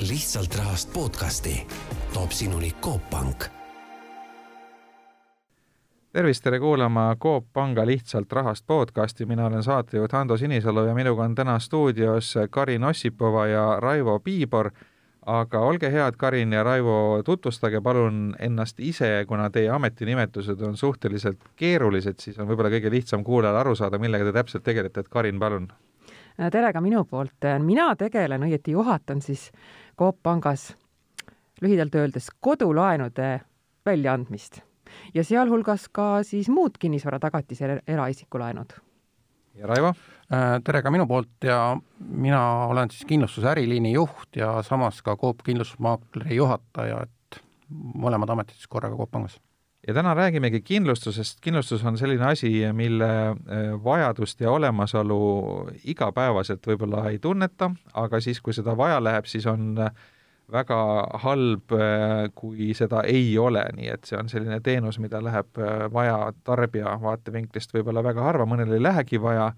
lihtsalt 0.00 0.54
rahast 0.54 0.92
podcasti 0.92 1.66
toob 2.14 2.30
sinuni 2.30 2.72
Coop 2.82 3.10
Pank. 3.10 3.44
tervist, 6.12 6.42
tere 6.44 6.58
kuulama 6.58 7.16
Coop 7.20 7.46
Panga 7.52 7.86
Lihtsalt 7.86 8.32
rahast 8.32 8.66
podcasti, 8.66 9.26
mina 9.26 9.46
olen 9.46 9.62
saatejuht 9.62 10.12
Hando 10.12 10.36
Sinisalu 10.36 10.84
ja 10.86 10.94
minuga 10.94 11.22
on 11.22 11.34
täna 11.34 11.58
stuudios 11.58 12.34
Karin 12.50 12.84
Ossipova 12.84 13.46
ja 13.46 13.80
Raivo 13.80 14.20
Piibor 14.20 14.70
aga 15.26 15.60
olge 15.60 15.92
head, 15.92 16.14
Karin 16.16 16.52
ja 16.52 16.62
Raivo, 16.62 17.22
tutvustage 17.24 17.80
palun 17.80 18.36
ennast 18.38 18.80
ise, 18.80 19.24
kuna 19.28 19.50
teie 19.50 19.70
ametinimetused 19.70 20.60
on 20.60 20.76
suhteliselt 20.76 21.38
keerulised, 21.56 22.20
siis 22.20 22.38
on 22.38 22.48
võib-olla 22.48 22.70
kõige 22.70 22.90
lihtsam 22.90 23.24
kuulajal 23.24 23.56
aru 23.56 23.74
saada, 23.74 23.98
millega 23.98 24.24
te 24.24 24.32
täpselt 24.32 24.64
tegelete, 24.64 25.00
et 25.00 25.08
Karin, 25.08 25.38
palun. 25.38 25.68
Tere 26.38 26.72
ka 26.72 26.80
minu 26.80 27.02
poolt, 27.04 27.46
mina 27.64 27.88
tegelen, 27.98 28.44
õieti 28.46 28.74
juhatan 28.76 29.22
siis 29.24 29.48
Coop 29.98 30.20
Pangas 30.22 30.70
lühidalt 31.62 31.94
öeldes 31.98 32.30
kodulaenude 32.40 33.40
väljaandmist 33.86 34.60
ja 35.14 35.24
sealhulgas 35.24 35.88
ka 35.92 36.22
siis 36.22 36.48
muud 36.48 36.78
kinnisvara 36.78 37.18
tagatise 37.18 37.80
eraisikulaenud. 37.86 38.72
ja 39.54 39.66
Raivo? 39.66 39.92
Äh, 40.32 40.60
tere 40.64 40.82
ka 40.82 40.90
minu 40.90 41.06
poolt 41.06 41.44
ja 41.44 41.76
mina 41.98 42.42
olen 42.70 42.90
siis 42.90 43.04
kindlustuse 43.08 43.50
äriliini 43.50 43.92
juht 43.92 44.36
ja 44.36 44.62
samas 44.62 45.02
ka 45.02 45.16
Coop 45.16 45.42
kindlustusmaakleri 45.44 46.36
juhataja, 46.36 47.02
et 47.02 47.42
mõlemad 47.94 48.30
ametid 48.30 48.54
siis 48.54 48.70
korraga 48.70 48.96
Coop 48.96 49.10
Pangas 49.10 49.40
ja 49.86 49.94
täna 49.94 50.14
räägimegi 50.14 50.60
kindlustusest, 50.60 51.38
kindlustus 51.40 51.84
on 51.84 51.98
selline 51.98 52.26
asi, 52.26 52.50
mille 52.72 53.10
äh, 53.28 53.36
vajadust 53.84 54.40
ja 54.40 54.50
olemasolu 54.50 55.18
igapäevaselt 55.84 56.66
võib-olla 56.66 57.08
ei 57.10 57.18
tunneta, 57.18 57.70
aga 57.94 58.20
siis, 58.20 58.40
kui 58.40 58.56
seda 58.56 58.76
vaja 58.76 58.98
läheb, 59.04 59.28
siis 59.30 59.46
on 59.46 59.78
äh, 59.78 59.92
väga 60.52 60.80
halb, 61.22 61.72
äh, 61.72 62.26
kui 62.34 62.72
seda 62.74 63.04
ei 63.06 63.38
ole, 63.38 63.64
nii 63.76 63.92
et 63.94 64.08
see 64.08 64.18
on 64.18 64.28
selline 64.28 64.60
teenus, 64.64 64.98
mida 64.98 65.22
läheb 65.24 65.62
vaja 65.92 66.32
tarbija 66.44 66.98
vaatevinklist 67.02 67.74
võib-olla 67.74 68.02
väga 68.04 68.26
harva, 68.26 68.48
mõnel 68.48 68.74
ei 68.74 68.82
lähegi 68.82 69.22
vaja, 69.22 69.52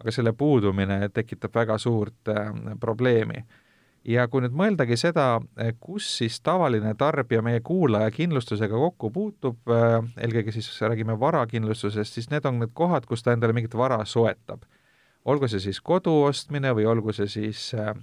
aga 0.00 0.14
selle 0.14 0.32
puudumine 0.32 1.08
tekitab 1.14 1.54
väga 1.54 1.78
suurt 1.78 2.32
probleemi 2.80 3.44
ja 4.04 4.26
kui 4.28 4.44
nüüd 4.44 4.54
mõeldagi 4.56 4.96
seda, 5.00 5.40
eh, 5.58 5.72
kus 5.80 6.06
siis 6.18 6.38
tavaline 6.44 6.94
tarbija, 6.98 7.42
meie 7.42 7.60
kuulaja 7.64 8.10
kindlustusega 8.14 8.76
kokku 8.76 9.10
puutub, 9.10 9.58
eh, 9.68 9.98
eelkõige 10.26 10.52
siis 10.52 10.68
räägime 10.80 11.18
varakindlustusest, 11.20 12.14
siis 12.14 12.30
need 12.30 12.44
on 12.46 12.60
need 12.60 12.74
kohad, 12.74 13.06
kus 13.06 13.22
ta 13.22 13.32
endale 13.32 13.52
mingit 13.52 13.74
vara 13.74 14.04
soetab. 14.04 14.64
olgu 15.24 15.48
see 15.48 15.60
siis 15.60 15.78
kodu 15.80 16.12
ostmine 16.26 16.74
või 16.76 16.84
olgu 16.84 17.12
see 17.16 17.26
siis 17.26 17.74
eh, 17.74 17.94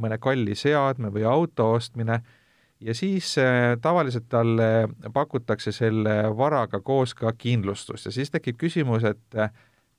mõne 0.00 0.16
kalli 0.18 0.54
seadme 0.54 1.10
või 1.12 1.26
auto 1.28 1.72
ostmine, 1.74 2.22
ja 2.80 2.94
siis 2.94 3.36
tavaliselt 3.82 4.28
talle 4.28 4.88
pakutakse 5.12 5.72
selle 5.72 6.36
varaga 6.36 6.80
koos 6.80 7.12
ka 7.14 7.32
kindlustust 7.36 8.06
ja 8.06 8.12
siis 8.12 8.30
tekib 8.30 8.56
küsimus, 8.56 9.04
et 9.04 9.36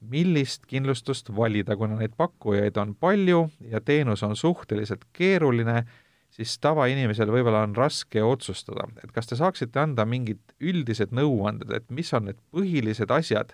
millist 0.01 0.65
kindlustust 0.69 1.29
valida, 1.35 1.75
kuna 1.77 1.99
neid 1.99 2.15
pakkujaid 2.17 2.77
on 2.81 2.95
palju 2.95 3.45
ja 3.69 3.81
teenus 3.81 4.23
on 4.23 4.35
suhteliselt 4.35 5.05
keeruline, 5.13 5.83
siis 6.31 6.55
tavainimesel 6.63 7.31
võib-olla 7.31 7.63
on 7.67 7.75
raske 7.75 8.23
otsustada, 8.23 8.87
et 9.03 9.11
kas 9.11 9.29
te 9.29 9.37
saaksite 9.37 9.79
anda 9.79 10.05
mingid 10.05 10.41
üldised 10.59 11.13
nõuanded, 11.15 11.73
et 11.75 11.89
mis 11.91 12.13
on 12.17 12.29
need 12.29 12.39
põhilised 12.55 13.11
asjad, 13.13 13.53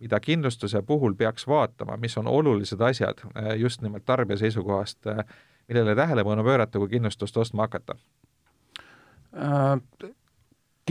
mida 0.00 0.20
kindlustuse 0.20 0.82
puhul 0.86 1.16
peaks 1.18 1.46
vaatama, 1.48 1.98
mis 2.00 2.16
on 2.20 2.28
olulised 2.30 2.80
asjad 2.80 3.24
eh, 3.34 3.54
just 3.60 3.82
nimelt 3.82 4.06
tarbija 4.08 4.40
seisukohast, 4.40 5.06
eh, 5.10 5.24
millele 5.68 5.96
tähelepanu 5.96 6.44
pöörata, 6.46 6.78
kui 6.78 6.96
kindlustust 6.96 7.36
ostma 7.36 7.68
hakata? 7.68 7.98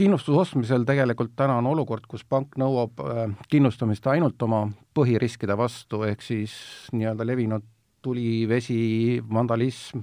Kindlustuse 0.00 0.38
ostmisel 0.40 0.86
tegelikult 0.88 1.34
täna 1.36 1.58
on 1.60 1.66
olukord, 1.68 2.06
kus 2.08 2.22
pank 2.24 2.54
nõuab 2.56 3.02
äh, 3.04 3.18
kindlustamist 3.52 4.06
ainult 4.08 4.40
oma 4.46 4.62
põhiriskide 4.96 5.52
vastu, 5.60 5.98
ehk 6.08 6.22
siis 6.24 6.54
nii-öelda 6.96 7.26
levinud 7.28 7.66
tuli, 8.00 8.46
vesi, 8.48 9.20
vandalism 9.28 10.00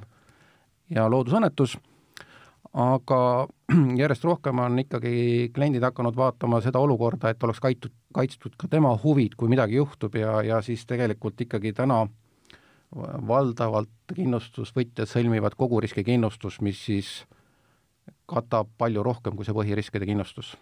ja 0.93 1.07
loodusõnnetus, 1.09 1.73
aga 2.77 3.21
järjest 4.03 4.27
rohkem 4.29 4.61
on 4.61 4.77
ikkagi 4.83 5.15
kliendid 5.55 5.87
hakanud 5.89 6.19
vaatama 6.19 6.59
seda 6.61 6.83
olukorda, 6.85 7.31
et 7.33 7.47
oleks 7.47 7.63
kaitud, 7.63 7.95
kaitstud 8.13 8.53
ka 8.53 8.69
tema 8.69 8.91
huvid, 9.01 9.33
kui 9.33 9.49
midagi 9.49 9.79
juhtub 9.79 10.19
ja, 10.21 10.43
ja 10.45 10.61
siis 10.61 10.85
tegelikult 10.85 11.41
ikkagi 11.47 11.73
täna 11.73 12.03
valdavalt 13.33 14.13
kindlustusvõtjad 14.13 15.09
sõlmivad 15.09 15.57
kogu 15.57 15.81
riskikindlustus, 15.81 16.61
mis 16.61 16.85
siis 16.85 17.09
äh, 17.23 17.36
katab 18.27 18.69
palju 18.77 19.03
rohkem 19.03 19.35
kui 19.35 19.45
see 19.47 19.55
põhiriskide 19.55 20.07
kindlustus. 20.07 20.55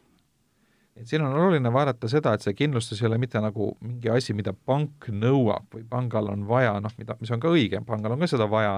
et 0.95 1.07
siin 1.07 1.25
on 1.25 1.33
oluline 1.35 1.71
vaadata 1.73 2.07
seda, 2.07 2.33
et 2.33 2.45
see 2.45 2.53
kindlustus 2.55 3.01
ei 3.01 3.07
ole 3.09 3.17
mitte 3.19 3.41
nagu 3.43 3.73
mingi 3.81 4.09
asi, 4.09 4.33
mida 4.33 4.53
pank 4.53 5.09
nõuab 5.11 5.67
või 5.73 5.83
pangal 5.89 6.29
on 6.31 6.45
vaja, 6.47 6.77
noh, 6.79 6.93
mida, 6.97 7.17
mis 7.19 7.31
on 7.35 7.41
ka 7.43 7.51
õige, 7.51 7.81
pangal 7.85 8.15
on 8.15 8.23
ka 8.23 8.29
seda 8.31 8.47
vaja, 8.51 8.77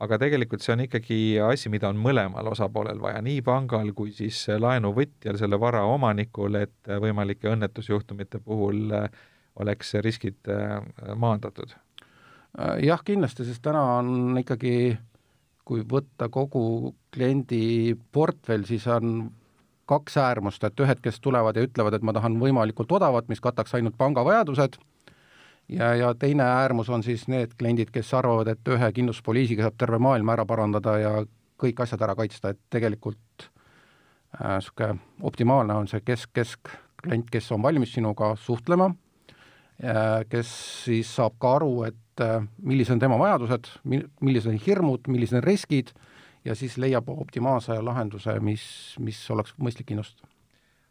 aga 0.00 0.18
tegelikult 0.20 0.60
see 0.60 0.74
on 0.74 0.84
ikkagi 0.84 1.18
asi, 1.40 1.72
mida 1.72 1.88
on 1.88 1.96
mõlemal 2.00 2.52
osapoolel 2.52 3.00
vaja, 3.00 3.22
nii 3.24 3.40
pangal 3.46 3.94
kui 3.96 4.12
siis 4.12 4.42
laenuvõtjal, 4.60 5.38
selle 5.40 5.60
vara 5.60 5.86
omanikul, 5.88 6.60
et 6.60 6.92
võimalike 7.00 7.48
õnnetusjuhtumite 7.54 8.42
puhul 8.44 8.92
äh, 8.92 9.08
oleks 9.56 9.94
riskid 10.04 10.52
äh, 10.52 10.80
maandatud. 11.16 11.72
jah, 12.82 13.00
kindlasti, 13.04 13.44
sest 13.44 13.60
täna 13.64 13.82
on 13.98 14.38
ikkagi 14.40 14.96
kui 15.66 15.82
võtta 15.90 16.28
kogu 16.32 16.94
kliendi 17.14 17.96
portfell, 18.12 18.66
siis 18.68 18.86
on 18.86 19.30
kaks 19.86 20.16
äärmust, 20.18 20.64
et 20.66 20.82
ühed, 20.82 21.00
kes 21.02 21.18
tulevad 21.22 21.56
ja 21.56 21.64
ütlevad, 21.66 21.94
et 21.94 22.04
ma 22.06 22.14
tahan 22.14 22.38
võimalikult 22.40 22.92
odavat, 22.98 23.28
mis 23.30 23.42
kataks 23.42 23.74
ainult 23.78 23.96
panga 23.98 24.24
vajadused, 24.26 24.78
ja, 25.68 25.92
ja 25.94 26.12
teine 26.18 26.46
äärmus 26.46 26.90
on 26.90 27.02
siis 27.06 27.26
need 27.30 27.54
kliendid, 27.58 27.90
kes 27.94 28.14
arvavad, 28.14 28.50
et 28.50 28.72
ühe 28.74 28.92
kindlustuspoliisiga 28.98 29.66
saab 29.66 29.78
terve 29.78 30.00
maailma 30.02 30.34
ära 30.34 30.46
parandada 30.46 30.96
ja 31.02 31.12
kõik 31.60 31.82
asjad 31.82 32.02
ära 32.06 32.16
kaitsta, 32.18 32.54
et 32.54 32.62
tegelikult 32.70 33.50
niisugune 34.36 34.90
äh, 34.92 35.04
optimaalne 35.24 35.78
on 35.80 35.86
see 35.88 36.02
kesk, 36.04 36.34
keskklient, 36.36 37.30
kes 37.30 37.52
on 37.52 37.62
valmis 37.62 37.92
sinuga 37.94 38.34
suhtlema, 38.36 38.90
kes 40.28 40.50
siis 40.84 41.14
saab 41.16 41.36
ka 41.40 41.56
aru, 41.58 41.84
et 41.84 41.96
et 42.16 42.24
äh, 42.24 42.46
millised 42.62 42.96
on 42.96 43.02
tema 43.02 43.18
vajadused, 43.20 43.68
millised 43.84 44.48
on 44.48 44.56
hirmud, 44.66 45.08
millised 45.12 45.36
on 45.36 45.44
riskid 45.44 45.92
ja 46.44 46.54
siis 46.54 46.78
leiab 46.78 47.08
optimaalse 47.12 47.76
lahenduse, 47.82 48.38
mis, 48.40 48.64
mis 48.98 49.18
oleks 49.30 49.54
mõistlik 49.60 49.90
kindlustada. 49.90 50.30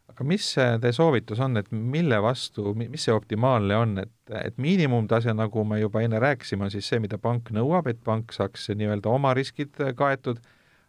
aga 0.06 0.24
mis 0.24 0.46
teie 0.54 0.92
soovitus 0.94 1.40
on, 1.42 1.56
et 1.56 1.72
mille 1.72 2.20
vastu, 2.22 2.74
mis 2.78 3.02
see 3.04 3.12
optimaalne 3.12 3.76
on, 3.76 3.98
et, 3.98 4.12
et 4.38 4.58
miinimumtase, 4.58 5.34
nagu 5.34 5.64
me 5.64 5.80
juba 5.80 6.00
enne 6.00 6.20
rääkisime, 6.22 6.64
on 6.64 6.70
siis 6.70 6.88
see, 6.88 7.00
mida 7.02 7.18
pank 7.18 7.50
nõuab, 7.50 7.90
et 7.90 7.98
pank 8.04 8.32
saaks 8.32 8.70
nii-öelda 8.70 9.10
oma 9.10 9.34
riskid 9.34 9.74
kaetud, 9.98 10.40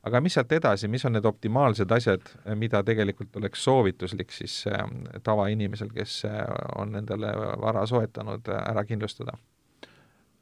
aga 0.07 0.21
mis 0.21 0.37
sealt 0.37 0.53
edasi, 0.53 0.87
mis 0.87 1.03
on 1.09 1.17
need 1.17 1.25
optimaalsed 1.25 1.91
asjad, 1.91 2.29
mida 2.55 2.83
tegelikult 2.85 3.35
oleks 3.41 3.65
soovituslik 3.65 4.31
siis 4.31 4.61
äh, 4.69 4.85
tavainimesel, 5.23 5.89
kes 5.95 6.21
äh, 6.29 6.43
on 6.77 6.95
endale 7.01 7.33
vara 7.63 7.87
soetanud, 7.89 8.53
ära 8.61 8.85
kindlustada? 8.85 9.39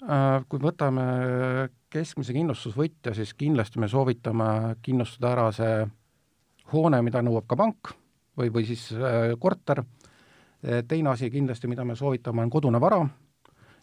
Äh, 0.03 0.41
kui 0.51 0.59
võtame 0.59 1.03
keskmise 1.93 2.33
kindlustusvõtja, 2.35 3.13
siis 3.15 3.31
kindlasti 3.39 3.79
me 3.79 3.87
soovitame 3.87 4.75
kindlustada 4.83 5.29
ära 5.31 5.45
see 5.55 5.85
hoone, 6.73 6.99
mida 7.05 7.21
nõuab 7.23 7.47
ka 7.47 7.55
pank 7.55 7.93
või, 8.35 8.51
või 8.51 8.65
siis 8.67 8.89
äh, 8.91 9.31
korter, 9.39 9.85
äh, 9.85 10.83
teine 10.87 11.13
asi 11.13 11.31
kindlasti, 11.31 11.71
mida 11.71 11.87
me 11.87 11.95
soovitame, 11.95 12.43
on 12.43 12.51
kodune 12.51 12.81
vara 12.83 13.05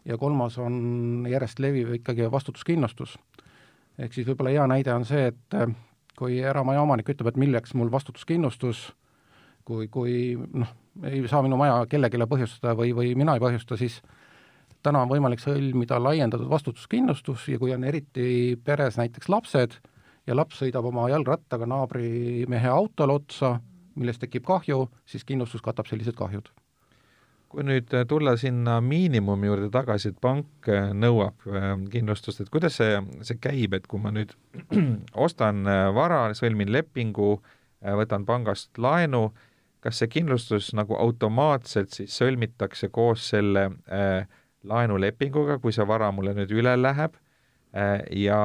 ja 0.05 0.19
kolmas 0.21 0.59
on 0.61 1.25
järjest 1.31 1.63
leviv 1.63 1.95
ikkagi 1.97 2.29
vastutuskindlustus. 2.31 3.17
ehk 3.97 4.13
siis 4.13 4.27
võib-olla 4.27 4.53
hea 4.53 4.67
näide 4.69 4.93
on 4.93 5.05
see, 5.09 5.31
et 5.33 5.57
kui 6.17 6.39
eramaja 6.39 6.81
omanik 6.85 7.09
ütleb, 7.09 7.33
et 7.33 7.41
milleks 7.41 7.73
mul 7.73 7.89
vastutuskindlustus, 7.91 8.91
kui, 9.65 9.87
kui 9.87 10.37
noh, 10.37 10.75
ei 11.09 11.25
saa 11.27 11.41
minu 11.41 11.57
maja 11.57 11.87
kellelegi 11.89 12.21
põhjustada 12.29 12.77
või, 12.77 12.93
või 12.93 13.15
mina 13.17 13.33
ei 13.33 13.41
põhjusta, 13.41 13.79
siis 13.81 14.03
täna 14.83 15.03
on 15.03 15.11
võimalik 15.11 15.41
sõlmida 15.43 15.99
laiendatud 16.01 16.49
vastutuskindlustus 16.51 17.47
ja 17.51 17.59
kui 17.59 17.73
on 17.75 17.83
eriti 17.87 18.57
peres 18.65 18.99
näiteks 18.99 19.29
lapsed 19.31 19.77
ja 20.27 20.35
laps 20.35 20.59
sõidab 20.61 20.87
oma 20.89 21.07
jalgrattaga 21.11 21.67
naabrimehe 21.69 22.71
autole 22.71 23.19
otsa, 23.19 23.57
millest 23.99 24.23
tekib 24.23 24.45
kahju, 24.47 24.87
siis 25.05 25.25
kindlustus 25.27 25.63
katab 25.63 25.89
sellised 25.89 26.17
kahjud. 26.19 26.51
kui 27.53 27.61
nüüd 27.61 27.91
tulla 28.09 28.31
sinna 28.33 28.79
miinimumi 28.81 29.45
juurde 29.45 29.67
tagasi, 29.69 30.09
et 30.09 30.15
pank 30.17 30.65
nõuab 30.97 31.43
äh, 31.45 31.67
kindlustust, 31.93 32.39
et 32.41 32.49
kuidas 32.49 32.79
see, 32.79 32.95
see 33.21 33.37
käib, 33.37 33.75
et 33.77 33.85
kui 33.85 34.01
ma 34.01 34.09
nüüd 34.09 34.33
ostan 35.25 35.61
äh, 35.69 35.83
vara, 35.93 36.23
sõlmin 36.33 36.71
lepingu, 36.73 37.35
äh, 37.85 37.93
võtan 37.99 38.25
pangast 38.25 38.81
laenu, 38.81 39.27
kas 39.85 40.01
see 40.01 40.09
kindlustus 40.09 40.71
nagu 40.73 40.97
automaatselt 40.97 41.93
siis 41.93 42.17
sõlmitakse 42.17 42.89
koos 42.89 43.27
selle 43.35 43.67
äh, 43.85 44.25
laenulepinguga, 44.63 45.59
kui 45.59 45.73
see 45.75 45.85
vara 45.87 46.11
mulle 46.11 46.33
nüüd 46.37 46.51
üle 46.55 46.75
läheb, 46.79 47.15
ja, 48.11 48.39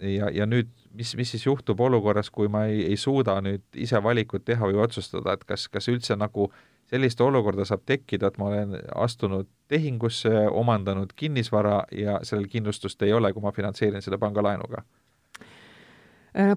ja, 0.00 0.30
ja 0.32 0.46
nüüd, 0.48 0.70
mis, 0.96 1.14
mis 1.18 1.34
siis 1.34 1.46
juhtub 1.46 1.80
olukorras, 1.84 2.30
kui 2.32 2.48
ma 2.48 2.64
ei, 2.70 2.84
ei 2.88 2.96
suuda 2.96 3.36
nüüd 3.44 3.64
ise 3.76 4.00
valikut 4.02 4.44
teha 4.48 4.70
või 4.70 4.80
otsustada, 4.84 5.36
et 5.36 5.44
kas, 5.44 5.68
kas 5.68 5.88
üldse 5.92 6.16
nagu 6.16 6.48
sellist 6.90 7.20
olukorda 7.20 7.64
saab 7.68 7.84
tekkida, 7.88 8.28
et 8.28 8.38
ma 8.40 8.48
olen 8.50 8.76
astunud 8.94 9.48
tehingusse, 9.72 10.32
omandanud 10.50 11.12
kinnisvara 11.16 11.82
ja 11.96 12.18
sellel 12.24 12.48
kindlustust 12.52 13.02
ei 13.02 13.12
ole, 13.12 13.32
kui 13.32 13.44
ma 13.44 13.52
finantseerin 13.52 14.04
selle 14.04 14.20
pangalaenuga? 14.20 14.84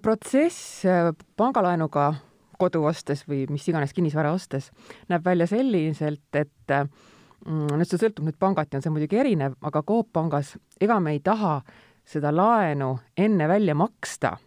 protsess 0.01 0.81
pangalaenuga 1.37 2.07
kodu 2.57 2.79
ostes 2.89 3.19
või 3.29 3.43
mis 3.53 3.67
iganes 3.69 3.91
kinnisvara 3.93 4.31
ostes 4.33 4.71
näeb 5.11 5.21
välja 5.25 5.45
selliselt, 5.51 6.25
et 6.33 6.73
nüüd 7.45 7.89
see 7.89 7.99
sõltub 8.01 8.25
nüüd 8.27 8.37
pangati, 8.39 8.77
on 8.77 8.83
see 8.83 8.93
muidugi 8.93 9.19
erinev, 9.21 9.55
aga 9.65 9.83
Coop 9.87 10.09
pangas 10.15 10.55
ega 10.81 10.99
me 11.03 11.13
ei 11.15 11.21
taha 11.23 11.59
seda 12.07 12.31
laenu 12.33 12.95
enne 13.17 13.47
välja 13.47 13.75
maksta, 13.75 14.37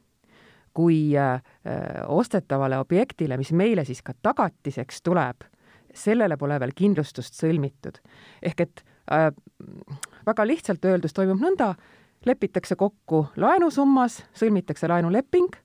kui 0.74 1.12
äh, 1.18 1.40
ostetavale 2.08 2.78
objektile, 2.80 3.36
mis 3.40 3.52
meile 3.52 3.84
siis 3.84 4.02
ka 4.06 4.14
tagatiseks 4.22 5.02
tuleb, 5.02 5.44
sellele 5.94 6.36
pole 6.38 6.60
veel 6.62 6.74
kindlustust 6.76 7.34
sõlmitud. 7.38 7.98
ehk 8.42 8.60
et 8.60 8.84
äh, 9.12 9.30
väga 10.26 10.46
lihtsalt 10.46 10.84
öeldes 10.84 11.12
toimub 11.12 11.40
nõnda, 11.42 11.74
lepitakse 12.26 12.76
kokku 12.76 13.26
laenusummas, 13.36 14.22
sõlmitakse 14.36 14.88
laenuleping, 14.88 15.56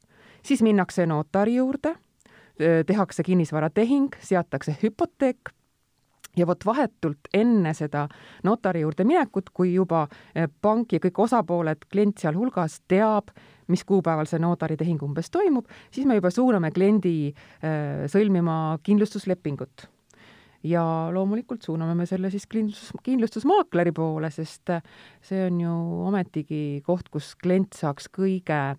siis 0.44 0.62
minnakse 0.63 1.06
notari 1.06 1.56
juurde 1.56 1.95
tehakse 2.88 3.24
kinnisvaratehing, 3.24 4.13
seatakse 4.24 4.77
hüpoteek 4.80 5.51
ja 6.37 6.47
vot 6.47 6.65
vahetult 6.65 7.29
enne 7.33 7.73
seda 7.77 8.05
notari 8.43 8.83
juurde 8.83 9.05
minekut, 9.07 9.49
kui 9.53 9.73
juba 9.73 10.05
pank 10.61 10.95
ja 10.95 11.01
kõik 11.03 11.19
osapooled, 11.25 11.87
klient 11.91 12.21
sealhulgas, 12.23 12.81
teab, 12.87 13.31
mis 13.71 13.83
kuupäeval 13.87 14.29
see 14.29 14.41
notaritehing 14.41 15.01
umbes 15.05 15.31
toimub, 15.33 15.69
siis 15.91 16.05
me 16.05 16.19
juba 16.19 16.31
suuname 16.33 16.71
kliendi 16.75 17.33
sõlmima 18.11 18.77
kindlustuslepingut. 18.83 19.89
ja 20.65 20.81
loomulikult 21.13 21.61
suuname 21.61 21.93
me 21.93 22.05
selle 22.09 22.31
siis 22.33 22.47
kindlustus, 22.49 22.89
kindlustusmaakleri 23.05 23.91
poole, 23.93 24.31
sest 24.33 24.71
see 25.21 25.43
on 25.45 25.59
ju 25.61 25.73
ometigi 26.07 26.81
koht, 26.85 27.09
kus 27.13 27.35
klient 27.35 27.73
saaks 27.77 28.09
kõige 28.09 28.77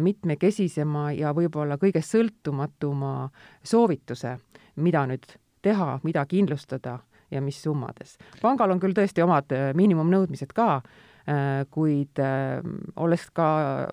mitmekesisema 0.00 1.10
ja 1.12 1.34
võib-olla 1.34 1.76
kõige 1.76 2.00
sõltumatuma 2.00 3.28
soovituse, 3.66 4.38
mida 4.76 5.02
nüüd 5.10 5.26
teha, 5.66 5.98
mida 6.06 6.24
kindlustada 6.28 7.00
ja 7.30 7.42
mis 7.42 7.58
summades. 7.62 8.16
pangal 8.42 8.70
on 8.70 8.80
küll 8.82 8.94
tõesti 8.94 9.24
omad 9.24 9.52
äh, 9.54 9.68
miinimumnõudmised 9.78 10.54
ka, 10.54 10.80
äh, 11.26 11.66
kuid 11.74 12.22
olles 12.96 13.28
ka 13.34 13.48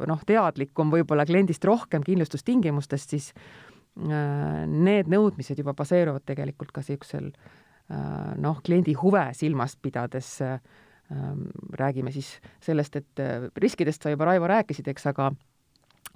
noh, 0.07 0.21
teadlikum 0.25 0.93
võib-olla 0.93 1.25
kliendist 1.29 1.65
rohkem 1.65 2.05
kindlustustingimustest, 2.05 3.15
siis 3.17 3.33
need 3.93 5.09
nõudmised 5.13 5.59
juba 5.61 5.75
baseeruvad 5.77 6.23
tegelikult 6.25 6.71
ka 6.73 6.81
niisugusel 6.81 7.27
noh, 8.41 8.61
kliendi 8.65 8.95
huve 8.97 9.21
silmas 9.37 9.75
pidades 9.77 10.39
räägime 11.77 12.09
siis 12.15 12.31
sellest, 12.63 12.95
et 12.95 13.21
riskidest 13.61 14.01
sa 14.01 14.09
juba, 14.09 14.25
Raivo, 14.25 14.47
rääkisid, 14.49 14.87
eks, 14.89 15.05
aga 15.11 15.29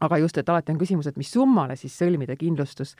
aga 0.01 0.17
just, 0.21 0.37
et 0.37 0.49
alati 0.49 0.73
on 0.73 0.79
küsimus, 0.81 1.09
et 1.09 1.17
mis 1.17 1.29
summale 1.31 1.77
siis 1.79 1.95
sõlmida 1.97 2.37
kindlustus 2.39 2.95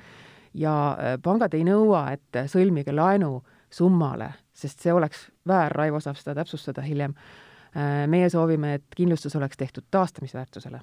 ja 0.54 0.74
äh, 0.92 1.16
pangad 1.24 1.54
ei 1.58 1.66
nõua, 1.68 2.08
et 2.16 2.42
sõlmige 2.52 2.96
laenu 2.96 3.42
summale, 3.74 4.32
sest 4.56 4.84
see 4.86 4.94
oleks 4.94 5.28
väär, 5.48 5.76
Raivo 5.76 6.00
saab 6.04 6.20
seda 6.20 6.38
täpsustada 6.42 6.86
hiljem. 6.86 7.16
Äh, 7.76 8.06
meie 8.08 8.30
soovime, 8.30 8.78
et 8.80 8.96
kindlustus 8.96 9.36
oleks 9.36 9.58
tehtud 9.58 9.88
taastamisväärtusele 9.92 10.82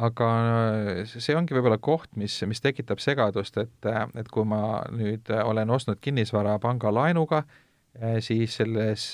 aga 0.00 0.26
äh, 0.30 1.00
see 1.10 1.34
ongi 1.36 1.56
võib-olla 1.56 1.80
koht, 1.82 2.12
mis, 2.16 2.36
mis 2.48 2.62
tekitab 2.62 3.00
segadust, 3.02 3.56
et, 3.58 3.88
et 4.16 4.28
kui 4.32 4.46
ma 4.48 4.84
nüüd 4.94 5.28
olen 5.44 5.70
ostnud 5.70 5.98
kinnisvara 6.00 6.58
pangalaenuga, 6.62 7.42
siis 8.22 8.54
selles 8.54 9.04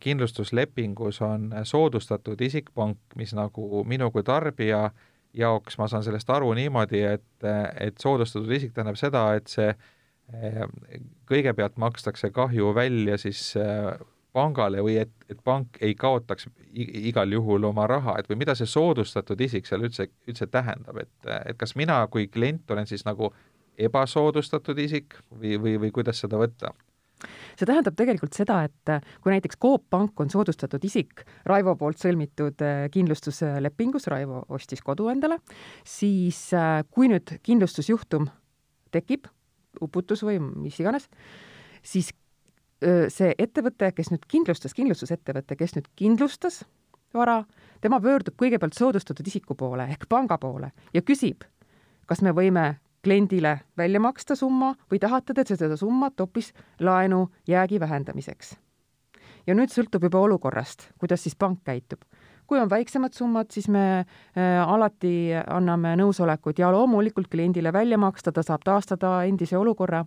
kindlustuslepingus 0.00 1.18
on 1.26 1.48
soodustatud 1.66 2.40
isikpank, 2.46 3.00
mis 3.18 3.34
nagu 3.34 3.82
minu 3.90 4.06
kui 4.14 4.22
tarbija 4.22 4.84
äh, 4.86 5.08
jaoks 5.34 5.78
ma 5.78 5.88
saan 5.90 6.04
sellest 6.06 6.30
aru 6.30 6.52
niimoodi, 6.54 7.02
et, 7.16 7.46
et 7.80 8.00
soodustatud 8.02 8.50
isik 8.54 8.74
tähendab 8.74 8.98
seda, 9.00 9.26
et 9.38 9.50
see 9.50 9.70
eh, 9.70 10.64
kõigepealt 11.30 11.78
makstakse 11.80 12.30
kahju 12.34 12.74
välja 12.76 13.18
siis 13.20 13.54
eh, 13.60 13.94
pangale 14.34 14.82
või 14.82 14.98
et, 15.04 15.12
et 15.30 15.40
pank 15.46 15.78
ei 15.84 15.94
kaotaks 15.98 16.48
igal 16.74 17.32
juhul 17.32 17.68
oma 17.70 17.86
raha, 17.90 18.16
et 18.18 18.30
või 18.30 18.40
mida 18.42 18.56
see 18.58 18.68
soodustatud 18.70 19.40
isik 19.46 19.68
seal 19.68 19.86
üldse, 19.86 20.08
üldse 20.28 20.48
tähendab, 20.50 20.98
et, 21.04 21.12
et 21.44 21.58
kas 21.58 21.76
mina 21.78 22.00
kui 22.10 22.26
klient 22.26 22.70
olen 22.74 22.90
siis 22.90 23.06
nagu 23.06 23.30
ebasoodustatud 23.78 24.78
isik 24.78 25.16
või, 25.30 25.56
või, 25.58 25.76
või 25.86 25.94
kuidas 25.94 26.22
seda 26.22 26.38
võtta? 26.40 26.74
See 27.58 27.68
tähendab 27.68 27.96
tegelikult 27.98 28.36
seda, 28.36 28.62
et 28.68 28.92
äh, 28.92 29.04
kui 29.22 29.32
näiteks 29.34 29.58
Coop 29.60 29.86
Pank 29.90 30.20
on 30.20 30.32
soodustatud 30.32 30.84
isik 30.84 31.24
Raivo 31.48 31.76
poolt 31.80 32.00
sõlmitud 32.02 32.64
äh, 32.64 32.84
kindlustuslepingus, 32.94 34.08
Raivo 34.12 34.44
ostis 34.54 34.82
kodu 34.84 35.08
endale, 35.12 35.40
siis 35.86 36.46
äh, 36.56 36.82
kui 36.90 37.10
nüüd 37.12 37.36
kindlustusjuhtum 37.46 38.28
tekib, 38.94 39.26
uputus 39.82 40.22
või 40.22 40.38
mis 40.40 40.78
iganes, 40.78 41.08
siis 41.82 42.12
see 42.84 43.30
ettevõte, 43.40 43.88
kes 43.96 44.10
nüüd 44.12 44.26
kindlustas, 44.28 44.74
kindlustusettevõte, 44.76 45.56
kes 45.56 45.72
nüüd 45.72 45.86
kindlustas 45.96 46.58
vara, 47.16 47.38
tema 47.80 48.00
pöördub 48.02 48.36
kõigepealt 48.40 48.76
soodustatud 48.76 49.26
isiku 49.30 49.56
poole 49.58 49.86
ehk 49.94 50.04
panga 50.10 50.38
poole 50.42 50.70
ja 50.94 51.02
küsib, 51.02 51.46
kas 52.10 52.22
me 52.22 52.34
võime 52.36 52.74
kliendile 53.04 53.58
välja 53.78 54.00
maksta 54.00 54.36
summa 54.36 54.74
või 54.90 55.00
tahate 55.00 55.34
te 55.36 55.44
seda 55.54 55.76
summat 55.76 56.20
hoopis 56.20 56.52
laenu 56.80 57.28
jäägi 57.48 57.80
vähendamiseks? 57.80 58.56
ja 59.46 59.54
nüüd 59.54 59.72
sõltub 59.72 60.06
juba 60.08 60.22
olukorrast, 60.24 60.88
kuidas 60.98 61.22
siis 61.22 61.36
pank 61.36 61.60
käitub. 61.64 62.00
kui 62.46 62.60
on 62.60 62.70
väiksemad 62.70 63.12
summad, 63.12 63.50
siis 63.50 63.68
me 63.68 64.00
äh, 64.00 64.60
alati 64.68 65.32
anname 65.46 65.96
nõusolekut 65.96 66.58
ja 66.58 66.72
loomulikult 66.72 67.28
kliendile 67.28 67.72
välja 67.72 67.98
maksta, 67.98 68.32
ta 68.32 68.42
saab 68.42 68.64
taastada 68.64 69.22
endise 69.24 69.56
olukorra 69.58 70.04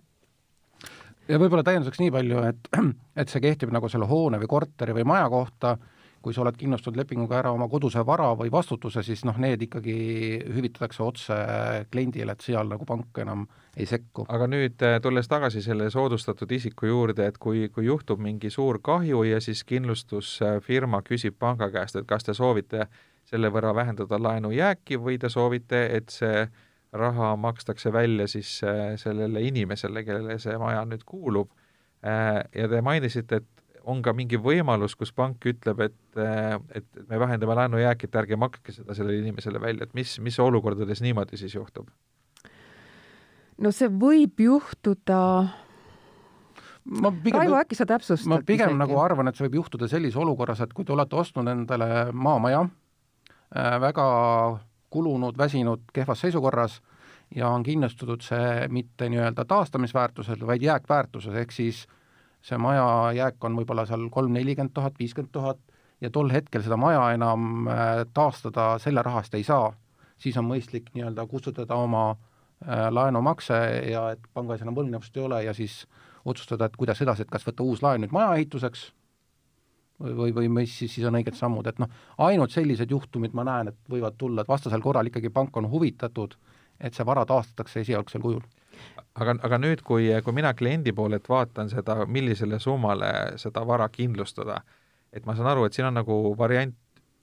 ja 1.28 1.38
võib-olla 1.38 1.62
täienduseks 1.62 2.00
nii 2.00 2.10
palju, 2.10 2.42
et, 2.48 2.68
et 3.20 3.28
see 3.28 3.42
kehtib 3.44 3.72
nagu 3.74 3.88
selle 3.88 4.06
hoone 4.06 4.40
või 4.42 4.50
korteri 4.50 4.96
või 4.96 5.06
maja 5.08 5.28
kohta 5.30 5.76
kui 6.22 6.34
sa 6.34 6.42
oled 6.42 6.56
kindlustatud 6.58 6.98
lepinguga 6.98 7.38
ära 7.38 7.52
oma 7.54 7.68
koduse 7.70 8.02
vara 8.06 8.32
või 8.38 8.50
vastutuse, 8.52 9.02
siis 9.06 9.24
noh, 9.28 9.36
need 9.38 9.62
ikkagi 9.68 9.96
hüvitatakse 10.54 11.02
otse 11.04 11.38
kliendile, 11.92 12.34
et 12.34 12.44
seal 12.44 12.70
nagu 12.70 12.86
pank 12.88 13.20
enam 13.22 13.46
ei 13.76 13.86
sekku. 13.86 14.26
aga 14.28 14.48
nüüd 14.50 14.82
äh, 14.82 14.98
tulles 15.02 15.28
tagasi 15.30 15.62
selle 15.62 15.90
soodustatud 15.94 16.50
isiku 16.52 16.90
juurde, 16.90 17.28
et 17.30 17.38
kui, 17.38 17.68
kui 17.74 17.86
juhtub 17.86 18.22
mingi 18.22 18.50
suur 18.50 18.80
kahju 18.82 19.22
ja 19.28 19.40
siis 19.44 19.62
kindlustusfirma 19.68 21.02
küsib 21.06 21.38
panga 21.38 21.70
käest, 21.74 21.96
et 21.96 22.08
kas 22.08 22.26
te 22.26 22.34
soovite 22.34 22.88
selle 23.28 23.50
võrra 23.52 23.74
vähendada 23.76 24.18
laenujääki 24.18 24.98
või 24.98 25.18
te 25.20 25.28
soovite, 25.32 25.84
et 25.96 26.10
see 26.10 26.48
raha 26.92 27.34
makstakse 27.36 27.92
välja 27.92 28.26
siis 28.26 28.60
äh, 28.64 28.96
sellele 28.96 29.42
inimesele, 29.44 30.04
kellele 30.04 30.38
see 30.40 30.56
maja 30.58 30.84
nüüd 30.88 31.04
kuulub, 31.06 31.52
äh, 32.02 32.42
ja 32.54 32.68
te 32.68 32.82
mainisite, 32.82 33.42
et 33.42 33.57
on 33.88 34.02
ka 34.04 34.12
mingi 34.16 34.38
võimalus, 34.40 34.94
kus 34.98 35.12
pank 35.16 35.46
ütleb, 35.48 35.80
et, 35.86 36.20
et 36.76 36.88
me 37.08 37.20
vähendame 37.20 37.56
laenujääki, 37.56 38.08
et 38.08 38.18
ärge 38.20 38.36
makske 38.40 38.74
seda 38.74 38.96
sellele 38.96 39.22
inimesele 39.22 39.60
välja, 39.62 39.88
et 39.88 39.96
mis, 39.96 40.18
mis 40.24 40.38
olukordades 40.42 41.02
niimoodi 41.04 41.40
siis 41.40 41.56
juhtub? 41.56 41.88
no 43.58 43.72
see 43.74 43.88
võib 43.90 44.38
juhtuda 44.38 45.20
ma 47.02 47.10
pigem, 47.12 47.40
Raivo, 47.40 47.58
äkki 47.58 47.78
sa 47.78 47.86
täpsustad? 47.88 48.30
ma 48.30 48.40
pigem 48.46 48.74
isegi? 48.74 48.82
nagu 48.82 49.00
arvan, 49.02 49.30
et 49.30 49.38
see 49.38 49.48
võib 49.48 49.62
juhtuda 49.62 49.88
sellises 49.90 50.20
olukorras, 50.20 50.62
et 50.64 50.74
kui 50.76 50.86
te 50.86 50.94
olete 50.94 51.18
ostnud 51.18 51.48
endale 51.50 52.08
maamaja 52.12 52.64
äh,, 52.64 53.74
väga 53.82 54.06
kulunud, 54.92 55.36
väsinud, 55.38 55.88
kehvas 55.92 56.22
seisukorras 56.24 56.78
ja 57.36 57.50
on 57.52 57.64
kindlustatud 57.66 58.24
see 58.24 58.68
mitte 58.72 59.08
nii-öelda 59.12 59.44
taastamisväärtusel, 59.48 60.46
vaid 60.48 60.64
jääkväärtuses, 60.64 61.34
ehk 61.42 61.52
siis 61.52 61.86
see 62.42 62.58
maja 62.60 62.86
jääk 63.16 63.44
on 63.44 63.56
võib-olla 63.58 63.84
seal 63.88 64.08
kolm, 64.14 64.32
nelikümmend 64.36 64.74
tuhat, 64.74 64.98
viiskümmend 64.98 65.32
tuhat 65.34 65.60
ja 66.00 66.10
tol 66.14 66.30
hetkel 66.32 66.62
seda 66.62 66.78
maja 66.80 67.10
enam 67.14 67.68
äh, 67.68 68.04
taastada 68.14 68.76
selle 68.82 69.02
raha 69.02 69.22
eest 69.24 69.34
ei 69.34 69.46
saa, 69.46 69.72
siis 70.18 70.36
on 70.38 70.46
mõistlik 70.48 70.92
nii-öelda 70.94 71.26
kustutada 71.30 71.78
oma 71.78 72.10
äh, 72.12 72.86
laenumakse 72.94 73.58
ja 73.90 74.10
et 74.14 74.30
pangas 74.34 74.62
enam 74.62 74.78
võlgnevust 74.78 75.16
ei 75.16 75.26
ole 75.26 75.42
ja 75.48 75.54
siis 75.56 75.82
otsustada, 76.28 76.68
et 76.68 76.76
kuidas 76.76 77.02
edasi, 77.02 77.24
et 77.24 77.32
kas 77.32 77.46
võtta 77.46 77.66
uus 77.66 77.82
laen 77.82 78.04
nüüd 78.04 78.14
maja 78.14 78.36
ehituseks 78.36 78.88
või, 80.02 80.14
või, 80.20 80.34
või 80.40 80.52
mis 80.60 80.78
siis, 80.78 80.94
siis 80.94 81.06
on 81.08 81.18
õiged 81.18 81.36
sammud, 81.38 81.66
et 81.66 81.80
noh, 81.82 81.90
ainult 82.22 82.54
sellised 82.54 82.90
juhtumid 82.90 83.34
ma 83.34 83.46
näen, 83.48 83.72
et 83.72 83.78
võivad 83.90 84.18
tulla, 84.18 84.44
et 84.44 84.50
vastasel 84.50 84.84
korral 84.84 85.10
ikkagi 85.10 85.32
pank 85.34 85.56
on 85.58 85.66
huvitatud, 85.70 86.36
et 86.78 86.94
see 86.94 87.06
vara 87.06 87.24
taastatakse 87.26 87.82
esialgsel 87.82 88.22
kujul 88.22 88.44
aga, 89.14 89.36
aga 89.42 89.58
nüüd, 89.60 89.82
kui, 89.86 90.10
kui 90.24 90.36
mina 90.36 90.52
kliendi 90.54 90.92
poolelt 90.96 91.28
vaatan 91.28 91.70
seda, 91.72 92.02
millisele 92.06 92.58
summale 92.62 93.12
seda 93.40 93.64
vara 93.66 93.88
kindlustada, 93.92 94.60
et 95.12 95.26
ma 95.26 95.36
saan 95.36 95.50
aru, 95.52 95.66
et 95.66 95.76
siin 95.76 95.88
on 95.90 95.98
nagu 96.00 96.18
variant 96.38 96.76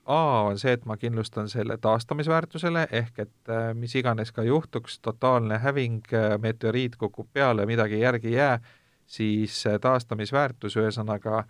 A 0.05 0.45
on 0.45 0.59
see, 0.61 0.75
et 0.77 0.83
ma 0.85 0.99
kindlustan 1.01 1.47
selle 1.49 1.79
taastamisväärtusele, 1.81 2.83
ehk 2.93 3.23
et 3.23 3.49
äh, 3.49 3.71
mis 3.73 3.95
iganes 3.97 4.29
ka 4.31 4.43
juhtuks, 4.45 4.99
totaalne 5.01 5.57
häving, 5.63 6.03
äh, 6.13 6.35
meteoriit 6.37 6.93
kukub 7.01 7.31
peale, 7.33 7.65
midagi 7.65 8.03
järgi 8.03 8.29
ei 8.29 8.35
jää, 8.35 8.59
siis 9.07 9.63
taastamisväärtus, 9.81 10.77
ühesõnaga 10.77 11.45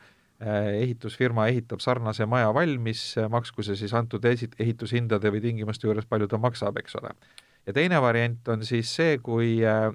ehitusfirma 0.79 1.45
ehitab 1.47 1.79
sarnase 1.79 2.25
maja 2.27 2.49
valmis, 2.53 3.03
maksku 3.31 3.63
see 3.63 3.75
siis 3.79 3.93
antud 3.95 4.23
esit-, 4.27 4.55
ehitushindade 4.59 5.31
või 5.31 5.39
tingimuste 5.43 5.87
juures, 5.87 6.07
palju 6.07 6.27
ta 6.27 6.39
maksab, 6.39 6.79
eks 6.79 6.97
ole 6.99 7.13
ja 7.65 7.73
teine 7.73 8.01
variant 8.01 8.47
on 8.47 8.65
siis 8.65 8.91
see, 8.95 9.17
kui 9.23 9.57
äh, 9.65 9.89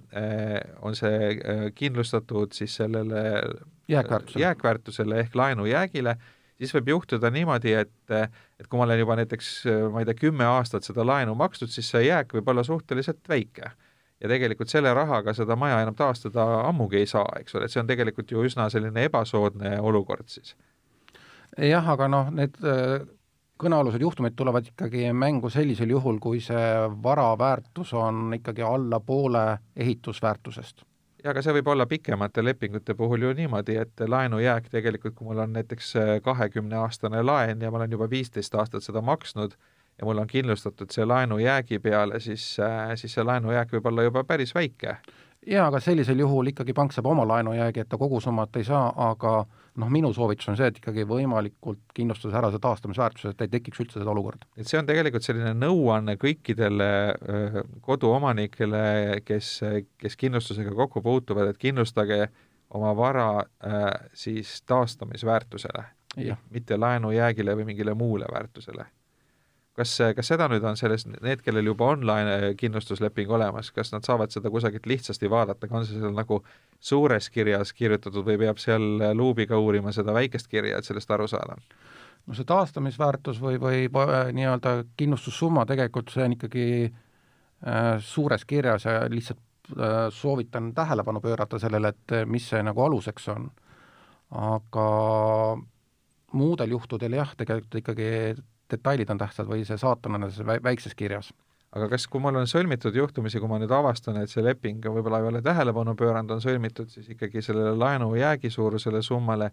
on 0.82 0.96
see 0.98 1.30
äh, 1.36 1.64
kindlustatud 1.74 2.54
siis 2.56 2.74
sellele 2.80 3.22
jääkväärtusele, 3.88 4.42
jääkväärtusele 4.42 5.20
ehk 5.24 5.34
laenujäägile, 5.34 6.16
siis 6.58 6.74
võib 6.76 6.90
juhtuda 6.94 7.30
niimoodi, 7.34 7.74
et, 7.82 7.92
et 8.60 8.66
kui 8.68 8.78
ma 8.78 8.86
olen 8.86 9.00
juba 9.00 9.16
näiteks, 9.20 9.52
ma 9.92 10.02
ei 10.02 10.08
tea, 10.08 10.18
kümme 10.26 10.46
aastat 10.46 10.86
seda 10.86 11.06
laenu 11.06 11.34
makstud, 11.38 11.72
siis 11.72 11.88
see 11.90 12.04
jääk 12.06 12.34
võib 12.36 12.50
olla 12.52 12.66
suhteliselt 12.66 13.22
väike. 13.28 13.70
ja 14.20 14.28
tegelikult 14.28 14.68
selle 14.68 14.90
rahaga 14.94 15.32
seda 15.32 15.56
maja 15.56 15.78
enam 15.80 15.94
taastada 15.96 16.44
ammugi 16.68 16.98
ei 17.00 17.06
saa, 17.06 17.28
eks 17.40 17.54
ole, 17.54 17.64
et 17.64 17.72
see 17.72 17.80
on 17.80 17.88
tegelikult 17.88 18.30
ju 18.30 18.42
üsna 18.44 18.68
selline 18.70 19.06
ebasoodne 19.08 19.78
olukord 19.80 20.28
siis. 20.28 20.56
jah, 21.56 21.88
aga 21.88 22.08
noh, 22.08 22.30
need 22.30 22.58
kõnealused 23.60 24.02
juhtumid 24.02 24.36
tulevad 24.36 24.68
ikkagi 24.70 25.10
mängu 25.12 25.50
sellisel 25.50 25.90
juhul, 25.92 26.18
kui 26.22 26.40
see 26.44 26.68
vara 27.02 27.32
väärtus 27.38 27.92
on 27.94 28.34
ikkagi 28.36 28.62
alla 28.66 29.00
poole 29.00 29.58
ehitusväärtusest. 29.76 30.84
ja 31.24 31.30
aga 31.30 31.42
see 31.42 31.52
võib 31.52 31.68
olla 31.68 31.86
pikemate 31.86 32.44
lepingute 32.44 32.94
puhul 32.94 33.22
ju 33.22 33.32
niimoodi, 33.36 33.76
et 33.76 34.00
laenujääk 34.08 34.70
tegelikult, 34.72 35.14
kui 35.14 35.26
mul 35.26 35.42
on 35.44 35.52
näiteks 35.52 35.92
kahekümneaastane 36.24 37.22
laen 37.22 37.60
ja 37.60 37.70
ma 37.70 37.76
olen 37.76 37.92
juba 37.92 38.10
viisteist 38.10 38.54
aastat 38.54 38.82
seda 38.82 39.02
maksnud 39.04 39.56
ja 39.98 40.06
mul 40.08 40.18
on 40.18 40.26
kindlustatud 40.26 40.90
see 40.90 41.04
laenujäägi 41.04 41.78
peale, 41.78 42.20
siis, 42.20 42.56
siis 42.94 43.14
see 43.14 43.24
laenujääk 43.24 43.76
võib 43.76 43.92
olla 43.92 44.08
juba 44.08 44.24
päris 44.24 44.54
väike 44.54 44.96
jaa, 45.46 45.66
aga 45.66 45.80
sellisel 45.80 46.18
juhul 46.18 46.52
ikkagi 46.52 46.72
pank 46.76 46.92
saab 46.92 47.06
oma 47.06 47.26
laenujäägi, 47.28 47.80
et 47.80 47.88
ta 47.88 47.98
kogu 47.98 48.20
summat 48.20 48.56
ei 48.56 48.64
saa, 48.64 48.92
aga 49.10 49.44
noh, 49.78 49.90
minu 49.92 50.12
soovitus 50.16 50.50
on 50.50 50.58
see, 50.58 50.70
et 50.70 50.80
ikkagi 50.80 51.06
võimalikult 51.08 51.82
kindlustada 51.94 52.40
ära 52.40 52.50
see 52.52 52.62
taastamisväärtus, 52.62 53.30
et 53.30 53.44
ei 53.44 53.52
tekiks 53.52 53.82
üldse 53.84 54.00
seda 54.00 54.12
olukorda. 54.12 54.48
et 54.56 54.68
see 54.68 54.80
on 54.80 54.88
tegelikult 54.88 55.26
selline 55.26 55.54
nõuanne 55.58 56.16
kõikidele 56.20 56.90
koduomanikele, 57.86 58.84
kes, 59.24 59.56
kes 60.00 60.18
kindlustusega 60.20 60.74
kokku 60.76 61.02
puutuvad, 61.04 61.52
et 61.52 61.60
kindlustage 61.60 62.22
oma 62.76 62.94
vara 62.96 63.28
äh, 63.40 63.90
siis 64.14 64.60
taastamisväärtusele, 64.66 65.84
mitte 66.50 66.78
laenujäägile 66.78 67.54
või 67.58 67.70
mingile 67.72 67.94
muule 67.94 68.26
väärtusele 68.30 68.86
kas, 69.78 69.92
kas 70.16 70.30
seda 70.32 70.48
nüüd 70.50 70.64
on 70.66 70.78
selles, 70.78 71.06
need, 71.10 71.42
kellel 71.44 71.70
juba 71.70 71.90
online 71.94 72.54
kindlustusleping 72.60 73.30
olemas, 73.32 73.70
kas 73.74 73.92
nad 73.94 74.06
saavad 74.06 74.32
seda 74.34 74.50
kusagilt 74.52 74.88
lihtsasti 74.90 75.30
vaadata, 75.30 75.70
on 75.70 75.86
see 75.86 76.00
seal 76.00 76.14
nagu 76.16 76.42
suures 76.80 77.30
kirjas 77.30 77.72
kirjutatud 77.76 78.26
või 78.26 78.38
peab 78.44 78.60
seal 78.62 79.14
luubiga 79.16 79.58
uurima 79.58 79.94
seda 79.96 80.14
väikest 80.16 80.50
kirja, 80.50 80.78
et 80.78 80.88
sellest 80.88 81.10
aru 81.16 81.28
saada? 81.30 81.58
no 82.26 82.36
see 82.36 82.46
taastamisväärtus 82.46 83.40
või, 83.42 83.56
või 83.62 83.86
nii-öelda 84.36 84.74
kindlustussumma 85.00 85.64
tegelikult 85.66 86.12
see 86.12 86.26
on 86.26 86.34
ikkagi 86.36 86.66
äh, 86.90 87.94
suures 88.04 88.44
kirjas 88.44 88.84
ja 88.84 89.06
lihtsalt 89.08 89.72
äh, 89.72 90.06
soovitan 90.14 90.74
tähelepanu 90.76 91.22
pöörata 91.24 91.58
sellele, 91.58 91.94
et 91.94 92.28
mis 92.28 92.48
see 92.52 92.62
nagu 92.62 92.84
aluseks 92.84 93.28
on. 93.32 93.50
aga 94.30 94.86
muudel 96.32 96.70
juhtudel 96.70 97.16
jah, 97.18 97.32
tegelikult 97.36 97.80
ikkagi 97.80 98.10
detailid 98.70 99.10
on 99.10 99.20
tähtsad 99.20 99.48
või 99.48 99.64
see 99.68 99.78
saatan 99.80 100.18
on 100.18 100.30
selles 100.30 100.62
väikses 100.64 100.94
kirjas. 100.94 101.32
aga 101.72 101.88
kas, 101.92 102.06
kui 102.10 102.20
mul 102.20 102.34
on 102.40 102.48
sõlmitud 102.50 102.94
juhtumisi, 102.94 103.38
kui 103.38 103.48
ma 103.48 103.60
nüüd 103.62 103.70
avastan, 103.70 104.16
et 104.22 104.30
see 104.30 104.42
leping 104.42 104.84
võib-olla 104.84 105.20
ei 105.20 105.28
ole 105.28 105.42
tähelepanu 105.42 105.94
pööranud, 105.94 106.32
on 106.34 106.42
sõlmitud 106.42 106.90
siis 106.90 107.08
ikkagi 107.14 107.42
sellele 107.42 107.76
laenu 107.78 108.14
jäägi 108.18 108.50
suurusele 108.50 109.02
summale, 109.06 109.52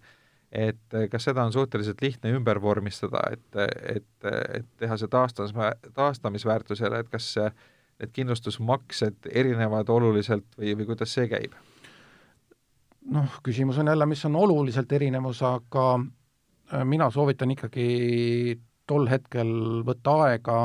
et 0.52 0.98
kas 1.12 1.30
seda 1.30 1.44
on 1.46 1.54
suhteliselt 1.54 2.02
lihtne 2.02 2.32
ümber 2.34 2.62
vormistada, 2.62 3.22
et, 3.32 3.62
et, 3.96 4.30
et 4.32 4.70
teha 4.82 4.98
see 4.98 5.12
taastamis, 5.14 5.54
taastamisväärtusele, 5.94 7.04
et 7.04 7.10
kas 7.14 7.36
need 7.98 8.14
kindlustusmaksed 8.14 9.30
erinevad 9.34 9.90
oluliselt 9.90 10.48
või, 10.58 10.74
või 10.78 10.94
kuidas 10.94 11.14
see 11.14 11.30
käib? 11.30 11.58
noh, 13.12 13.40
küsimus 13.44 13.78
on 13.78 13.88
jälle, 13.88 14.06
mis 14.06 14.26
on 14.26 14.36
oluliselt 14.36 14.92
erinevus, 14.92 15.42
aga 15.44 15.86
äh, 16.00 16.84
mina 16.86 17.10
soovitan 17.12 17.52
ikkagi 17.52 18.60
tol 18.88 19.08
hetkel 19.12 19.50
võtta 19.88 20.14
aega, 20.26 20.60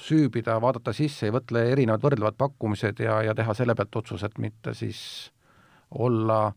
süübida, 0.00 0.58
vaadata 0.62 0.94
sisse 0.96 1.30
ja 1.30 1.34
võtta 1.34 1.62
erinevad 1.62 2.02
võrdlevad 2.04 2.38
pakkumised 2.38 3.02
ja, 3.04 3.20
ja 3.26 3.36
teha 3.36 3.54
selle 3.56 3.76
pealt 3.78 4.02
otsus, 4.02 4.24
et 4.26 4.38
mitte 4.42 4.74
siis 4.74 5.00
olla 5.90 6.50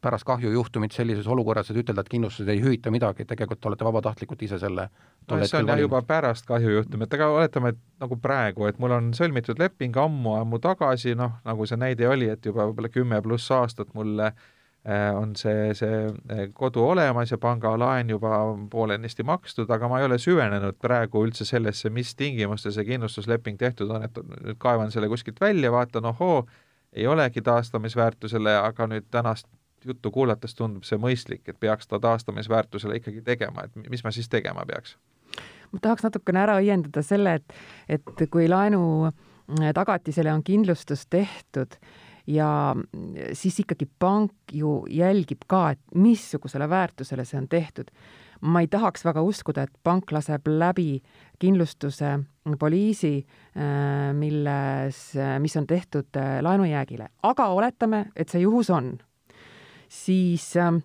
pärast 0.00 0.24
kahjujuhtumit 0.24 0.94
sellises 0.94 1.26
olukorras, 1.26 1.70
et 1.70 1.78
ütelda, 1.80 2.04
et 2.04 2.10
kindlustused 2.12 2.48
ei 2.52 2.60
hüvita 2.62 2.90
midagi, 2.94 3.26
tegelikult 3.26 3.60
te 3.60 3.68
olete 3.70 3.86
vabatahtlikult 3.86 4.44
ise 4.46 4.60
selle 4.62 4.84
no 5.28 5.38
see 5.42 5.58
on 5.58 5.72
jah 5.72 5.80
juba 5.82 6.02
pärast 6.06 6.46
kahjujuhtumit, 6.46 7.16
aga 7.18 7.30
oletame, 7.34 7.72
et 7.74 7.80
nagu 8.04 8.18
praegu, 8.22 8.68
et 8.70 8.78
mul 8.78 8.94
on 8.94 9.10
sõlmitud 9.18 9.58
leping 9.58 9.98
ammu-ammu 9.98 10.60
tagasi, 10.62 11.16
noh, 11.18 11.40
nagu 11.44 11.66
see 11.66 11.80
näide 11.80 12.06
oli, 12.08 12.30
et 12.30 12.46
juba 12.46 12.68
võib-olla 12.68 12.92
kümme 12.94 13.18
pluss 13.24 13.50
aastat 13.54 13.90
mulle 13.98 14.30
äh, 14.30 14.46
on 15.16 15.34
see, 15.36 15.74
see 15.76 16.06
äh, 16.32 16.46
kodu 16.54 16.84
olemas 16.88 17.30
ja 17.30 17.38
pangalaen 17.38 18.10
juba 18.10 18.38
poolenisti 18.70 19.22
makstud, 19.22 19.70
aga 19.70 19.88
ma 19.88 20.00
ei 20.00 20.06
ole 20.06 20.18
süvenenud 20.18 20.78
praegu 20.80 21.24
üldse 21.26 21.44
sellesse, 21.44 21.90
mis 21.90 22.14
tingimustel 22.16 22.72
see 22.72 22.86
kindlustusleping 22.88 23.58
tehtud 23.60 23.92
on, 23.92 24.06
et 24.08 24.20
nüüd 24.46 24.56
kaevan 24.62 24.92
selle 24.94 25.10
kuskilt 25.12 25.40
välja, 25.40 25.72
vaatan, 25.74 26.08
ohoo, 26.12 26.46
ei 26.92 27.06
olegi 27.06 27.42
taastamisväärtusele, 27.44 28.56
aga 28.62 28.88
nüüd 28.88 29.10
tänast 29.10 29.48
juttu 29.84 30.10
kuulates 30.10 30.56
tundub 30.58 30.88
see 30.88 30.98
mõistlik, 30.98 31.44
et 31.46 31.60
peaks 31.60 31.86
ta 31.86 32.00
taastamisväärtusele 32.02 32.98
ikkagi 32.98 33.22
tegema, 33.26 33.68
et 33.68 33.90
mis 33.92 34.04
ma 34.04 34.14
siis 34.14 34.28
tegema 34.28 34.64
peaks? 34.66 34.96
ma 35.72 35.82
tahaks 35.84 36.06
natukene 36.06 36.40
ära 36.40 36.56
õiendada 36.62 37.02
selle, 37.04 37.34
et, 37.38 37.56
et 37.92 38.28
kui 38.32 38.48
laenu 38.48 39.10
tagatisele 39.76 40.32
on 40.32 40.42
kindlustus 40.44 41.06
tehtud, 41.06 41.76
ja 42.28 42.76
siis 43.32 43.60
ikkagi 43.62 43.88
pank 43.98 44.52
ju 44.52 44.84
jälgib 44.90 45.46
ka, 45.48 45.70
et 45.72 45.80
missugusele 45.94 46.68
väärtusele 46.68 47.24
see 47.24 47.40
on 47.40 47.48
tehtud. 47.48 47.90
ma 48.40 48.60
ei 48.60 48.68
tahaks 48.70 49.02
väga 49.02 49.22
uskuda, 49.26 49.64
et 49.66 49.78
pank 49.82 50.12
laseb 50.14 50.46
läbi 50.46 51.00
kindlustuse 51.42 52.20
poliisi, 52.58 53.26
äh, 53.56 54.12
milles, 54.14 55.00
mis 55.42 55.56
on 55.56 55.66
tehtud 55.66 56.16
äh, 56.16 56.38
laenujäägile, 56.42 57.08
aga 57.22 57.46
oletame, 57.48 58.04
et 58.16 58.28
see 58.28 58.44
juhus 58.44 58.70
on, 58.70 58.92
siis 59.88 60.52
äh, 60.56 60.78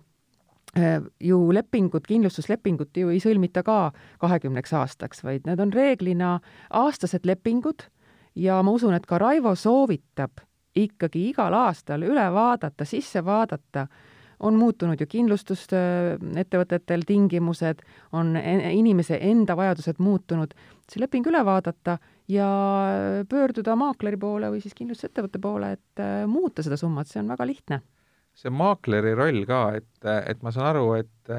ju 1.20 1.38
lepingud, 1.54 2.02
kindlustuslepingut 2.08 2.96
ju 2.96 3.12
ei 3.14 3.22
sõlmita 3.22 3.62
ka 3.62 3.92
kahekümneks 4.18 4.74
aastaks, 4.74 5.22
vaid 5.22 5.46
need 5.46 5.62
on 5.62 5.72
reeglina 5.72 6.40
aastased 6.70 7.22
lepingud. 7.22 7.86
Ja 8.34 8.58
ma 8.66 8.74
usun, 8.74 8.96
et 8.98 9.06
ka 9.06 9.18
Raivo 9.22 9.54
soovitab 9.54 10.42
ikkagi 10.76 11.28
igal 11.30 11.54
aastal 11.54 12.02
üle 12.06 12.24
vaadata, 12.34 12.84
sisse 12.88 13.24
vaadata, 13.24 13.86
on 14.44 14.56
muutunud 14.58 15.00
ju 15.00 15.06
kindlustusettevõtetel 15.08 17.04
tingimused, 17.06 17.84
on 18.12 18.34
inimese 18.36 19.18
enda 19.22 19.56
vajadused 19.56 20.00
muutunud, 20.02 20.54
see 20.90 21.00
leping 21.00 21.26
üle 21.30 21.44
vaadata 21.46 21.98
ja 22.28 22.48
pöörduda 23.30 23.76
maakleri 23.78 24.18
poole 24.20 24.50
või 24.52 24.62
siis 24.64 24.74
kindlustusettevõtte 24.76 25.40
poole, 25.42 25.74
et 25.78 26.02
äh, 26.02 26.24
muuta 26.30 26.64
seda 26.66 26.76
summat, 26.80 27.08
see 27.10 27.22
on 27.22 27.30
väga 27.34 27.46
lihtne. 27.46 27.80
see 28.34 28.50
maakleri 28.50 29.14
roll 29.14 29.44
ka, 29.46 29.60
et, 29.78 30.08
et 30.26 30.42
ma 30.42 30.50
saan 30.50 30.72
aru, 30.72 30.88
et, 30.98 31.30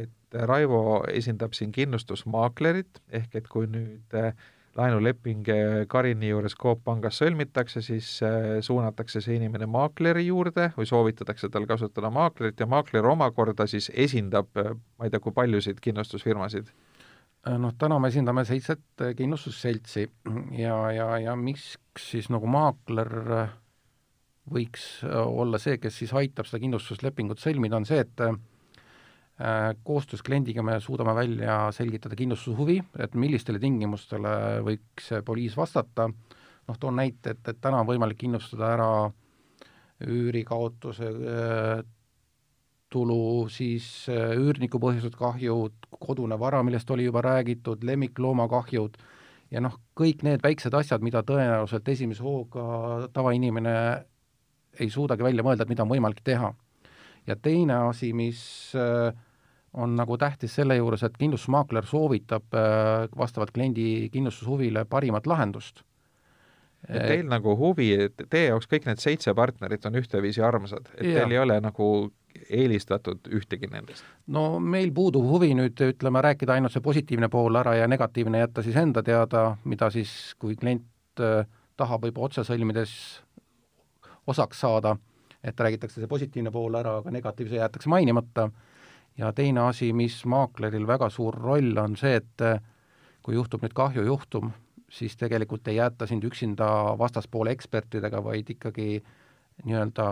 et 0.00 0.16
Raivo 0.32 1.02
esindab 1.10 1.52
siin 1.58 1.72
kindlustusmaaklerit, 1.74 3.02
ehk 3.12 3.34
et 3.42 3.48
kui 3.50 3.66
nüüd 3.68 4.14
äh, 4.16 4.32
laenuleping 4.76 5.46
Karini 5.90 6.30
juures 6.30 6.54
Coop 6.58 6.84
pangas 6.86 7.18
sõlmitakse, 7.20 7.82
siis 7.82 8.08
äh, 8.26 8.60
suunatakse 8.64 9.22
see 9.24 9.38
inimene 9.40 9.66
maakleri 9.70 10.26
juurde 10.28 10.70
või 10.76 10.86
soovitatakse 10.88 11.50
tal 11.50 11.66
kasutada 11.70 12.10
maaklerit 12.14 12.60
ja 12.60 12.68
maakler 12.70 13.06
omakorda 13.10 13.66
siis 13.70 13.90
esindab, 13.94 14.50
äh, 14.60 14.72
ma 14.98 15.08
ei 15.08 15.14
tea, 15.14 15.22
kui 15.22 15.34
paljusid 15.34 15.82
kindlustusfirmasid? 15.82 16.70
Äh, 17.48 17.56
noh, 17.58 17.74
täna 17.78 17.98
me 17.98 18.12
esindame 18.12 18.44
seitset 18.48 19.06
kindlustusseltsi 19.18 20.06
ja, 20.58 20.76
ja, 20.94 21.10
ja 21.26 21.36
miks 21.36 21.72
siis 21.98 22.30
nagu 22.30 22.46
maakler 22.50 23.10
võiks 24.50 25.02
olla 25.06 25.58
see, 25.62 25.76
kes 25.78 26.00
siis 26.02 26.14
aitab 26.16 26.46
seda 26.48 26.62
kindlustuslepingut 26.62 27.42
sõlmida, 27.42 27.78
on 27.78 27.86
see, 27.86 28.00
et 28.02 28.22
Äh, 28.22 28.38
koostöös 29.84 30.20
kliendiga 30.22 30.62
me 30.62 30.74
suudame 30.84 31.14
välja 31.16 31.70
selgitada 31.72 32.16
kindlustushuvi, 32.16 32.76
et 33.00 33.14
millistele 33.14 33.58
tingimustele 33.62 34.32
võiks 34.66 35.06
poliis 35.24 35.56
vastata, 35.56 36.10
noh, 36.68 36.80
toon 36.80 36.98
näite, 37.00 37.32
et, 37.32 37.40
et 37.48 37.60
täna 37.60 37.80
on 37.80 37.88
võimalik 37.88 38.20
kindlustada 38.20 38.74
ära 38.74 38.90
üürikaotuse 40.04 41.08
äh, 41.08 41.80
kindlustustulu, 42.90 43.48
siis 43.48 44.08
äh, 44.08 44.36
üürniku 44.36 44.80
põhjustatud 44.80 45.18
kahjud, 45.18 45.72
kodune 46.00 46.38
vara, 46.38 46.62
millest 46.62 46.90
oli 46.90 47.04
juba 47.04 47.22
räägitud, 47.22 47.84
lemmikloomakahjud 47.84 48.96
ja 49.50 49.60
noh, 49.60 49.78
kõik 49.94 50.22
need 50.22 50.42
väiksed 50.42 50.74
asjad, 50.74 51.02
mida 51.02 51.22
tõenäoliselt 51.22 51.88
esimese 51.88 52.22
hooga 52.22 53.08
tavainimene 53.12 54.04
ei 54.80 54.90
suudagi 54.90 55.22
välja 55.22 55.42
mõelda, 55.42 55.62
et 55.62 55.68
mida 55.68 55.82
on 55.82 55.90
võimalik 55.90 56.20
teha. 56.24 56.54
ja 57.26 57.36
teine 57.36 57.74
asi, 57.88 58.12
mis 58.12 58.72
äh, 58.74 59.14
on 59.74 59.94
nagu 59.96 60.18
tähtis 60.18 60.54
selle 60.58 60.76
juures, 60.76 61.02
et 61.06 61.18
kindlustusmaakler 61.18 61.86
soovitab 61.86 62.56
äh, 62.58 63.06
vastavalt 63.16 63.52
kliendi 63.54 64.08
kindlustushuvile 64.12 64.84
parimat 64.90 65.26
lahendust 65.30 65.84
et 66.88 67.04
teil 67.06 67.28
nagu 67.28 67.54
huvi, 67.58 67.90
et 68.06 68.22
teie 68.32 68.48
jaoks 68.48 68.68
kõik 68.70 68.86
need 68.88 69.02
seitse 69.02 69.34
partnerit 69.36 69.84
on 69.86 69.98
ühteviisi 70.00 70.42
armsad, 70.44 70.88
et 70.96 71.10
ja. 71.10 71.20
teil 71.20 71.34
ei 71.34 71.40
ole 71.42 71.58
nagu 71.62 71.88
eelistatud 72.48 73.28
ühtegi 73.36 73.68
nendest? 73.70 74.06
no 74.32 74.44
meil 74.62 74.92
puudub 74.94 75.26
huvi 75.28 75.52
nüüd 75.58 75.80
ütleme, 75.90 76.22
rääkida 76.24 76.56
ainult 76.56 76.74
see 76.74 76.84
positiivne 76.84 77.28
pool 77.32 77.58
ära 77.60 77.76
ja 77.76 77.88
negatiivne 77.90 78.40
jätta 78.44 78.64
siis 78.64 78.78
enda 78.80 79.04
teada, 79.06 79.44
mida 79.64 79.90
siis, 79.92 80.34
kui 80.40 80.56
klient 80.56 81.22
äh, 81.22 81.44
tahab 81.80 82.06
võib 82.06 82.20
otse 82.24 82.44
sõlmides 82.46 82.94
osaks 84.30 84.60
saada, 84.62 84.96
et 85.44 85.60
räägitakse 85.60 86.00
see 86.00 86.10
positiivne 86.10 86.52
pool 86.54 86.76
ära, 86.80 86.98
aga 87.00 87.12
negatiivse 87.12 87.60
jäetakse 87.60 87.90
mainimata, 87.92 88.50
ja 89.20 89.32
teine 89.36 89.66
asi, 89.68 89.92
mis 89.92 90.22
maakleril 90.24 90.86
väga 90.88 91.10
suur 91.12 91.36
roll 91.36 91.76
on 91.78 91.96
see, 92.00 92.16
et 92.20 92.44
äh, 92.44 92.60
kui 93.22 93.36
juhtub 93.36 93.64
nüüd 93.64 93.76
kahjujuhtum, 93.76 94.52
siis 94.90 95.16
tegelikult 95.20 95.68
ei 95.68 95.78
jäeta 95.78 96.08
sind 96.08 96.24
üksinda 96.26 96.68
vastaspoole 96.98 97.52
ekspertidega, 97.54 98.22
vaid 98.24 98.48
ikkagi 98.56 99.02
nii-öelda 99.66 100.06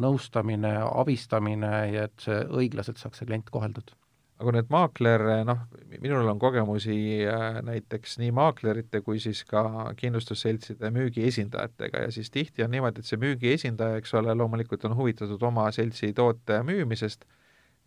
nõustamine, 0.00 0.78
abistamine 0.88 1.74
ja 1.92 2.06
et 2.08 2.24
see 2.24 2.40
õiglaselt 2.48 2.98
saaks 3.00 3.20
see 3.20 3.28
klient 3.28 3.52
koheldud. 3.52 3.92
aga 4.34 4.50
nüüd 4.56 4.70
maakler, 4.72 5.22
noh, 5.46 5.60
minul 6.02 6.26
on 6.28 6.40
kogemusi 6.42 6.96
äh, 7.30 7.60
näiteks 7.62 8.16
nii 8.18 8.32
maaklerite 8.34 9.00
kui 9.06 9.20
siis 9.22 9.44
ka 9.46 9.92
kindlustusseltside 9.96 10.90
müügiesindajatega 10.90 12.02
ja 12.06 12.10
siis 12.12 12.32
tihti 12.34 12.64
on 12.64 12.72
niimoodi, 12.74 13.04
et 13.04 13.08
see 13.08 13.20
müügiesindaja, 13.20 14.00
eks 14.00 14.16
ole, 14.18 14.34
loomulikult 14.34 14.88
on 14.88 14.96
huvitatud 14.98 15.42
oma 15.46 15.68
seltsi 15.72 16.12
toote 16.16 16.62
müümisest 16.66 17.28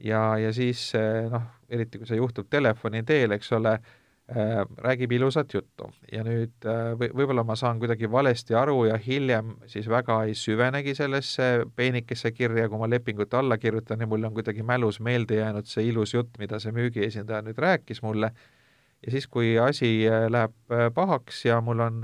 ja, 0.03 0.37
ja 0.37 0.53
siis 0.53 0.91
noh, 1.31 1.47
eriti 1.69 1.97
kui 2.01 2.07
see 2.07 2.19
juhtub 2.19 2.49
telefoni 2.49 3.03
teel, 3.03 3.33
eks 3.37 3.51
ole, 3.57 3.77
Äh, 4.35 4.65
räägib 4.77 5.11
ilusat 5.11 5.53
juttu. 5.53 5.85
Ja 6.11 6.19
nüüd 6.27 6.65
äh, 6.67 6.89
või 6.99 7.07
võib-olla 7.15 7.45
ma 7.47 7.55
saan 7.55 7.77
kuidagi 7.79 8.09
valesti 8.11 8.57
aru 8.59 8.81
ja 8.89 8.97
hiljem 8.99 9.53
siis 9.71 9.85
väga 9.87 10.17
ei 10.27 10.33
süvenegi 10.35 10.91
sellesse 10.97 11.45
peenikesse 11.79 12.33
kirja, 12.35 12.65
kui 12.67 12.81
ma 12.81 12.89
lepingut 12.91 13.37
alla 13.39 13.55
kirjutan 13.57 14.03
ja 14.03 14.07
mul 14.11 14.27
on 14.27 14.33
kuidagi 14.35 14.65
mälus 14.67 14.99
meelde 14.99 15.37
jäänud 15.39 15.71
see 15.71 15.85
ilus 15.93 16.11
jutt, 16.11 16.35
mida 16.43 16.59
see 16.59 16.75
müügiesindaja 16.75 17.45
nüüd 17.45 17.61
rääkis 17.63 18.03
mulle, 18.03 18.33
ja 18.99 19.13
siis, 19.15 19.29
kui 19.31 19.53
asi 19.63 19.93
äh, 20.11 20.27
läheb 20.27 20.75
pahaks 20.99 21.45
ja 21.45 21.61
mul 21.63 21.85
on 21.87 22.03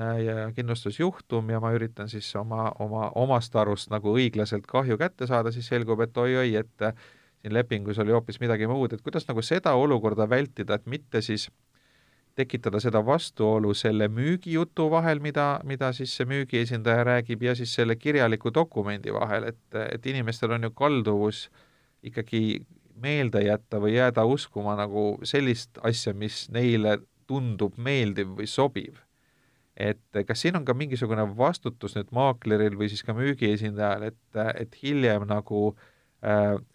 kindlustusjuhtum 0.56 1.52
ja 1.52 1.60
ma 1.60 1.74
üritan 1.76 2.08
siis 2.08 2.32
oma, 2.40 2.70
oma, 2.80 3.10
omast 3.20 3.60
arust 3.60 3.92
nagu 3.92 4.16
õiglaselt 4.16 4.64
kahju 4.72 4.96
kätte 5.02 5.28
saada, 5.28 5.52
siis 5.52 5.68
selgub, 5.68 6.08
et 6.08 6.24
oi-oi, 6.24 6.56
et 6.64 6.88
siin 7.44 7.54
lepingus 7.54 8.00
oli 8.00 8.12
hoopis 8.16 8.40
midagi 8.40 8.68
muud, 8.72 8.94
et 8.96 9.02
kuidas 9.04 9.28
nagu 9.28 9.42
seda 9.44 9.74
olukorda 9.76 10.30
vältida, 10.30 10.78
et 10.80 10.86
mitte 10.88 11.22
siis 11.22 11.50
tekitada 12.36 12.80
seda 12.80 13.04
vastuolu 13.06 13.74
selle 13.78 14.08
müügijutu 14.08 14.88
vahel, 14.92 15.20
mida, 15.20 15.60
mida 15.64 15.92
siis 15.94 16.16
see 16.16 16.26
müügiesindaja 16.26 17.04
räägib, 17.04 17.44
ja 17.44 17.56
siis 17.56 17.74
selle 17.76 17.96
kirjaliku 17.96 18.54
dokumendi 18.54 19.14
vahel, 19.14 19.52
et, 19.52 19.60
et 19.92 20.06
inimestel 20.06 20.56
on 20.56 20.64
ju 20.64 20.72
kalduvus 20.72 21.50
ikkagi 22.04 22.64
meelde 23.04 23.44
jätta 23.44 23.80
või 23.84 23.98
jääda 23.98 24.24
uskuma 24.26 24.78
nagu 24.80 25.20
sellist 25.28 25.78
asja, 25.84 26.14
mis 26.14 26.48
neile 26.50 27.02
tundub 27.28 27.76
meeldiv 27.78 28.38
või 28.40 28.48
sobiv. 28.48 29.04
et 29.76 30.26
kas 30.28 30.42
siin 30.42 30.56
on 30.56 30.66
ka 30.66 30.74
mingisugune 30.78 31.24
vastutus 31.38 31.96
nüüd 31.98 32.12
maakleril 32.14 32.76
või 32.78 32.90
siis 32.90 33.02
ka 33.04 33.14
müügiesindajal, 33.18 34.04
et, 34.12 34.38
et 34.62 34.76
hiljem 34.84 35.26
nagu 35.26 35.72
äh, 35.72 35.93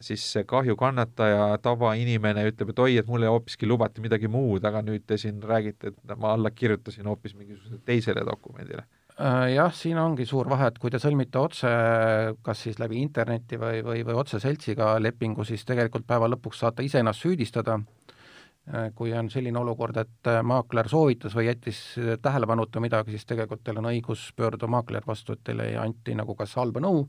siis 0.00 0.24
see 0.32 0.44
kahjukannataja, 0.44 1.58
tavainimene 1.64 2.44
ütleb, 2.50 2.74
et 2.74 2.80
oi, 2.84 2.96
et 3.00 3.06
mulle 3.08 3.30
hoopiski 3.32 3.68
lubati 3.68 4.02
midagi 4.04 4.28
muud, 4.28 4.64
aga 4.68 4.82
nüüd 4.84 5.06
te 5.08 5.16
siin 5.20 5.40
räägite, 5.40 5.92
et 5.94 6.16
ma 6.20 6.34
alla 6.36 6.50
kirjutasin 6.52 7.08
hoopis 7.08 7.36
mingisugusele 7.38 7.80
teisele 7.88 8.24
dokumendile. 8.28 8.84
Äh, 9.18 9.48
jah, 9.56 9.72
siin 9.74 9.98
ongi 9.98 10.22
suur 10.28 10.46
vahe, 10.46 10.68
et 10.70 10.76
kui 10.78 10.92
te 10.94 11.00
sõlmite 11.02 11.40
otse, 11.40 11.70
kas 12.46 12.60
siis 12.62 12.76
läbi 12.78 13.00
interneti 13.02 13.58
või, 13.58 13.80
või, 13.82 14.04
või 14.06 14.18
otse 14.20 14.38
seltsiga 14.38 14.92
lepingu, 15.02 15.46
siis 15.48 15.64
tegelikult 15.66 16.06
päeva 16.06 16.28
lõpuks 16.30 16.60
saate 16.62 16.84
ise 16.86 17.00
ennast 17.00 17.24
süüdistada, 17.24 17.80
äh, 18.68 18.92
kui 18.94 19.10
on 19.16 19.30
selline 19.32 19.58
olukord, 19.58 19.98
et 20.04 20.30
maakler 20.46 20.92
soovitas 20.92 21.34
või 21.34 21.48
jättis 21.48 21.80
tähelepanuta 22.22 22.84
midagi, 22.84 23.16
siis 23.16 23.26
tegelikult 23.26 23.64
teil 23.66 23.80
on 23.80 23.90
õigus 23.90 24.28
pöörduda 24.36 24.70
maakleri 24.70 25.08
vastu, 25.08 25.34
et 25.34 25.42
teile 25.50 25.72
anti 25.82 26.14
nagu 26.14 26.36
kas 26.38 26.54
halba 26.60 26.84
nõu 26.84 27.00
no, 27.02 27.08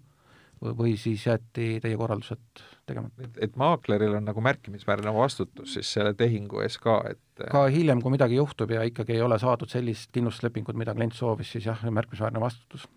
või 0.61 0.95
siis 0.99 1.25
jäeti 1.27 1.79
teie 1.81 1.97
korraldused 1.97 2.63
tegemata. 2.87 3.23
et, 3.23 3.37
et 3.47 3.57
maakleril 3.59 4.17
on 4.19 4.27
nagu 4.27 4.41
märkimisväärne 4.43 5.13
vastutus 5.15 5.73
siis 5.77 5.93
selle 5.93 6.13
tehingu 6.13 6.63
ees 6.65 6.77
ka, 6.81 7.01
et 7.09 7.49
ka 7.51 7.65
hiljem, 7.71 8.01
kui 8.03 8.13
midagi 8.13 8.39
juhtub 8.39 8.71
ja 8.75 8.83
ikkagi 8.87 9.15
ei 9.17 9.25
ole 9.25 9.39
saadud 9.39 9.71
sellist 9.71 10.11
kindlustuslepingut, 10.15 10.77
mida 10.79 10.95
klient 10.95 11.15
soovis, 11.15 11.51
siis 11.55 11.69
jah, 11.69 11.83
märkimisväärne 11.89 12.41
vastutus. 12.43 12.87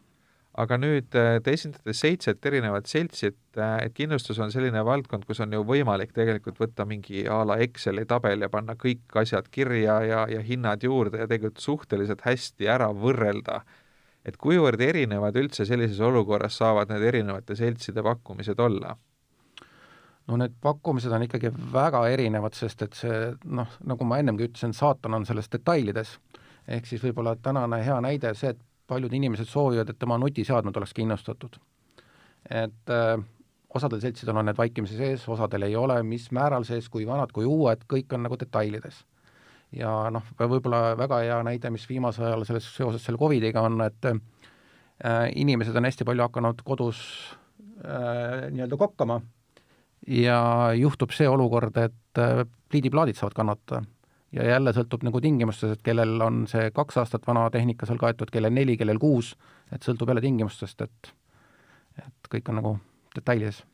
aga 0.59 0.77
nüüd 0.77 1.15
äh, 1.17 1.39
te 1.45 1.55
esindate 1.57 1.95
seitset 1.97 2.47
erinevat 2.47 2.91
seltsi, 2.91 3.31
et, 3.31 3.39
äh, 3.57 3.77
et 3.87 3.95
kindlustus 3.95 4.41
on 4.43 4.51
selline 4.53 4.83
valdkond, 4.85 5.25
kus 5.29 5.41
on 5.41 5.55
ju 5.55 5.63
võimalik 5.65 6.13
tegelikult 6.13 6.59
võtta 6.61 6.85
mingi 6.89 7.23
a 7.29 7.41
la 7.47 7.61
Exceli 7.63 8.05
tabel 8.11 8.43
ja 8.43 8.51
panna 8.53 8.75
kõik 8.75 9.17
asjad 9.23 9.49
kirja 9.55 10.01
ja, 10.09 10.27
ja 10.29 10.43
hinnad 10.45 10.83
juurde 10.83 11.23
ja 11.23 11.31
tegelikult 11.31 11.63
suhteliselt 11.63 12.27
hästi 12.27 12.69
ära 12.69 12.91
võrrelda 12.93 13.63
äh, 13.63 13.79
et 14.25 14.37
kuivõrd 14.39 14.81
erinevad 14.81 15.37
üldse 15.39 15.67
sellises 15.67 16.01
olukorras 16.01 16.59
saavad 16.61 16.93
need 16.93 17.07
erinevate 17.11 17.57
seltside 17.59 18.05
pakkumised 18.07 18.61
olla? 18.61 18.97
no 20.31 20.39
need 20.39 20.55
pakkumised 20.63 21.13
on 21.13 21.25
ikkagi 21.27 21.51
väga 21.73 22.05
erinevad, 22.15 22.55
sest 22.55 22.85
et 22.87 22.95
see 22.95 23.17
noh, 23.59 23.79
nagu 23.91 24.07
ma 24.07 24.21
ennemgi 24.23 24.47
ütlesin, 24.47 24.75
saatan 24.77 25.19
on 25.19 25.27
selles 25.27 25.51
detailides. 25.51 26.19
ehk 26.69 26.87
siis 26.87 27.03
võib-olla 27.03 27.35
tänane 27.43 27.83
hea 27.85 27.99
näide 28.01 28.35
see, 28.39 28.53
et 28.55 28.61
paljud 28.87 29.13
inimesed 29.13 29.51
soovivad, 29.51 29.89
et 29.91 29.99
tema 29.99 30.19
nutiseadmed 30.19 30.77
oleks 30.77 30.95
kindlustatud. 30.95 31.59
et 32.51 32.91
äh, 32.91 33.19
osadel 33.75 34.01
seltsidel 34.01 34.37
on 34.37 34.47
need 34.47 34.59
vaikimisi 34.59 34.97
sees, 34.97 35.29
osadel 35.29 35.63
ei 35.67 35.77
ole, 35.77 36.03
mis 36.03 36.31
määral 36.31 36.65
sees, 36.65 36.89
kui 36.89 37.07
vanad, 37.07 37.33
kui 37.33 37.45
uued, 37.45 37.83
kõik 37.91 38.15
on 38.15 38.23
nagu 38.29 38.39
detailides 38.39 39.03
ja 39.77 39.93
noh, 40.13 40.25
võib-olla 40.39 40.97
väga 40.99 41.21
hea 41.25 41.39
näide, 41.47 41.71
mis 41.73 41.87
viimasel 41.89 42.29
ajal 42.29 42.45
selles, 42.49 42.69
seoses 42.77 43.05
selle 43.05 43.21
Covidiga 43.21 43.65
on, 43.67 43.81
et 43.85 44.11
äh, 44.11 45.29
inimesed 45.37 45.77
on 45.77 45.89
hästi 45.89 46.07
palju 46.09 46.27
hakanud 46.29 46.61
kodus 46.67 47.01
äh, 47.85 48.51
nii-öelda 48.53 48.79
kokkama 48.81 49.21
ja 50.07 50.39
juhtub 50.77 51.15
see 51.15 51.29
olukord, 51.29 51.77
et 51.79 52.21
äh, 52.21 52.45
pliidiplaadid 52.69 53.19
saavad 53.19 53.39
kannatada. 53.39 53.83
ja 54.33 54.47
jälle 54.49 54.73
sõltub 54.73 55.03
nagu 55.05 55.21
tingimustest, 55.21 55.73
et 55.73 55.83
kellel 55.85 56.21
on 56.25 56.47
see 56.49 56.71
kaks 56.73 56.97
aastat 57.03 57.27
vana 57.29 57.51
tehnika 57.53 57.87
seal 57.87 57.99
kaetud, 58.01 58.31
kellel 58.33 58.53
neli, 58.53 58.79
kellel 58.81 58.99
kuus, 58.99 59.35
et 59.73 59.85
sõltub 59.85 60.09
jälle 60.09 60.25
tingimustest, 60.25 60.81
et 60.81 61.15
et 62.01 62.29
kõik 62.33 62.49
on 62.49 62.57
nagu 62.57 62.79
detailides. 63.15 63.65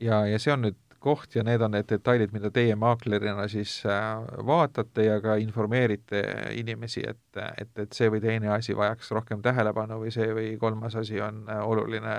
ja, 0.00 0.26
ja 0.26 0.38
see 0.38 0.52
on 0.52 0.66
nüüd 0.66 0.76
koht 1.04 1.36
ja 1.36 1.44
need 1.46 1.62
on 1.64 1.74
need 1.76 1.88
detailid, 1.90 2.32
mida 2.34 2.50
teie 2.54 2.76
maaklerina 2.80 3.46
siis 3.52 3.76
äh, 3.86 4.24
vaatate 4.46 5.08
ja 5.08 5.20
ka 5.24 5.36
informeerite 5.42 6.22
inimesi, 6.56 7.04
et, 7.08 7.42
et, 7.60 7.70
et 7.84 7.92
see 7.96 8.10
või 8.12 8.22
teine 8.24 8.52
asi 8.54 8.76
vajaks 8.76 9.12
rohkem 9.16 9.44
tähelepanu 9.44 10.00
või 10.02 10.14
see 10.14 10.30
või 10.36 10.54
kolmas 10.60 10.96
asi 11.00 11.20
on 11.24 11.44
äh, 11.48 11.62
oluline 11.64 12.16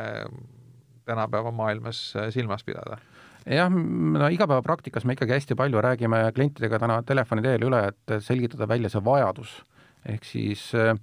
tänapäeva 1.05 1.51
maailmas 1.51 2.07
äh, 2.15 2.29
silmas 2.33 2.65
pidada 2.65 2.99
jah, 3.45 3.69
no 3.69 4.29
igapäevapraktikas 4.33 5.05
me 5.05 5.15
ikkagi 5.17 5.37
hästi 5.37 5.57
palju 5.57 5.81
räägime 5.81 6.21
klientidega 6.35 6.79
täna 6.81 7.01
telefoni 7.05 7.45
teel 7.45 7.67
üle, 7.67 7.81
et 7.91 8.15
selgitada 8.25 8.67
välja 8.69 8.89
see 8.89 9.03
vajadus. 9.05 9.59
ehk 10.05 10.25
siis 10.25 10.69
äh, 10.75 10.93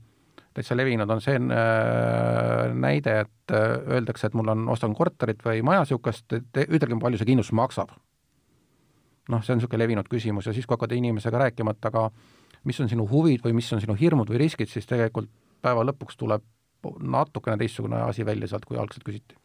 täitsa 0.55 0.77
levinud 0.77 1.11
on 1.11 1.21
see 1.25 1.37
äh, 1.37 2.73
näide, 2.75 3.19
et 3.25 3.55
äh, 3.55 3.77
öeldakse, 3.97 4.29
et 4.29 4.37
mul 4.39 4.53
on, 4.53 4.67
ostan 4.73 4.95
korterit 4.97 5.43
või 5.45 5.63
maja 5.65 5.85
niisugust, 5.85 6.33
ütelge, 6.33 6.99
palju 7.01 7.21
see 7.21 7.29
kindlustus 7.29 7.57
maksab. 7.57 7.93
noh, 9.33 9.43
see 9.45 9.55
on 9.55 9.61
niisugune 9.61 9.85
levinud 9.85 10.09
küsimus 10.11 10.49
ja 10.49 10.55
siis, 10.55 10.67
kui 10.67 10.77
hakata 10.77 10.99
inimesega 10.99 11.45
rääkima, 11.47 11.77
et 11.77 11.91
aga 11.91 12.09
mis 12.69 12.81
on 12.81 12.91
sinu 12.91 13.07
huvid 13.09 13.45
või 13.45 13.55
mis 13.59 13.73
on 13.73 13.81
sinu 13.81 13.95
hirmud 13.99 14.31
või 14.31 14.43
riskid, 14.45 14.71
siis 14.71 14.87
tegelikult 14.87 15.31
päeva 15.63 15.85
lõpuks 15.87 16.19
tuleb 16.19 16.45
natukene 17.01 17.57
teistsugune 17.59 18.01
asi 18.03 18.27
välja 18.27 18.49
sealt, 18.51 18.67
kui 18.67 18.79
algselt 18.79 19.07
küsiti. 19.07 19.37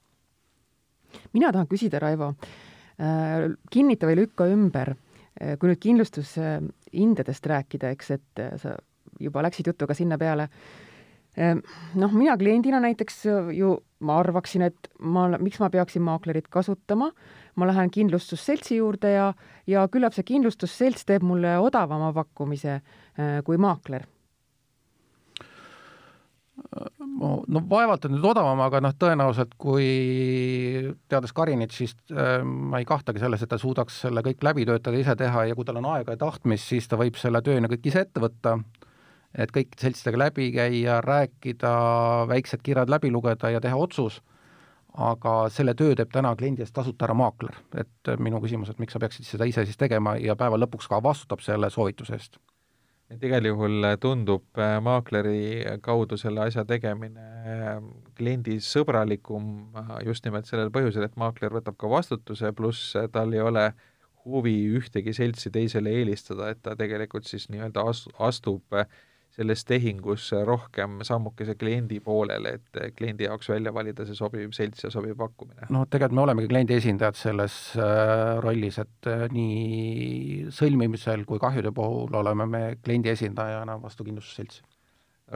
mina 1.33 1.51
tahan 1.51 1.67
küsida, 1.67 1.99
Raivo, 1.99 2.33
äh, 2.99 3.51
kinnita 3.71 4.09
või 4.09 4.23
lükka 4.23 4.49
ümber, 4.51 4.95
kui 5.37 5.69
nüüd 5.69 5.77
kindlustushindadest 5.77 7.45
rääkida, 7.45 7.91
eks, 7.93 8.07
et 8.15 8.39
sa 8.57 8.71
juba 9.19 9.43
läksid 9.45 9.67
jutuga 9.69 9.93
sinna 9.97 10.17
peale 10.17 10.47
noh, 11.37 12.13
mina 12.17 12.37
kliendina 12.37 12.79
näiteks 12.81 13.25
ju 13.53 13.75
ma 13.99 14.19
arvaksin, 14.21 14.65
et 14.67 14.89
ma, 14.99 15.27
miks 15.41 15.59
ma 15.61 15.69
peaksin 15.73 16.03
maaklerit 16.05 16.49
kasutama, 16.53 17.09
ma 17.57 17.69
lähen 17.69 17.89
kindlustusseltsi 17.93 18.77
juurde 18.77 19.13
ja, 19.13 19.31
ja 19.69 19.87
küllap 19.91 20.15
see 20.15 20.27
kindlustusselts 20.27 21.07
teeb 21.07 21.25
mulle 21.25 21.57
odavama 21.61 22.11
pakkumise 22.15 22.77
äh, 22.77 23.39
kui 23.45 23.57
maakler. 23.61 24.05
No 27.17 27.61
vaevalt 27.69 28.05
on 28.05 28.15
nüüd 28.15 28.25
odavam, 28.27 28.59
aga 28.65 28.79
noh, 28.81 28.93
tõenäoliselt 28.97 29.53
kui 29.61 29.85
teades 31.09 31.33
Karinit, 31.37 31.73
siis 31.73 31.95
äh, 32.13 32.41
ma 32.43 32.81
ei 32.81 32.85
kahtlegi 32.85 33.21
selles, 33.21 33.41
et 33.41 33.49
ta 33.49 33.59
suudaks 33.61 34.01
selle 34.05 34.21
kõik 34.25 34.45
läbi 34.45 34.65
töötada, 34.67 34.97
ise 34.99 35.15
teha 35.17 35.47
ja 35.49 35.57
kui 35.57 35.65
tal 35.65 35.79
on 35.81 35.89
aega 35.95 36.13
ja 36.13 36.21
tahtmist, 36.21 36.69
siis 36.69 36.89
ta 36.89 36.99
võib 36.99 37.17
selle 37.17 37.41
tööna 37.45 37.69
kõik 37.71 37.89
ise 37.89 38.05
ette 38.05 38.21
võtta, 38.21 38.57
et 39.37 39.53
kõik 39.53 39.77
seltsidega 39.79 40.23
läbi 40.25 40.49
käia, 40.55 41.01
rääkida, 41.05 41.73
väiksed 42.29 42.63
kirjad 42.65 42.89
läbi 42.89 43.11
lugeda 43.13 43.51
ja 43.53 43.61
teha 43.61 43.77
otsus, 43.77 44.21
aga 44.97 45.37
selle 45.53 45.75
töö 45.77 45.95
teeb 45.95 46.11
täna 46.13 46.33
kliendi 46.35 46.65
eest 46.65 46.73
tasuta 46.73 47.05
ära 47.05 47.13
maakler. 47.13 47.55
et 47.77 48.13
minu 48.19 48.41
küsimus, 48.41 48.69
et 48.69 48.79
miks 48.79 48.93
sa 48.93 48.99
peaksid 48.99 49.25
seda 49.25 49.45
ise 49.45 49.65
siis 49.65 49.77
tegema 49.77 50.17
ja 50.17 50.35
päeva 50.35 50.57
lõpuks 50.57 50.89
ka 50.89 51.03
vastutab 51.03 51.45
selle 51.45 51.69
soovituse 51.69 52.13
eest 52.17 52.39
et 53.13 53.23
igal 53.23 53.45
juhul 53.47 53.85
tundub 54.03 54.59
äh, 54.59 54.77
maakleri 54.83 55.77
kaudu 55.83 56.17
selle 56.19 56.43
asja 56.47 56.65
tegemine 56.67 57.27
äh, 57.47 57.77
kliendisõbralikum 58.19 59.77
äh, 59.79 59.93
just 60.09 60.27
nimelt 60.27 60.49
sellel 60.49 60.71
põhjusel, 60.75 61.07
et 61.07 61.15
maakler 61.19 61.55
võtab 61.55 61.77
ka 61.79 61.91
vastutuse, 61.91 62.51
pluss 62.57 62.95
tal 63.13 63.31
ei 63.35 63.43
ole 63.43 63.69
huvi 64.27 64.57
ühtegi 64.75 65.13
seltsi 65.15 65.51
teisele 65.55 65.93
eelistada, 66.01 66.51
et 66.51 66.59
ta 66.63 66.75
tegelikult 66.75 67.29
siis 67.29 67.47
nii-öelda 67.53 67.85
as-, 67.87 68.07
astub 68.19 68.75
selles 69.37 69.65
tehingus 69.69 70.31
rohkem 70.45 70.97
sammukese 71.05 71.55
kliendi 71.55 71.99
poolele, 72.01 72.55
et 72.57 72.95
kliendi 72.97 73.27
jaoks 73.27 73.51
välja 73.51 73.73
valida 73.73 74.05
see 74.07 74.17
sobiv 74.17 74.53
selts 74.57 74.87
ja 74.87 74.91
sobiv 74.93 75.13
pakkumine? 75.19 75.67
no 75.73 75.83
tegelikult 75.85 76.17
me 76.17 76.23
olemegi 76.23 76.49
kliendi 76.49 76.77
esindajad 76.77 77.19
selles 77.19 77.57
äh, 77.77 78.39
rollis, 78.41 78.79
et 78.81 79.09
äh, 79.11 79.27
nii 79.33 80.47
sõlmimisel 80.57 81.27
kui 81.29 81.41
kahjude 81.43 81.71
puhul 81.75 82.17
oleme 82.17 82.49
me 82.49 82.63
kliendi 82.81 83.13
esindajana 83.13 83.77
vastu 83.81 84.07
kindlustusseltsi. 84.07 84.63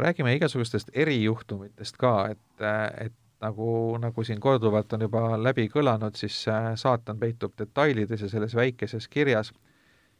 räägime 0.02 0.34
igasugustest 0.40 0.90
erijuhtumitest 0.94 1.98
ka, 2.02 2.16
et, 2.34 2.66
et 3.06 3.18
nagu, 3.46 3.98
nagu 4.02 4.24
siin 4.26 4.42
korduvalt 4.42 4.94
on 4.98 5.06
juba 5.06 5.28
läbi 5.38 5.68
kõlanud, 5.70 6.18
siis 6.18 6.42
äh, 6.50 6.74
saatan 6.76 7.22
peitub 7.22 7.54
detailides 7.60 8.26
ja 8.26 8.34
selles 8.34 8.58
väikeses 8.58 9.08
kirjas, 9.14 9.54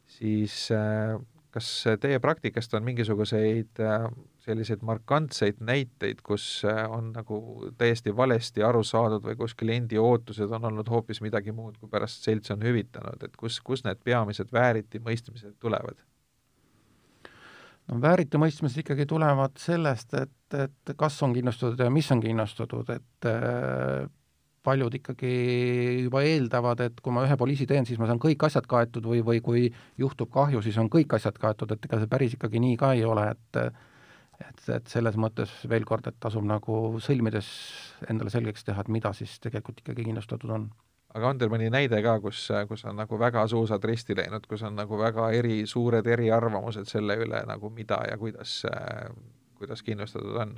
siis 0.06 0.68
kas 1.52 1.66
teie 2.00 2.18
praktikast 2.22 2.74
on 2.74 2.84
mingisuguseid 2.86 3.80
äh, 3.84 4.06
selliseid 4.42 4.82
markantseid 4.86 5.60
näiteid, 5.60 6.22
kus 6.24 6.62
äh, 6.68 6.84
on 6.90 7.12
nagu 7.12 7.40
täiesti 7.78 8.14
valesti 8.16 8.64
aru 8.66 8.82
saadud 8.86 9.24
või 9.26 9.36
kus 9.38 9.54
kliendi 9.58 10.00
ootused 10.00 10.50
on 10.50 10.70
olnud 10.70 10.88
hoopis 10.90 11.20
midagi 11.24 11.52
muud, 11.52 11.76
kui 11.80 11.92
pärast 11.92 12.24
selts 12.24 12.54
on 12.54 12.64
hüvitanud, 12.64 13.20
et 13.22 13.36
kus, 13.36 13.60
kus 13.60 13.84
need 13.84 14.00
peamised 14.04 14.52
vääritimõistmised 14.52 15.58
tulevad? 15.60 16.00
no 17.90 18.00
vääritimõistmised 18.00 18.82
ikkagi 18.84 19.06
tulevad 19.10 19.58
sellest, 19.60 20.14
et, 20.14 20.56
et 20.56 20.96
kas 20.96 21.20
on 21.26 21.34
kindlustatud 21.36 21.80
ja 21.84 21.90
mis 21.92 22.10
on 22.14 22.22
kindlustatud, 22.24 22.90
et 22.96 23.28
äh, 23.28 24.08
paljud 24.62 24.94
ikkagi 24.98 25.32
juba 26.06 26.22
eeldavad, 26.26 26.80
et 26.86 27.00
kui 27.02 27.14
ma 27.14 27.24
ühe 27.26 27.36
poliisi 27.38 27.66
teen, 27.66 27.86
siis 27.88 27.98
ma 28.00 28.08
saan 28.10 28.20
kõik 28.22 28.44
asjad 28.46 28.66
kaetud 28.70 29.06
või, 29.08 29.22
või 29.26 29.40
kui 29.44 29.64
juhtub 29.98 30.30
kahju, 30.32 30.62
siis 30.62 30.78
on 30.78 30.90
kõik 30.92 31.16
asjad 31.18 31.38
kaetud, 31.42 31.74
et 31.74 31.88
ega 31.88 31.98
see 32.02 32.10
päris 32.10 32.36
ikkagi 32.36 32.62
nii 32.62 32.76
ka 32.80 32.92
ei 32.98 33.04
ole, 33.08 33.30
et 33.34 33.64
et, 34.42 34.62
et 34.74 34.88
selles 34.90 35.18
mõttes 35.20 35.50
veel 35.70 35.84
kord, 35.86 36.06
et 36.08 36.16
tasub 36.20 36.44
nagu 36.46 36.78
sõlmides 37.02 37.48
endale 38.10 38.32
selgeks 38.32 38.66
teha, 38.66 38.82
et 38.82 38.90
mida 38.90 39.12
siis 39.16 39.36
tegelikult 39.42 39.82
ikkagi 39.82 40.06
kindlustatud 40.08 40.50
on. 40.50 40.66
aga 41.14 41.28
on 41.28 41.38
teil 41.38 41.52
mõni 41.52 41.68
näide 41.70 42.00
ka, 42.02 42.16
kus, 42.24 42.46
kus 42.68 42.84
on 42.88 42.96
nagu 42.98 43.18
väga 43.20 43.44
suusad 43.48 43.84
risti 43.84 44.16
läinud, 44.18 44.46
kus 44.48 44.64
on 44.66 44.74
nagu 44.78 44.98
väga 44.98 45.30
eri, 45.36 45.62
suured 45.66 46.06
eriarvamused 46.06 46.88
selle 46.90 47.18
üle 47.20 47.42
nagu 47.46 47.70
mida 47.70 48.00
ja 48.10 48.18
kuidas, 48.18 48.62
kuidas 49.60 49.84
kindlustatud 49.86 50.40
on? 50.46 50.56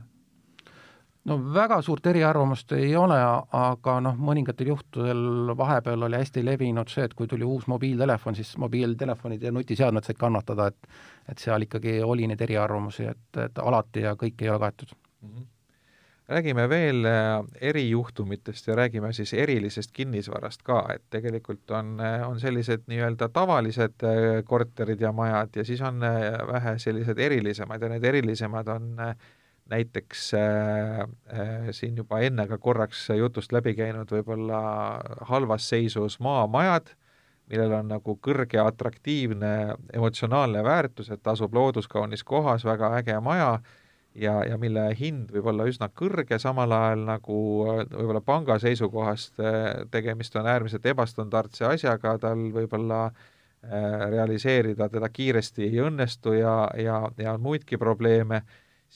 No 1.25 1.39
väga 1.55 1.81
suurt 1.83 2.07
eriarvamust 2.07 2.73
ei 2.77 2.93
ole, 2.97 3.17
aga 3.59 3.97
noh, 4.05 4.19
mõningatel 4.29 4.73
juhtudel 4.75 5.55
vahepeal 5.57 6.09
oli 6.09 6.21
hästi 6.21 6.45
levinud 6.45 6.93
see, 6.93 7.07
et 7.09 7.15
kui 7.15 7.31
tuli 7.31 7.47
uus 7.49 7.67
mobiiltelefon, 7.71 8.37
siis 8.37 8.55
mobiiltelefonid 8.61 9.43
ja 9.43 9.53
nutiseadmed 9.53 10.05
said 10.05 10.21
kannatada, 10.21 10.69
et 10.73 10.95
et 11.29 11.41
seal 11.41 11.65
ikkagi 11.65 12.03
oli 12.05 12.27
neid 12.29 12.41
eriarvamusi, 12.45 13.09
et, 13.09 13.41
et 13.41 13.59
alati 13.59 14.05
ja 14.05 14.13
kõik 14.21 14.43
ei 14.45 14.53
ole 14.53 14.61
kaetud 14.61 14.93
mm. 14.93 15.29
-hmm 15.29 15.51
räägime 16.29 16.69
veel 16.69 17.05
äh, 17.05 17.45
erijuhtumitest 17.61 18.67
ja 18.67 18.75
räägime 18.77 19.13
siis 19.13 19.35
erilisest 19.35 19.91
kinnisvarast 19.93 20.63
ka, 20.63 20.87
et 20.95 21.03
tegelikult 21.11 21.71
on, 21.71 22.01
äh, 22.01 22.29
on 22.29 22.41
sellised 22.41 22.87
nii-öelda 22.89 23.29
tavalised 23.29 24.05
äh, 24.05 24.45
korterid 24.45 25.01
ja 25.01 25.13
majad 25.13 25.57
ja 25.57 25.65
siis 25.65 25.81
on 25.81 26.01
vähe 26.53 26.79
sellised 26.79 27.19
erilisemad 27.19 27.83
ja 27.83 27.89
need 27.89 28.05
erilisemad 28.05 28.69
on 28.69 29.01
äh, 29.01 29.17
näiteks 29.71 30.35
äh, 30.35 31.01
äh, 31.01 31.71
siin 31.71 31.97
juba 31.97 32.21
enne 32.21 32.47
ka 32.49 32.59
korraks 32.59 33.07
jutust 33.17 33.53
läbi 33.53 33.75
käinud 33.79 34.11
võib-olla 34.13 34.61
halvas 35.31 35.69
seisus 35.69 36.19
maamajad, 36.21 36.93
millel 37.49 37.73
on 37.81 37.89
nagu 37.93 38.19
kõrge 38.25 38.61
atraktiivne 38.61 39.55
emotsionaalne 39.93 40.65
väärtus, 40.65 41.11
et 41.11 41.27
asub 41.27 41.55
looduskaunis 41.55 42.25
kohas, 42.25 42.65
väga 42.65 42.93
äge 43.01 43.17
maja, 43.25 43.59
ja, 44.15 44.35
ja 44.47 44.59
mille 44.61 44.87
hind 44.99 45.33
võib 45.35 45.49
olla 45.53 45.67
üsna 45.69 45.89
kõrge, 45.95 46.39
samal 46.43 46.73
ajal 46.73 47.05
nagu 47.09 47.39
äh, 47.67 47.85
võib-olla 47.93 48.23
panga 48.25 48.59
seisukohast 48.63 49.41
äh, 49.43 49.87
tegemist 49.91 50.37
on 50.39 50.49
äärmiselt 50.51 50.87
ebastandardse 50.87 51.67
asjaga, 51.69 52.17
tal 52.23 52.49
võib-olla 52.55 53.07
äh, 53.09 54.05
realiseerida 54.15 54.89
teda 54.93 55.11
kiiresti 55.13 55.67
ei 55.69 55.81
õnnestu 55.85 56.37
ja, 56.39 56.57
ja, 56.79 57.01
ja 57.19 57.37
muidki 57.39 57.81
probleeme 57.81 58.45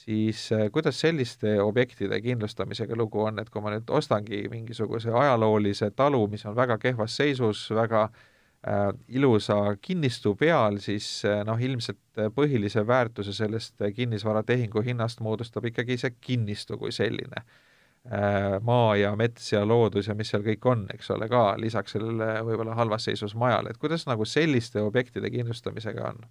siis 0.05 0.53
äh, 0.53 0.71
kuidas 0.73 1.01
selliste 1.01 1.63
objektide 1.63 2.21
kindlustamisega 2.23 2.97
lugu 2.97 3.23
on, 3.27 3.39
et 3.43 3.51
kui 3.51 3.63
ma 3.65 3.73
nüüd 3.75 3.91
ostangi 3.91 4.45
mingisuguse 4.53 5.13
ajaloolise 5.23 5.91
talu, 5.97 6.27
mis 6.31 6.45
on 6.47 6.57
väga 6.57 6.79
kehvas 6.83 7.17
seisus, 7.19 7.65
väga 7.75 8.05
äh, 8.09 8.85
ilusa 9.09 9.59
kinnistu 9.83 10.35
peal, 10.39 10.79
siis 10.85 11.09
äh, 11.27 11.43
noh, 11.47 11.59
ilmselt 11.59 12.23
põhilise 12.37 12.87
väärtuse 12.87 13.35
sellest 13.35 13.83
kinnisvaratehingu 13.97 14.85
hinnast 14.87 15.25
moodustab 15.25 15.67
ikkagi 15.73 15.99
see 15.99 16.15
kinnistu 16.21 16.79
kui 16.79 16.95
selline 16.95 17.43
äh,. 17.43 18.55
maa 18.63 18.97
ja 18.97 19.15
mets 19.17 19.53
ja 19.53 19.65
loodus 19.67 20.09
ja 20.09 20.15
mis 20.15 20.31
seal 20.31 20.47
kõik 20.47 20.71
on, 20.71 20.87
eks 20.95 21.11
ole, 21.15 21.27
ka 21.29 21.43
lisaks 21.59 21.99
sellele 21.99 22.39
võib-olla 22.47 22.79
halvas 22.79 23.11
seisus 23.11 23.35
majale, 23.35 23.75
et 23.75 23.83
kuidas 23.83 24.07
nagu 24.07 24.25
selliste 24.25 24.83
objektide 24.83 25.31
kindlustamisega 25.35 26.13
on? 26.13 26.23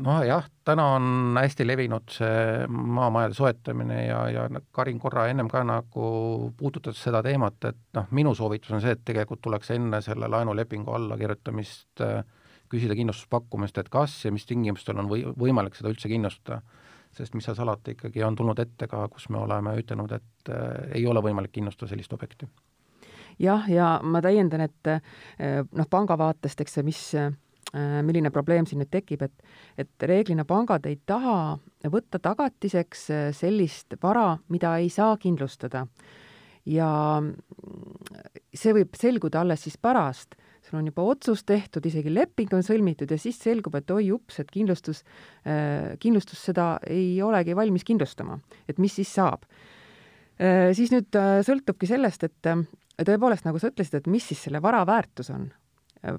Nojah, 0.00 0.44
täna 0.64 0.86
on 0.96 1.38
hästi 1.40 1.66
levinud 1.66 2.10
see 2.12 2.66
maamajade 2.68 3.34
soetamine 3.34 4.00
ja, 4.06 4.18
ja 4.30 4.48
Karin 4.72 4.98
korra 5.00 5.26
ennem 5.30 5.48
ka 5.48 5.62
nagu 5.64 6.08
puudutas 6.56 7.00
seda 7.02 7.22
teemat, 7.24 7.56
et 7.70 7.78
noh, 7.96 8.08
minu 8.16 8.34
soovitus 8.36 8.74
on 8.76 8.82
see, 8.84 8.92
et 8.96 9.04
tegelikult 9.04 9.40
tuleks 9.46 9.72
enne 9.76 10.02
selle 10.04 10.28
laenulepingu 10.32 10.92
allakirjutamist 10.98 12.04
äh, 12.04 12.20
küsida 12.72 12.96
kindlustuspakkumist, 12.98 13.78
et 13.78 13.88
kas 13.92 14.18
ja 14.24 14.34
mis 14.34 14.46
tingimustel 14.46 15.00
on 15.00 15.08
või, 15.10 15.24
võimalik 15.38 15.78
seda 15.78 15.92
üldse 15.92 16.10
kindlustada. 16.12 16.60
sest 17.16 17.34
mis 17.34 17.46
seal 17.48 17.56
salata, 17.56 17.94
ikkagi 17.94 18.20
on 18.22 18.34
tulnud 18.36 18.58
ette 18.60 18.86
ka, 18.86 19.06
kus 19.08 19.30
me 19.32 19.38
oleme 19.38 19.72
ütelnud, 19.80 20.12
et 20.12 20.52
äh, 20.52 20.92
ei 21.00 21.06
ole 21.06 21.22
võimalik 21.24 21.52
kindlustada 21.52 21.88
sellist 21.88 22.12
objekti. 22.12 22.48
jah, 23.38 23.64
ja 23.70 24.00
ma 24.02 24.20
täiendan, 24.20 24.60
et 24.60 24.92
äh, 24.92 25.00
noh, 25.72 25.88
panga 25.88 26.18
vaatest, 26.18 26.60
eks 26.60 26.74
see, 26.74 26.84
mis 26.84 27.02
Äh, 27.16 27.32
milline 28.06 28.30
probleem 28.32 28.66
siin 28.66 28.80
nüüd 28.82 28.90
tekib, 28.92 29.22
et, 29.26 29.48
et 29.78 30.06
reeglina 30.08 30.46
pangad 30.48 30.86
ei 30.88 30.98
taha 31.06 31.56
võtta 31.92 32.20
tagatiseks 32.22 33.04
äh, 33.10 33.28
sellist 33.36 33.98
vara, 34.02 34.36
mida 34.52 34.76
ei 34.80 34.90
saa 34.92 35.16
kindlustada. 35.20 35.86
ja 36.66 36.88
see 38.54 38.72
võib 38.74 38.96
selguda 38.98 39.44
alles 39.44 39.62
siis 39.62 39.76
pärast, 39.78 40.34
sul 40.66 40.80
on 40.80 40.88
juba 40.88 41.04
otsus 41.06 41.44
tehtud, 41.46 41.84
isegi 41.86 42.10
leping 42.10 42.50
on 42.56 42.64
sõlmitud 42.66 43.10
ja 43.10 43.18
siis 43.22 43.38
selgub, 43.38 43.76
et 43.78 43.90
oi 43.90 44.10
ups, 44.10 44.40
et 44.42 44.50
kindlustus, 44.50 45.04
äh, 45.46 45.94
kindlustus 46.02 46.42
seda 46.48 46.76
ei 46.86 47.20
olegi 47.22 47.54
valmis 47.54 47.86
kindlustama, 47.86 48.40
et 48.68 48.78
mis 48.78 48.94
siis 48.94 49.12
saab. 49.14 49.46
siis 50.36 50.90
nüüd 50.92 51.16
sõltubki 51.48 51.86
sellest, 51.88 52.26
et 52.26 52.48
tõepoolest, 53.08 53.46
nagu 53.46 53.56
sa 53.56 53.70
ütlesid, 53.70 53.94
et 53.96 54.10
mis 54.12 54.26
siis 54.28 54.42
selle 54.44 54.60
vara 54.60 54.82
väärtus 54.84 55.30
on 55.32 55.46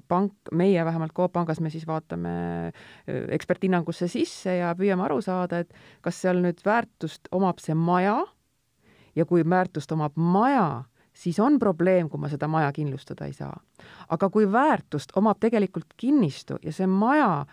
pank, 0.08 0.32
meie 0.52 0.84
vähemalt 0.84 1.14
Coop 1.16 1.32
Pangas 1.32 1.60
me 1.60 1.70
siis 1.70 1.86
vaatame 1.86 2.32
äh, 2.68 3.22
eksperthinnangusse 3.34 4.08
sisse 4.08 4.58
ja 4.58 4.74
püüame 4.78 5.06
aru 5.06 5.20
saada, 5.24 5.62
et 5.62 5.72
kas 6.04 6.20
seal 6.22 6.42
nüüd 6.44 6.60
väärtust 6.66 7.30
omab 7.32 7.62
see 7.62 7.76
maja 7.78 8.20
ja 9.16 9.26
kui 9.26 9.44
väärtust 9.44 9.92
omab 9.92 10.16
maja, 10.16 10.84
siis 11.12 11.38
on 11.42 11.58
probleem, 11.58 12.08
kui 12.10 12.20
ma 12.20 12.30
seda 12.30 12.48
maja 12.50 12.72
kindlustada 12.72 13.26
ei 13.26 13.34
saa. 13.36 13.56
aga 14.08 14.30
kui 14.30 14.46
väärtust 14.52 15.16
omab 15.16 15.40
tegelikult 15.40 15.94
kinnistu 15.96 16.58
ja 16.62 16.72
see 16.72 16.86
maja 16.86 17.46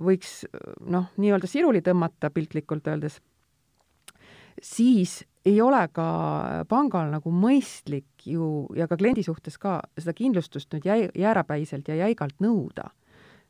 võiks 0.00 0.44
noh, 0.80 1.10
nii-öelda 1.20 1.48
siruli 1.50 1.82
tõmmata 1.84 2.30
piltlikult 2.32 2.86
öeldes, 2.88 3.20
siis 4.62 5.22
ei 5.44 5.60
ole 5.60 5.80
ka 5.92 6.08
pangal 6.68 7.10
nagu 7.12 7.32
mõistlik 7.32 8.26
ju 8.26 8.66
ja 8.76 8.88
ka 8.88 8.96
kliendi 9.00 9.24
suhtes 9.26 9.58
ka 9.60 9.80
seda 9.98 10.14
kindlustust 10.16 10.72
nüüd 10.72 10.86
jäi, 10.88 11.00
jäärapäiselt 11.18 11.88
ja 11.88 11.98
jäigalt 12.00 12.38
nõuda. 12.40 12.90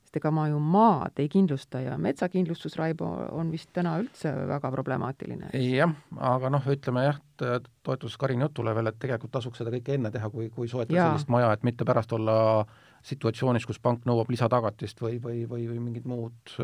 sest 0.05 0.19
ega 0.19 0.31
ma 0.31 0.49
ju 0.49 0.59
maad 0.59 1.19
ei 1.23 1.29
kindlusta 1.29 1.81
ja 1.81 1.99
metsakindlustus, 1.99 2.77
Raivo, 2.77 3.07
on 3.33 3.51
vist 3.51 3.71
täna 3.73 3.97
üldse 4.03 4.33
väga 4.49 4.71
problemaatiline. 4.71 5.51
jah, 5.53 5.95
aga 6.19 6.51
noh, 6.51 6.67
ütleme 6.67 7.05
jah, 7.05 7.21
toetus 7.83 8.17
Karini 8.19 8.43
jutule 8.43 8.75
veel, 8.75 8.91
et 8.91 8.99
tegelikult 8.99 9.33
tasuks 9.33 9.63
seda 9.63 9.71
kõike 9.71 9.95
enne 9.95 10.11
teha, 10.11 10.31
kui, 10.31 10.51
kui 10.51 10.69
soetada 10.69 11.11
sellist 11.11 11.29
maja, 11.29 11.53
et 11.53 11.63
mitte 11.63 11.85
pärast 11.85 12.13
olla 12.13 12.67
situatsioonis, 13.05 13.67
kus 13.67 13.79
pank 13.79 14.07
nõuab 14.09 14.31
lisatagatist 14.33 15.01
või, 15.01 15.21
või, 15.23 15.45
või, 15.49 15.69
või 15.69 15.79
mingit 15.79 16.05
muud 16.09 16.57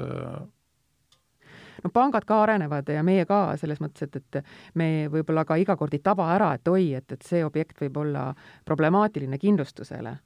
no 1.85 1.91
pangad 1.95 2.27
ka 2.29 2.43
arenevad 2.45 2.89
ja 2.89 3.03
meie 3.07 3.27
ka 3.29 3.57
selles 3.61 3.81
mõttes, 3.83 4.09
et, 4.09 4.17
et 4.17 4.41
me 4.75 5.09
võib-olla 5.13 5.45
ka 5.49 5.59
iga 5.61 5.77
kord 5.77 5.95
ei 5.97 6.03
taba 6.05 6.31
ära, 6.35 6.53
et 6.59 6.69
oi, 6.69 6.93
et, 6.99 7.13
et 7.13 7.27
see 7.27 7.45
objekt 7.45 7.81
võib 7.81 8.01
olla 8.05 8.31
problemaatiline 8.69 9.39
kindlustusele. 9.39 10.17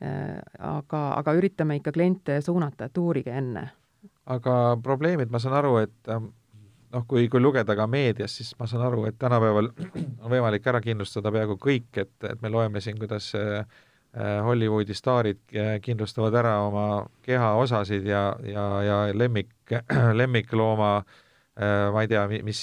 Äh, 0.00 0.36
aga, 0.64 1.00
aga 1.18 1.36
üritame 1.36 1.76
ikka 1.76 1.92
kliente 1.92 2.40
suunata, 2.40 2.88
et 2.88 2.98
uurige 2.98 3.34
enne. 3.36 3.68
aga 4.30 4.76
probleemid, 4.82 5.28
ma 5.30 5.40
saan 5.42 5.56
aru, 5.58 5.74
et 5.82 6.08
ähm, 6.08 6.30
noh, 6.94 7.04
kui, 7.08 7.26
kui 7.28 7.40
lugeda 7.42 7.74
ka 7.76 7.86
meedias, 7.90 8.36
siis 8.38 8.52
ma 8.58 8.68
saan 8.70 8.86
aru, 8.86 9.04
et 9.08 9.18
tänapäeval 9.18 9.70
on 9.74 10.30
võimalik 10.30 10.66
ära 10.70 10.80
kindlustada 10.84 11.32
peaaegu 11.34 11.58
kõik, 11.60 11.90
et, 11.98 12.14
et 12.30 12.42
me 12.42 12.52
loeme 12.52 12.80
siin, 12.80 12.98
kuidas 13.00 13.32
äh, 13.38 13.66
Hollywoodi 14.16 14.94
staarid 14.96 15.42
äh, 15.54 15.76
kindlustavad 15.84 16.34
ära 16.34 16.56
oma 16.66 16.86
kehaosasid 17.22 18.06
ja, 18.08 18.24
ja, 18.42 18.64
ja 18.82 18.96
lemmik, 19.14 19.52
lemmiklooma 20.20 20.94
ma 21.60 22.00
ei 22.00 22.08
tea, 22.08 22.22
mis 22.46 22.58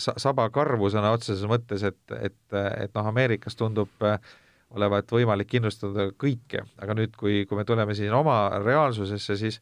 sabakarvu 0.00 0.88
sõna 0.88 1.10
otseses 1.12 1.44
mõttes, 1.50 1.82
et, 1.84 1.98
et, 2.14 2.38
et 2.56 2.94
noh, 2.96 3.08
Ameerikas 3.10 3.58
tundub 3.58 3.90
olevat 4.72 5.12
võimalik 5.12 5.50
kindlustada 5.50 6.06
kõike, 6.16 6.62
aga 6.80 6.96
nüüd, 6.96 7.18
kui, 7.20 7.42
kui 7.44 7.58
me 7.58 7.66
tuleme 7.68 7.92
siin 7.98 8.14
oma 8.16 8.38
reaalsusesse, 8.62 9.36
siis 9.36 9.58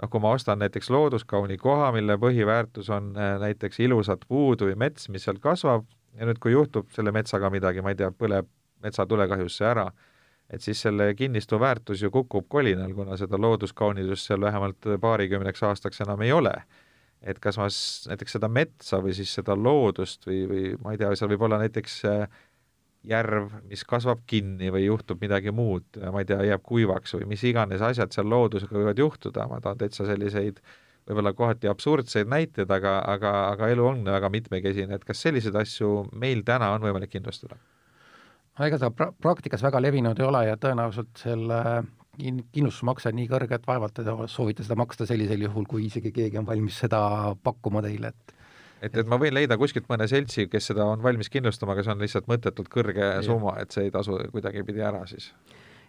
noh, 0.00 0.08
kui 0.08 0.22
ma 0.22 0.32
ostan 0.38 0.62
näiteks 0.62 0.88
looduskauni 0.94 1.58
koha, 1.60 1.90
mille 1.92 2.16
põhiväärtus 2.22 2.88
on 2.94 3.12
näiteks 3.42 3.82
ilusad 3.84 4.24
puud 4.30 4.64
või 4.64 4.78
mets, 4.86 5.10
mis 5.12 5.28
seal 5.28 5.42
kasvab, 5.42 5.84
ja 6.16 6.28
nüüd, 6.28 6.40
kui 6.42 6.54
juhtub 6.54 6.88
selle 6.94 7.12
metsaga 7.12 7.50
midagi, 7.52 7.84
ma 7.84 7.92
ei 7.92 8.00
tea, 8.00 8.10
põleb 8.14 8.48
metsatulekahjusse 8.84 9.66
ära, 9.68 9.90
et 10.50 10.62
siis 10.62 10.80
selle 10.82 11.08
kinnistu 11.18 11.58
väärtus 11.60 12.02
ju 12.02 12.10
kukub 12.14 12.46
kolinal, 12.48 12.92
kuna 12.94 13.16
seda 13.18 13.38
looduskaunidust 13.40 14.28
seal 14.28 14.40
vähemalt 14.40 14.88
paarikümneks 15.00 15.62
aastaks 15.66 16.00
enam 16.06 16.22
ei 16.22 16.32
ole. 16.32 16.54
et 17.26 17.38
kas 17.42 17.56
ma 17.58 17.66
näiteks 18.10 18.36
seda 18.36 18.48
metsa 18.48 19.00
või 19.02 19.14
siis 19.16 19.32
seda 19.34 19.56
loodust 19.56 20.26
või, 20.28 20.42
või 20.46 20.64
ma 20.84 20.92
ei 20.92 20.98
tea, 21.00 21.14
seal 21.16 21.30
võib 21.32 21.42
olla 21.42 21.58
näiteks 21.58 21.94
äh, 22.06 22.28
järv, 23.06 23.50
mis 23.70 23.84
kasvab 23.88 24.24
kinni 24.26 24.70
või 24.74 24.86
juhtub 24.86 25.22
midagi 25.22 25.52
muud, 25.54 25.86
ma 26.12 26.22
ei 26.22 26.28
tea, 26.28 26.42
jääb 26.50 26.64
kuivaks 26.66 27.16
või 27.16 27.30
mis 27.32 27.44
iganes 27.46 27.82
asjad 27.82 28.14
seal 28.14 28.28
loodusega 28.30 28.76
võivad 28.76 29.00
juhtuda, 29.00 29.46
ma 29.50 29.60
toon 29.64 29.78
täitsa 29.80 30.06
selliseid 30.08 30.60
võib-olla 31.06 31.32
kohati 31.38 31.70
absurdseid 31.70 32.30
näiteid, 32.30 32.70
aga, 32.70 32.98
aga, 33.14 33.32
aga 33.52 33.70
elu 33.70 33.86
on 33.86 34.04
väga 34.06 34.30
mitmekesine, 34.32 34.98
et 34.98 35.06
kas 35.06 35.22
selliseid 35.22 35.56
asju 35.58 36.08
meil 36.18 36.42
täna 36.46 36.72
on 36.74 36.86
võimalik 36.86 37.14
kindlustada? 37.14 37.58
No 38.58 38.66
ega 38.66 38.78
ta 38.80 38.90
pra-, 38.90 39.12
praktikas 39.22 39.64
väga 39.64 39.80
levinud 39.82 40.20
ei 40.20 40.26
ole 40.26 40.44
ja 40.48 40.56
tõenäoliselt 40.60 41.20
selle 41.20 41.60
kindlustusmakse 42.16 43.12
nii 43.12 43.28
kõrge, 43.28 43.58
et 43.58 43.66
vaevalt 43.68 43.98
te 43.98 44.04
soovite 44.32 44.64
seda 44.64 44.78
maksta 44.80 45.04
sellisel 45.08 45.42
juhul, 45.44 45.66
kui 45.68 45.84
isegi 45.90 46.12
keegi 46.16 46.40
on 46.40 46.46
valmis 46.48 46.78
seda 46.80 47.00
pakkuma 47.42 47.84
teile, 47.84 48.14
et 48.14 48.34
et, 48.86 48.96
et 48.96 49.08
ma 49.08 49.18
võin 49.20 49.34
leida 49.34 49.56
kuskilt 49.60 49.88
mõne 49.88 50.04
seltsi, 50.08 50.46
kes 50.52 50.70
seda 50.70 50.84
on 50.84 51.02
valmis 51.04 51.30
kindlustama, 51.32 51.72
aga 51.72 51.84
see 51.84 51.94
on 51.94 52.02
lihtsalt 52.04 52.26
mõttetult 52.30 52.68
kõrge 52.72 53.04
ja. 53.04 53.22
summa, 53.24 53.56
et 53.60 53.72
see 53.72 53.88
ei 53.88 53.92
tasu 53.92 54.18
kuidagipidi 54.32 54.84
ära 54.84 55.04
siis 55.08 55.30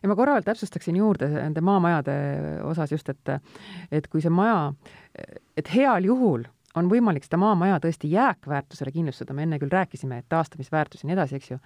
ja 0.01 0.09
ma 0.09 0.15
korra 0.15 0.35
veel 0.37 0.45
täpsustaksin 0.45 0.99
juurde 0.99 1.29
nende 1.31 1.63
maamajade 1.63 2.17
osas 2.67 2.91
just, 2.91 3.09
et 3.09 3.33
et 3.91 4.07
kui 4.11 4.21
see 4.23 4.33
maja, 4.33 4.73
et 5.57 5.73
heal 5.73 6.07
juhul 6.07 6.47
on 6.77 6.89
võimalik 6.91 7.25
seda 7.25 7.39
maamaja 7.41 7.79
tõesti 7.81 8.09
jääkväärtusele 8.11 8.91
kindlustada, 8.93 9.33
me 9.33 9.47
enne 9.47 9.59
küll 9.61 9.73
rääkisime, 9.73 10.19
et 10.21 10.29
taastamisväärtus 10.29 11.03
ja 11.03 11.09
nii 11.09 11.17
edasi, 11.17 11.39
eks 11.39 11.51
ju 11.55 11.59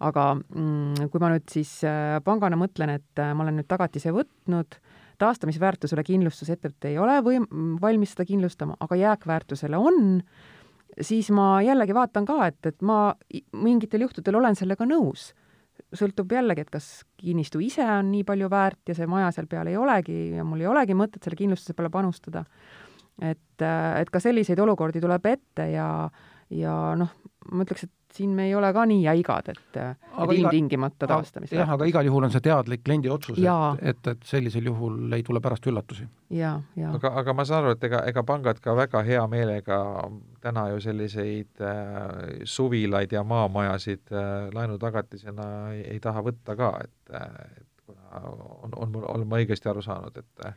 aga 0.00 0.32
mm, 0.34 1.08
kui 1.12 1.22
ma 1.22 1.30
nüüd 1.34 1.46
siis 1.52 1.76
äh, 1.86 2.18
pangana 2.24 2.58
mõtlen, 2.58 2.96
et 2.98 3.22
äh, 3.22 3.32
ma 3.36 3.44
olen 3.46 3.60
nüüd 3.60 3.68
tagatise 3.70 4.12
võtnud, 4.14 4.78
taastamisväärtusele 5.20 6.02
kindlustusettevõte 6.06 6.90
ei 6.90 6.98
ole 6.98 7.20
võim-, 7.24 7.46
valmis 7.82 8.14
seda 8.14 8.26
kindlustama, 8.28 8.76
aga 8.82 8.98
jääkväärtusele 8.98 9.78
on, 9.78 10.20
siis 11.00 11.30
ma 11.34 11.58
jällegi 11.64 11.94
vaatan 11.94 12.26
ka, 12.28 12.38
et, 12.50 12.60
et 12.66 12.82
ma 12.82 13.14
mingitel 13.62 14.06
juhtudel 14.06 14.40
olen 14.40 14.58
sellega 14.58 14.86
nõus. 14.88 15.32
sõltub 15.94 16.30
jällegi, 16.30 16.62
et 16.62 16.70
kas 16.70 16.86
kinnistu 17.18 17.60
ise 17.62 17.84
on 17.86 18.10
nii 18.10 18.24
palju 18.26 18.48
väärt 18.50 18.90
ja 18.90 18.94
see 18.94 19.06
maja 19.10 19.30
seal 19.34 19.46
peal 19.50 19.70
ei 19.70 19.76
olegi 19.78 20.36
ja 20.36 20.44
mul 20.46 20.62
ei 20.62 20.70
olegi 20.70 20.94
mõtet 20.94 21.22
selle 21.22 21.38
kindlustuse 21.38 21.74
peale 21.74 21.90
panustada. 21.90 22.44
et, 23.22 23.62
äh, 23.62 24.00
et 24.00 24.10
ka 24.10 24.20
selliseid 24.20 24.58
olukordi 24.58 25.00
tuleb 25.00 25.26
ette 25.26 25.70
ja, 25.70 26.10
ja 26.50 26.74
noh, 26.98 27.12
ma 27.52 27.64
ütleks, 27.66 27.86
et 27.86 28.14
siin 28.14 28.30
me 28.36 28.46
ei 28.46 28.54
ole 28.54 28.70
ka 28.74 28.84
nii 28.86 29.02
jäigad, 29.02 29.48
et, 29.50 29.76
et 29.76 30.32
ilmtingimata 30.36 31.08
taastamist. 31.10 31.52
jah, 31.56 31.70
aga 31.76 31.88
igal 31.90 32.06
juhul 32.06 32.26
on 32.28 32.32
see 32.32 32.44
teadlik 32.44 32.84
kliendi 32.86 33.10
otsus, 33.10 33.38
et, 33.38 33.82
et, 33.90 34.10
et 34.14 34.28
sellisel 34.28 34.70
juhul 34.70 35.12
ei 35.16 35.24
tule 35.26 35.42
pärast 35.44 35.66
üllatusi. 35.70 36.06
aga, 36.94 37.14
aga 37.22 37.34
ma 37.36 37.46
saan 37.48 37.64
aru, 37.64 37.74
et 37.76 37.88
ega, 37.90 38.04
ega 38.10 38.24
pangad 38.26 38.62
ka 38.64 38.76
väga 38.78 39.02
hea 39.06 39.26
meelega 39.30 39.80
täna 40.44 40.68
ju 40.72 40.80
selliseid 40.84 41.64
äh, 41.64 42.40
suvilaid 42.44 43.12
ja 43.12 43.24
maamajasid 43.26 44.12
äh, 44.12 44.48
laenutagatisena 44.54 45.50
ei, 45.74 45.84
ei 45.96 46.00
taha 46.04 46.22
võtta 46.24 46.56
ka, 46.58 46.72
et, 46.84 47.14
kuna 47.14 47.63
on, 48.22 48.70
on 48.76 48.92
mul, 48.92 49.04
olen 49.08 49.26
ma 49.28 49.40
õigesti 49.42 49.68
aru 49.70 49.82
saanud, 49.82 50.16
et 50.20 50.46
äh, 50.46 50.54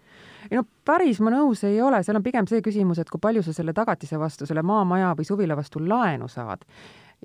ei 0.49 0.59
no 0.59 0.63
päris 0.85 1.19
ma 1.23 1.33
nõus 1.33 1.63
ei 1.67 1.81
ole, 1.81 2.01
seal 2.03 2.19
on 2.19 2.25
pigem 2.25 2.47
see 2.49 2.61
küsimus, 2.65 3.01
et 3.01 3.11
kui 3.11 3.21
palju 3.23 3.43
sa 3.45 3.55
selle 3.55 3.73
tagatise 3.77 4.19
vastu, 4.19 4.47
selle 4.49 4.63
maamaja 4.65 5.13
või 5.17 5.27
suvila 5.27 5.57
vastu 5.57 5.81
laenu 5.83 6.29
saad. 6.31 6.65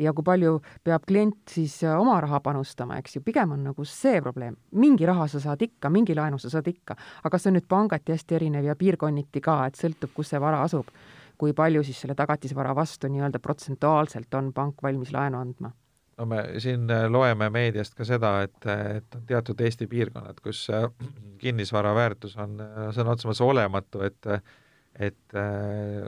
Ja 0.01 0.14
kui 0.16 0.25
palju 0.25 0.55
peab 0.85 1.03
klient 1.05 1.53
siis 1.53 1.75
äh, 1.85 1.99
oma 2.01 2.16
raha 2.25 2.40
panustama, 2.40 2.97
eks 3.03 3.18
ju, 3.18 3.25
pigem 3.25 3.53
on 3.53 3.66
nagu 3.68 3.85
see 3.85 4.23
probleem. 4.25 4.57
mingi 4.73 5.07
raha 5.07 5.27
sa 5.29 5.40
saad 5.40 5.62
ikka, 5.62 5.90
mingi 5.92 6.16
laenu 6.16 6.38
sa 6.40 6.51
saad 6.51 6.68
ikka, 6.73 6.97
aga 7.25 7.38
see 7.38 7.53
on 7.53 7.59
nüüd 7.61 7.68
pangati 7.68 8.16
hästi 8.16 8.40
erinev 8.40 8.71
ja 8.71 8.77
piirkonniti 8.77 9.45
ka, 9.45 9.66
et 9.66 9.77
sõltub, 9.77 10.14
kus 10.16 10.33
see 10.33 10.40
vara 10.40 10.62
asub. 10.62 10.88
kui 11.42 11.53
palju 11.53 11.83
siis 11.83 11.99
selle 12.01 12.14
tagatisvara 12.14 12.75
vastu 12.75 13.09
nii-öelda 13.11 13.40
protsentuaalselt 13.42 14.35
on 14.38 14.53
pank 14.53 14.83
valmis 14.83 15.11
laenu 15.12 15.40
andma 15.40 15.73
no 16.23 16.31
me 16.31 16.43
siin 16.63 16.87
äh, 16.95 17.09
loeme 17.11 17.51
meediast 17.51 17.99
ka 17.99 18.07
seda, 18.07 18.37
et, 18.47 18.59
et 18.71 19.19
on 19.19 19.27
teatud 19.27 19.61
Eesti 19.67 19.91
piirkonnad, 19.91 20.39
kus 20.45 20.65
äh, 20.71 20.87
kinnisvara 21.43 21.95
väärtus 21.99 22.39
on 22.39 22.61
sõna 22.95 23.17
otseses 23.17 23.33
mõttes 23.33 23.47
olematu, 23.51 24.07
et 24.07 24.31
et 24.99 25.35
äh, 25.35 26.05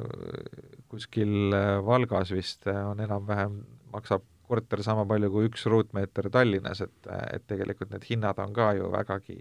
kuskil 0.93 1.55
äh, 1.55 1.79
Valgas 1.85 2.33
vist 2.35 2.67
äh, 2.69 2.81
on 2.85 3.01
enam-vähem, 3.01 3.59
maksab 3.93 4.25
korter 4.45 4.83
sama 4.85 5.07
palju 5.09 5.31
kui 5.33 5.49
üks 5.49 5.65
ruutmeeter 5.71 6.29
Tallinnas, 6.33 6.83
et, 6.85 7.09
et 7.33 7.47
tegelikult 7.49 7.95
need 7.95 8.05
hinnad 8.11 8.41
on 8.43 8.53
ka 8.53 8.75
ju 8.77 8.91
vägagi 8.93 9.39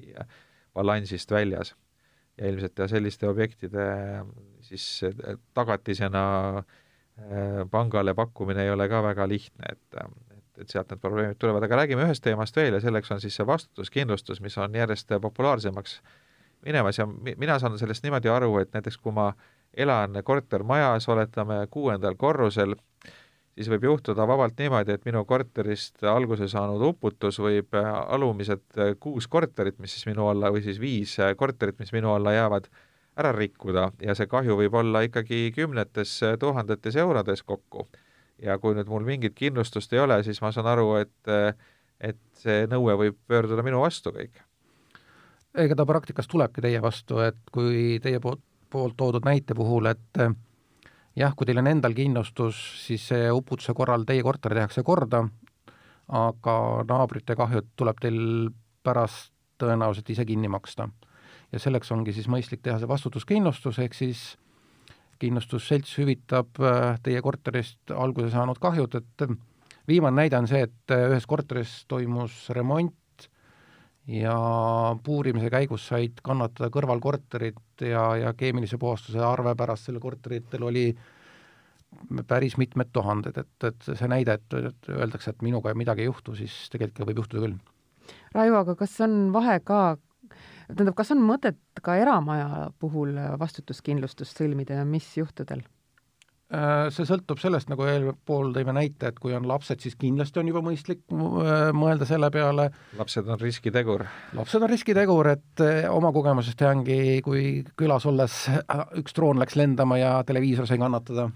balansist 0.73 1.31
väljas. 1.31 1.75
ja 2.37 2.47
ilmselt 2.49 2.79
ja 2.79 2.87
selliste 2.87 3.27
objektide 3.29 3.83
siis 4.65 5.03
tagatisena 5.53 6.63
pangale 7.69 8.15
pakkumine 8.17 8.63
ei 8.63 8.71
ole 8.73 8.87
ka 8.89 9.03
väga 9.03 9.27
lihtne, 9.29 9.69
et, 9.69 9.99
et, 10.61 10.69
sealt 10.69 10.91
need 10.91 11.01
probleemid 11.01 11.39
tulevad, 11.41 11.63
aga 11.65 11.81
räägime 11.83 12.05
ühest 12.07 12.23
teemast 12.25 12.55
veel 12.55 12.77
ja 12.77 12.81
selleks 12.83 13.11
on 13.11 13.21
siis 13.23 13.35
see 13.39 13.47
vastutuskindlustus, 13.47 14.41
mis 14.41 14.57
on 14.57 14.75
järjest 14.75 15.11
populaarsemaks 15.21 15.99
minemas. 16.65 16.97
Ja 16.97 17.07
mina 17.07 17.59
saan 17.59 17.79
sellest 17.79 18.03
niimoodi 18.03 18.31
aru, 18.31 18.57
et 18.61 18.73
näiteks 18.73 18.97
kui 18.97 19.11
ma 19.15 19.31
elan 19.73 20.19
kortermajas, 20.23 21.09
oletame 21.09 21.63
kuuendal 21.71 22.15
korrusel, 22.19 22.75
siis 23.55 23.69
võib 23.69 23.85
juhtuda 23.89 24.27
vabalt 24.29 24.57
niimoodi, 24.59 24.95
et 24.95 25.05
minu 25.05 25.25
korterist 25.29 26.03
alguse 26.09 26.47
saanud 26.49 26.81
uputus 26.93 27.39
võib 27.41 27.75
alumised 27.77 28.65
kuus 28.99 29.27
korterit, 29.27 29.79
mis 29.79 29.93
siis 29.97 30.07
minu 30.09 30.29
alla, 30.29 30.51
või 30.53 30.63
siis 30.65 30.79
viis 30.81 31.17
korterit, 31.37 31.79
mis 31.81 31.93
minu 31.93 32.13
alla 32.13 32.33
jäävad, 32.33 32.69
ära 33.17 33.33
rikkuda. 33.35 33.91
Ja 34.01 34.15
see 34.17 34.29
kahju 34.29 34.57
võib 34.57 34.73
olla 34.77 35.03
ikkagi 35.05 35.51
kümnetes 35.55 36.19
tuhandetes 36.39 36.95
eurodes 36.97 37.43
kokku. 37.43 37.87
Ja 38.43 38.57
kui 38.59 38.75
nüüd 38.75 38.89
mul 38.91 39.05
mingit 39.07 39.35
kindlustust 39.35 39.93
ei 39.93 40.03
ole, 40.03 40.21
siis 40.23 40.41
ma 40.43 40.51
saan 40.51 40.67
aru, 40.67 40.95
et 41.01 41.35
et 42.03 42.19
see 42.35 42.65
nõue 42.67 42.97
võib 42.99 43.15
pöörduda 43.27 43.63
minu 43.63 43.79
vastu 43.79 44.11
kõik 44.11 44.41
ega 45.53 45.77
ta 45.77 45.85
praktikas 45.85 46.27
tulebki 46.29 46.63
teie 46.65 46.81
vastu, 46.81 47.19
et 47.23 47.37
kui 47.53 47.99
teie 48.03 48.19
poolt, 48.23 48.41
poolt 48.73 48.97
toodud 48.97 49.25
näite 49.25 49.55
puhul, 49.57 49.87
et 49.91 50.21
eh, 50.21 50.33
jah, 51.19 51.35
kui 51.37 51.47
teil 51.47 51.61
on 51.61 51.69
endal 51.69 51.95
kindlustus, 51.97 52.59
siis 52.85 53.05
see 53.11 53.29
uputuse 53.31 53.75
korral 53.77 54.05
teie 54.09 54.23
korter 54.25 54.55
tehakse 54.57 54.83
korda, 54.85 55.23
aga 56.13 56.55
naabrite 56.89 57.37
kahjud 57.39 57.73
tuleb 57.79 58.01
teil 58.01 58.21
pärast 58.83 59.31
tõenäoliselt 59.61 60.09
ise 60.09 60.25
kinni 60.25 60.49
maksta. 60.51 60.89
ja 61.53 61.59
selleks 61.59 61.91
ongi 61.93 62.13
siis 62.13 62.27
mõistlik 62.27 62.63
teha 62.65 62.79
see 62.81 62.89
vastutuskindlustus, 62.89 63.77
ehk 63.79 63.93
siis 63.93 64.23
kindlustusselts 65.21 65.97
hüvitab 65.99 66.59
äh, 66.61 66.97
teie 67.03 67.21
korterist 67.21 67.93
alguse 67.95 68.31
saanud 68.33 68.59
kahjud, 68.61 68.99
et 68.99 69.25
äh, 69.25 69.35
viimane 69.87 70.23
näide 70.23 70.39
on 70.39 70.49
see, 70.49 70.65
et 70.67 70.93
äh, 70.93 71.07
ühes 71.11 71.27
korteris 71.29 71.83
toimus 71.91 72.45
remont 72.55 73.27
ja 74.07 74.35
puurimise 75.03 75.49
käigus 75.51 75.87
said 75.87 76.19
kannatada 76.23 76.69
kõrvalkorterid 76.73 77.85
ja, 77.87 78.07
ja 78.19 78.33
keemilise 78.35 78.77
puhastuse 78.77 79.21
arve 79.23 79.55
pärast 79.55 79.87
sellel 79.87 80.03
korteritel 80.03 80.65
oli 80.67 80.87
päris 82.27 82.57
mitmed 82.57 82.89
tuhanded, 82.91 83.37
et, 83.37 83.67
et 83.69 83.85
see 83.85 84.09
näide, 84.09 84.39
et, 84.39 84.55
et 84.71 84.89
öeldakse, 84.91 85.31
et 85.31 85.45
minuga 85.45 85.75
midagi 85.77 86.03
ei 86.03 86.09
juhtu, 86.09 86.35
siis 86.35 86.55
tegelikult 86.73 87.07
võib 87.07 87.21
juhtuda 87.21 87.45
küll. 87.45 87.59
Raivo, 88.33 88.63
aga 88.63 88.75
kas 88.75 88.95
on 89.05 89.29
vahe 89.35 89.59
ka 89.63 89.95
tähendab, 90.71 90.95
kas 90.97 91.13
on 91.15 91.23
mõtet 91.25 91.59
ka 91.83 91.95
eramaja 91.99 92.69
puhul 92.79 93.15
vastutuskindlustust 93.39 94.39
sõlmida 94.39 94.81
ja 94.81 94.85
mis 94.87 95.07
juhtudel? 95.17 95.63
Äh, 96.53 96.89
see 96.93 97.07
sõltub 97.09 97.39
sellest, 97.41 97.69
nagu 97.71 97.85
eelpool 97.89 98.51
tõime 98.53 98.75
näite, 98.77 99.09
et 99.09 99.17
kui 99.21 99.33
on 99.33 99.47
lapsed, 99.49 99.79
siis 99.81 99.95
kindlasti 99.97 100.37
on 100.41 100.51
juba 100.51 100.61
mõistlik 100.61 101.01
äh, 101.09 101.71
mõelda 101.73 102.05
selle 102.05 102.29
peale. 102.33 102.67
lapsed 102.99 103.29
on 103.31 103.39
riskitegur. 103.41 104.03
lapsed 104.37 104.61
on 104.61 104.69
riskitegur, 104.69 105.31
et 105.33 105.63
äh, 105.65 105.87
oma 105.89 106.11
kogemusest 106.13 106.59
teangi, 106.59 107.23
kui 107.25 107.63
külas 107.79 108.05
olles 108.05 108.35
üks 109.01 109.17
droon 109.17 109.41
läks 109.41 109.57
lendama 109.57 109.97
ja 109.97 110.13
televiisor 110.27 110.69
sai 110.69 110.77
kannatada 110.77 111.31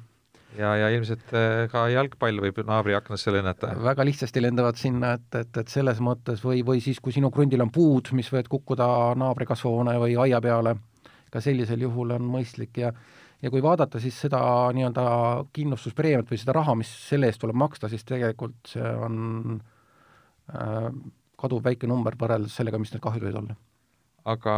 ja, 0.57 0.73
ja 0.81 0.89
ilmselt 0.93 1.33
äh, 1.35 1.65
ka 1.71 1.85
jalgpall 1.91 2.41
võib 2.43 2.59
naabri 2.67 2.95
aknasse 2.97 3.33
lennata. 3.33 3.73
väga 3.83 4.05
lihtsasti 4.07 4.43
lendavad 4.43 4.79
sinna, 4.79 5.13
et, 5.17 5.29
et, 5.39 5.61
et 5.61 5.71
selles 5.71 6.01
mõttes 6.03 6.43
või, 6.45 6.63
või 6.65 6.81
siis, 6.83 6.99
kui 7.03 7.15
sinu 7.15 7.31
krundil 7.33 7.63
on 7.65 7.71
puud, 7.73 8.11
mis 8.17 8.31
võivad 8.33 8.49
kukkuda 8.51 8.89
naabri 9.19 9.47
kasvuhoone 9.49 9.97
või 10.01 10.17
aia 10.27 10.41
peale, 10.43 10.75
ka 11.33 11.43
sellisel 11.43 11.85
juhul 11.87 12.15
on 12.17 12.27
mõistlik 12.37 12.83
ja 12.83 12.93
ja 13.37 13.51
kui 13.53 13.61
vaadata 13.61 13.99
siis 14.01 14.15
seda 14.17 14.39
nii-öelda 14.73 15.03
kindlustuspreemiat 15.53 16.31
või 16.31 16.39
seda 16.41 16.55
raha, 16.57 16.73
mis 16.79 16.89
selle 16.89 17.29
eest 17.29 17.37
tuleb 17.43 17.59
maksta, 17.61 17.85
siis 17.91 18.01
tegelikult 18.07 18.71
see 18.71 18.93
on 19.05 19.59
äh, 20.49 20.87
kaduvväike 21.37 21.89
number 21.89 22.17
võrreldes 22.17 22.57
sellega, 22.57 22.81
mis 22.81 22.95
need 22.95 23.03
kahjud 23.03 23.27
võivad 23.27 23.43
olla 23.43 23.57
aga 24.27 24.55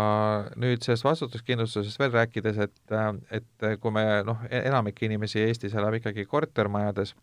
nüüd 0.58 0.82
sellest 0.86 1.06
vastutuskindlustusest 1.06 2.00
veel 2.02 2.14
rääkides, 2.16 2.58
et, 2.66 2.94
et 3.38 3.68
kui 3.82 3.94
me 3.94 4.06
noh, 4.26 4.42
e-, 4.50 4.64
enamik 4.70 5.04
inimesi 5.06 5.44
Eestis 5.44 5.76
elab 5.78 6.00
ikkagi 6.00 6.26
kortermajades 6.30 7.14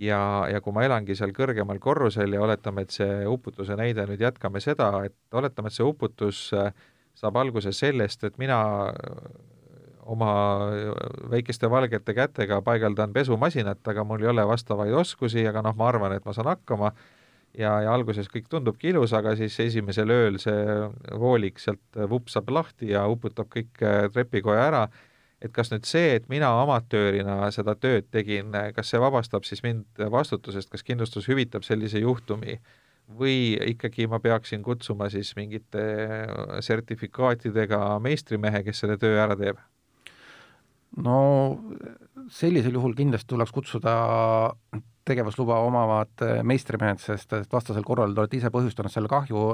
ja, 0.00 0.20
ja 0.50 0.60
kui 0.62 0.74
ma 0.74 0.84
elangi 0.86 1.16
seal 1.18 1.34
kõrgemal 1.34 1.80
korrusel 1.82 2.34
ja 2.34 2.42
oletame, 2.44 2.84
et 2.84 2.94
see 2.94 3.24
uputuse 3.30 3.76
näide 3.78 4.06
nüüd 4.10 4.22
jätkame 4.22 4.62
seda, 4.62 4.90
et 5.08 5.16
oletame, 5.34 5.70
et 5.70 5.76
see 5.76 5.86
uputus 5.86 6.46
äh, 6.56 6.70
saab 7.18 7.38
alguse 7.42 7.72
sellest, 7.74 8.24
et 8.26 8.38
mina 8.38 8.60
äh, 8.90 9.26
oma 10.14 10.30
väikeste 11.32 11.70
valgete 11.70 12.14
kätega 12.14 12.60
paigaldan 12.62 13.12
pesumasinat, 13.12 13.80
aga 13.88 14.04
mul 14.04 14.22
ei 14.22 14.30
ole 14.34 14.46
vastavaid 14.46 14.92
oskusi, 14.92 15.46
aga 15.48 15.62
noh, 15.64 15.76
ma 15.78 15.88
arvan, 15.88 16.16
et 16.16 16.26
ma 16.26 16.34
saan 16.36 16.52
hakkama 16.52 16.92
ja, 17.58 17.72
ja 17.84 17.94
alguses 17.94 18.28
kõik 18.32 18.48
tundubki 18.50 18.90
ilus, 18.92 19.14
aga 19.16 19.34
siis 19.38 19.56
esimesel 19.62 20.10
ööl 20.10 20.38
see 20.42 20.78
voolik 21.20 21.60
sealt 21.62 22.00
vupsab 22.10 22.50
lahti 22.54 22.92
ja 22.92 23.06
uputab 23.10 23.50
kõik 23.52 23.82
äh, 23.82 24.06
trepikoja 24.14 24.68
ära, 24.68 24.84
et 25.44 25.52
kas 25.52 25.70
nüüd 25.72 25.84
see, 25.88 26.14
et 26.18 26.30
mina 26.32 26.50
amatöörina 26.62 27.50
seda 27.54 27.74
tööd 27.76 28.08
tegin, 28.14 28.54
kas 28.76 28.90
see 28.92 29.02
vabastab 29.02 29.44
siis 29.48 29.62
mind 29.66 30.04
vastutusest, 30.10 30.70
kas 30.72 30.86
kindlustus 30.86 31.28
hüvitab 31.28 31.66
sellise 31.66 32.00
juhtumi 32.00 32.58
või 33.18 33.58
ikkagi 33.74 34.06
ma 34.08 34.18
peaksin 34.24 34.62
kutsuma 34.64 35.10
siis 35.12 35.34
mingite 35.36 35.84
sertifikaatidega 36.64 37.98
meistrimehe, 38.00 38.62
kes 38.64 38.84
selle 38.84 38.96
töö 39.00 39.20
ära 39.20 39.36
teeb? 39.36 39.60
no 41.04 41.18
sellisel 42.30 42.76
juhul 42.78 42.94
kindlasti 42.94 43.32
tuleks 43.32 43.52
kutsuda 43.52 43.94
tegevusluba 45.08 45.60
omavad 45.64 46.24
eh, 46.24 46.42
meistrimehed, 46.46 47.00
sest 47.02 47.32
et 47.36 47.52
vastasel 47.52 47.84
korral 47.86 48.14
te 48.14 48.24
olete 48.24 48.38
ise 48.40 48.50
põhjustanud 48.54 48.92
selle 48.92 49.10
kahju 49.12 49.46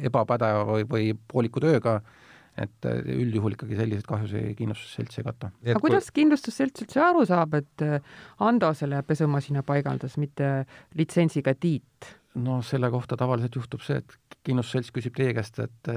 ebapädeva 0.00 0.64
või, 0.68 0.86
või 0.88 1.10
pooliku 1.32 1.62
tööga, 1.64 1.98
et 2.60 2.88
eh, 2.88 3.00
üldjuhul 3.18 3.56
ikkagi 3.56 3.78
selliseid 3.78 4.08
kahjusid 4.08 4.52
kindlustusselts 4.58 5.20
ei 5.20 5.26
kata. 5.28 5.50
aga 5.66 5.84
kuidas 5.84 6.10
kindlustusselts 6.14 6.86
üldse 6.86 7.02
aru 7.04 7.24
saab, 7.28 7.56
et 7.60 7.86
eh, 7.86 8.12
Ando 8.44 8.70
selle 8.76 9.02
pesumasina 9.06 9.64
paigaldas, 9.66 10.18
mitte 10.20 10.52
litsentsiga 10.98 11.56
Tiit? 11.58 12.14
no 12.34 12.60
selle 12.66 12.90
kohta 12.90 13.18
tavaliselt 13.18 13.60
juhtub 13.60 13.82
see, 13.84 14.00
et 14.00 14.38
kindlustusselts 14.46 14.94
küsib 14.94 15.14
teie 15.16 15.34
käest, 15.36 15.60
et 15.62 15.92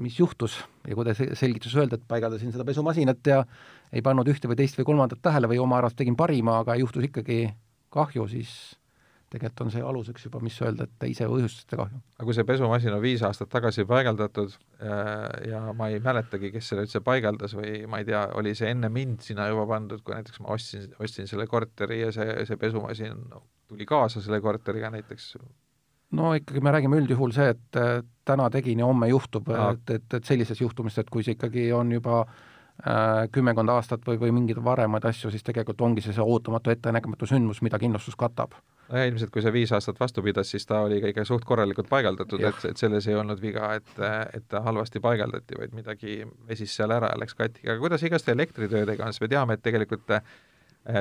mis 0.00 0.14
juhtus 0.16 0.54
ja 0.86 0.96
kui 0.96 1.04
te 1.04 1.34
selgitus 1.36 1.74
öelda, 1.76 1.98
et 1.98 2.06
paigaldasin 2.08 2.54
seda 2.54 2.64
pesumasinat 2.64 3.26
ja 3.28 3.42
ei 3.92 4.00
pannud 4.06 4.28
ühte 4.30 4.48
või 4.48 4.56
teist 4.56 4.78
või 4.78 4.86
kolmandat 4.88 5.20
tähele 5.20 5.50
või 5.50 5.58
oma 5.60 5.80
arust 5.80 5.98
tegin 5.98 6.16
parima, 6.16 6.60
aga 6.62 6.78
juhtus 6.80 7.10
ikkagi 7.10 7.42
kahju, 7.92 8.26
siis 8.30 8.52
tegelikult 9.30 9.62
on 9.62 9.70
see 9.70 9.82
aluseks 9.86 10.24
juba, 10.26 10.40
mis 10.42 10.56
öelda, 10.62 10.86
et 10.88 10.94
te 10.98 11.08
ise 11.10 11.26
põhjustasite 11.30 11.78
kahju. 11.78 12.00
aga 12.16 12.26
kui 12.26 12.36
see 12.36 12.46
pesumasin 12.48 12.96
on 12.96 13.02
viis 13.04 13.22
aastat 13.26 13.50
tagasi 13.52 13.84
paigaldatud 13.88 14.56
äh, 14.82 15.52
ja 15.52 15.62
ma 15.76 15.90
ei 15.92 16.00
mäletagi, 16.02 16.50
kes 16.56 16.72
selle 16.72 16.86
üldse 16.86 17.02
paigaldas 17.06 17.54
või 17.58 17.84
ma 17.90 18.02
ei 18.02 18.08
tea, 18.10 18.24
oli 18.40 18.56
see 18.58 18.72
enne 18.74 18.90
mind 18.92 19.22
sinna 19.26 19.46
juba 19.52 19.68
pandud, 19.70 20.02
kui 20.02 20.16
näiteks 20.16 20.42
ma 20.42 20.56
ostsin, 20.56 20.90
ostsin 20.98 21.30
selle 21.30 21.46
korteri 21.50 22.02
ja 22.02 22.12
see, 22.16 22.36
see 22.48 22.58
pesumasin 22.60 23.22
tuli 23.70 23.86
kaasa 23.86 24.22
selle 24.24 24.42
korteriga 24.42 24.90
näiteks? 24.96 25.32
no 26.18 26.34
ikkagi 26.34 26.62
me 26.66 26.74
räägime 26.74 26.98
üldjuhul 26.98 27.34
see, 27.36 27.54
et 27.54 27.82
täna 28.26 28.50
tegin 28.50 28.82
ja 28.82 28.90
homme 28.90 29.12
juhtub, 29.12 29.46
et, 29.54 29.94
et, 29.94 30.14
et 30.18 30.26
sellises 30.26 30.58
juhtumis, 30.58 30.98
et 30.98 31.10
kui 31.10 31.22
see 31.22 31.38
ikkagi 31.38 31.70
on 31.76 31.94
juba 31.94 32.24
äh, 32.24 32.34
Äh, 32.34 32.49
kümmekond 33.32 33.68
aastat 33.68 34.04
või, 34.06 34.18
või 34.20 34.32
mingeid 34.32 34.60
varemaid 34.64 35.04
asju, 35.10 35.30
siis 35.30 35.44
tegelikult 35.44 35.80
ongi 35.84 36.04
see 36.04 36.14
see 36.16 36.24
ootamatu 36.24 36.72
ettenägematu 36.72 37.28
sündmus, 37.28 37.60
mida 37.66 37.78
kindlustus 37.78 38.16
katab. 38.16 38.54
nojah, 38.88 39.06
ilmselt 39.06 39.30
kui 39.30 39.42
see 39.42 39.52
viis 39.52 39.72
aastat 39.76 40.00
vastu 40.00 40.22
pidas, 40.22 40.50
siis 40.50 40.66
ta 40.66 40.80
oli 40.86 41.00
ka 41.00 41.10
ikka 41.12 41.24
suht 41.28 41.44
korralikult 41.44 41.88
paigaldatud, 41.90 42.42
et, 42.48 42.64
et 42.70 42.80
selles 42.80 43.06
ei 43.06 43.14
olnud 43.14 43.40
viga, 43.42 43.74
et, 43.78 43.92
et 44.34 44.48
ta 44.48 44.64
halvasti 44.66 45.00
paigaldati, 45.00 45.58
vaid 45.58 45.76
midagi 45.76 46.24
vesis 46.48 46.74
seal 46.76 46.90
ära 46.96 47.12
ja 47.12 47.20
läks 47.20 47.36
katki, 47.38 47.68
aga 47.68 47.78
kuidas 47.82 48.02
igaste 48.06 48.32
elektritöödega 48.32 49.06
on, 49.06 49.12
sest 49.12 49.26
me 49.26 49.30
teame, 49.30 49.58
et 49.58 49.62
tegelikult 49.62 50.16
äh, 50.16 50.24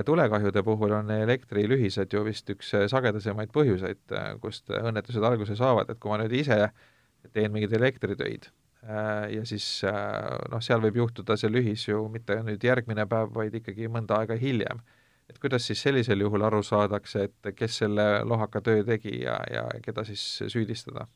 tulekahjude 0.06 0.63
puhul 0.68 1.00
on 1.00 1.12
elektrilühised 1.15 2.13
ju 2.13 2.24
vist 2.28 2.50
üks 2.54 2.76
sagedasemaid 2.92 3.56
põhjuseid, 3.56 4.06
äh, 4.12 4.32
kust 4.44 4.70
õnnetused 4.70 5.26
alguse 5.26 5.58
saavad, 5.58 5.89
et 5.89 6.00
kui 6.00 6.12
ma 6.12 6.22
nüüd 6.22 6.36
ise 6.44 6.65
teen 7.34 7.52
mingeid 7.56 7.74
elektritöid 7.80 8.52
Äh, 8.52 8.59
ja 8.84 9.46
siis 9.46 9.84
äh, 9.84 10.38
noh, 10.52 10.62
seal 10.63 10.82
võib 10.84 11.02
juhtuda 11.02 11.36
see 11.38 11.52
lühis 11.52 11.84
ju 11.88 12.06
mitte 12.12 12.39
nüüd 12.46 12.63
järgmine 12.63 13.06
päev, 13.12 13.34
vaid 13.36 13.56
ikkagi 13.60 13.89
mõnda 13.92 14.22
aega 14.22 14.38
hiljem. 14.39 14.80
et 15.30 15.39
kuidas 15.39 15.68
siis 15.68 15.82
sellisel 15.82 16.24
juhul 16.24 16.42
aru 16.42 16.63
saadakse, 16.63 17.28
et 17.28 17.56
kes 17.56 17.82
selle 17.84 18.24
lohaka 18.26 18.62
töö 18.62 18.84
tegi 18.84 19.22
ja, 19.22 19.38
ja 19.52 19.68
keda 19.84 20.04
siis 20.08 20.24
süüdistada? 20.48 21.08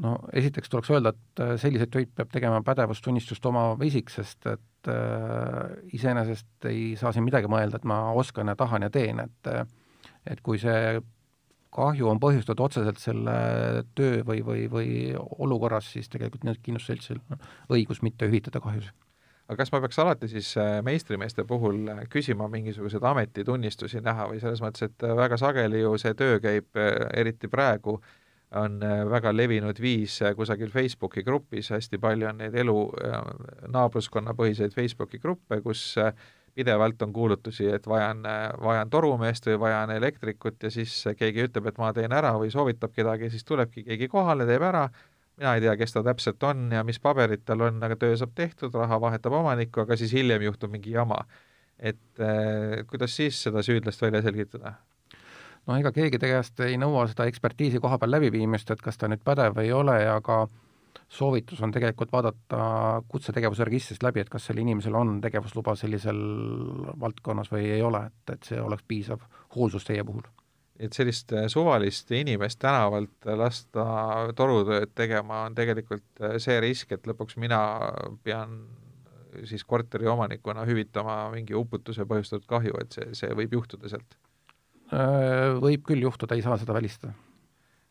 no 0.00 0.16
esiteks 0.32 0.68
tuleks 0.68 0.90
öelda, 0.90 1.14
et 1.14 1.42
äh, 1.44 1.54
selliseid 1.60 1.92
töid 1.92 2.12
peab 2.16 2.30
tegema 2.32 2.60
pädevustunnistust 2.66 3.46
omav 3.46 3.82
isik, 3.84 4.12
sest 4.12 4.46
et 4.52 4.92
äh, 4.92 5.72
iseenesest 5.96 6.68
ei 6.68 6.96
saa 7.00 7.12
siin 7.16 7.24
midagi 7.24 7.48
mõelda, 7.48 7.80
et 7.80 7.88
ma 7.88 8.02
oskan 8.12 8.52
ja 8.52 8.56
tahan 8.60 8.88
ja 8.88 8.92
teen, 8.92 9.24
et 9.24 9.54
et 10.28 10.40
kui 10.44 10.58
see 10.60 11.00
kahju 11.74 12.08
on 12.10 12.20
põhjustatud 12.22 12.64
otseselt 12.64 12.98
selle 13.02 13.34
töö 13.98 14.24
või, 14.26 14.42
või, 14.46 14.64
või 14.70 14.90
olukorras, 15.16 15.92
siis 15.94 16.10
tegelikult 16.10 16.46
nüüd 16.46 16.62
kindlustusseltsil 16.64 17.20
on 17.30 17.42
õigus 17.76 18.02
mitte 18.06 18.28
hüvitada 18.28 18.62
kahjusid. 18.62 18.94
aga 19.50 19.58
kas 19.58 19.72
ma 19.72 19.80
peaks 19.82 19.98
alati 19.98 20.28
siis 20.30 20.52
äh, 20.58 20.78
meistrimeeste 20.86 21.44
puhul 21.44 21.88
äh, 21.90 22.02
küsima 22.10 22.48
mingisuguseid 22.48 23.02
ametitunnistusi 23.02 24.02
näha 24.02 24.28
või 24.30 24.40
selles 24.42 24.62
mõttes, 24.62 24.90
et 24.90 25.06
äh, 25.06 25.14
väga 25.16 25.38
sageli 25.38 25.82
ju 25.82 25.96
see 25.98 26.14
töö 26.14 26.40
käib, 26.42 26.70
eriti 27.14 27.48
praegu, 27.48 28.00
on 28.50 28.80
väga 29.06 29.30
levinud 29.30 29.78
viis 29.78 30.16
kusagil 30.36 30.72
Facebooki 30.74 31.22
grupis, 31.22 31.68
hästi 31.70 31.98
palju 32.02 32.26
on 32.26 32.40
neid 32.42 32.54
elu, 32.58 32.78
naabruskonnapõhiseid 33.70 34.74
Facebooki 34.74 35.20
gruppe, 35.22 35.60
kus 35.62 35.84
pidevalt 36.54 37.02
on 37.02 37.12
kuulutusi, 37.12 37.68
et 37.72 37.86
vajan, 37.86 38.24
vajan 38.62 38.90
torumeest 38.90 39.46
või 39.46 39.58
vajan 39.66 39.90
elektrikut 39.94 40.62
ja 40.62 40.70
siis 40.70 40.94
keegi 41.18 41.46
ütleb, 41.46 41.70
et 41.70 41.78
ma 41.78 41.92
teen 41.96 42.12
ära 42.12 42.32
või 42.38 42.50
soovitab 42.50 42.92
kedagi, 42.96 43.30
siis 43.30 43.46
tulebki 43.48 43.84
keegi 43.86 44.08
kohale, 44.10 44.46
teeb 44.48 44.64
ära, 44.66 44.88
mina 45.40 45.54
ei 45.56 45.64
tea, 45.64 45.76
kes 45.80 45.96
ta 45.96 46.02
täpselt 46.04 46.42
on 46.44 46.68
ja 46.74 46.84
mis 46.84 47.00
paberid 47.00 47.46
tal 47.48 47.64
on, 47.68 47.80
aga 47.86 47.96
töö 47.96 48.16
saab 48.20 48.34
tehtud, 48.36 48.74
raha 48.76 49.00
vahetab 49.00 49.38
omanikku, 49.40 49.84
aga 49.84 49.96
siis 49.96 50.12
hiljem 50.16 50.44
juhtub 50.48 50.72
mingi 50.72 50.92
jama. 50.96 51.24
et 51.80 52.20
eh, 52.20 52.82
kuidas 52.86 53.14
siis 53.16 53.38
seda 53.42 53.62
süüdlast 53.64 54.02
välja 54.02 54.20
selgitada? 54.22 54.74
no 55.66 55.76
ega 55.80 55.92
keegi 55.96 56.18
käest 56.20 56.60
ei 56.60 56.76
nõua 56.80 57.06
seda 57.08 57.24
ekspertiisi 57.30 57.80
koha 57.80 57.98
peal 57.98 58.12
läbiviimist, 58.16 58.70
et 58.70 58.82
kas 58.84 59.00
ta 59.00 59.08
nüüd 59.08 59.22
pädev 59.24 59.58
ei 59.62 59.72
ole, 59.72 59.96
aga 60.08 60.42
soovitus 61.10 61.60
on 61.62 61.72
tegelikult 61.74 62.12
vaadata 62.12 62.64
kutsetegevuse 63.10 63.66
registrist 63.66 64.04
läbi, 64.06 64.22
et 64.22 64.30
kas 64.30 64.46
sel 64.46 64.60
inimesel 64.62 64.94
on 64.94 65.16
tegevusluba 65.22 65.74
sellisel 65.78 66.20
valdkonnas 67.00 67.50
või 67.50 67.66
ei 67.74 67.82
ole, 67.82 68.04
et, 68.10 68.34
et 68.36 68.50
see 68.52 68.60
oleks 68.62 68.86
piisav 68.88 69.24
hoolsus 69.56 69.88
teie 69.88 70.04
puhul. 70.06 70.22
et 70.80 70.96
sellist 70.96 71.32
äh, 71.36 71.48
suvalist 71.52 72.10
inimest 72.16 72.58
tänavalt 72.62 73.26
lasta 73.36 73.84
torutööd 74.36 74.94
tegema 74.94 75.42
on 75.48 75.54
tegelikult 75.54 76.22
äh, 76.22 76.38
see 76.38 76.60
risk, 76.62 76.92
et 76.92 77.06
lõpuks 77.10 77.36
mina 77.36 77.60
pean 78.24 78.62
siis 79.44 79.64
korteri 79.64 80.06
omanikuna 80.10 80.64
hüvitama 80.66 81.24
mingi 81.34 81.54
uputuse 81.54 82.06
põhjustatud 82.06 82.46
kahju, 82.50 82.78
et 82.80 82.94
see, 82.96 83.10
see 83.14 83.34
võib 83.34 83.58
juhtuda 83.58 83.90
sealt? 83.90 84.16
Võib 85.62 85.84
küll 85.86 86.02
juhtuda, 86.02 86.34
ei 86.34 86.42
saa 86.42 86.56
seda 86.58 86.74
välistada 86.74 87.12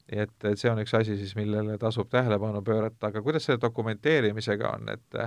nii 0.09 0.25
et, 0.25 0.35
et 0.49 0.59
see 0.59 0.71
on 0.71 0.81
üks 0.81 0.95
asi 0.97 1.17
siis, 1.19 1.35
millele 1.37 1.77
tasub 1.81 2.09
tähelepanu 2.09 2.63
pöörata, 2.65 3.11
aga 3.11 3.21
kuidas 3.21 3.45
selle 3.45 3.61
dokumenteerimisega 3.61 4.73
on, 4.73 4.89
et 4.93 5.19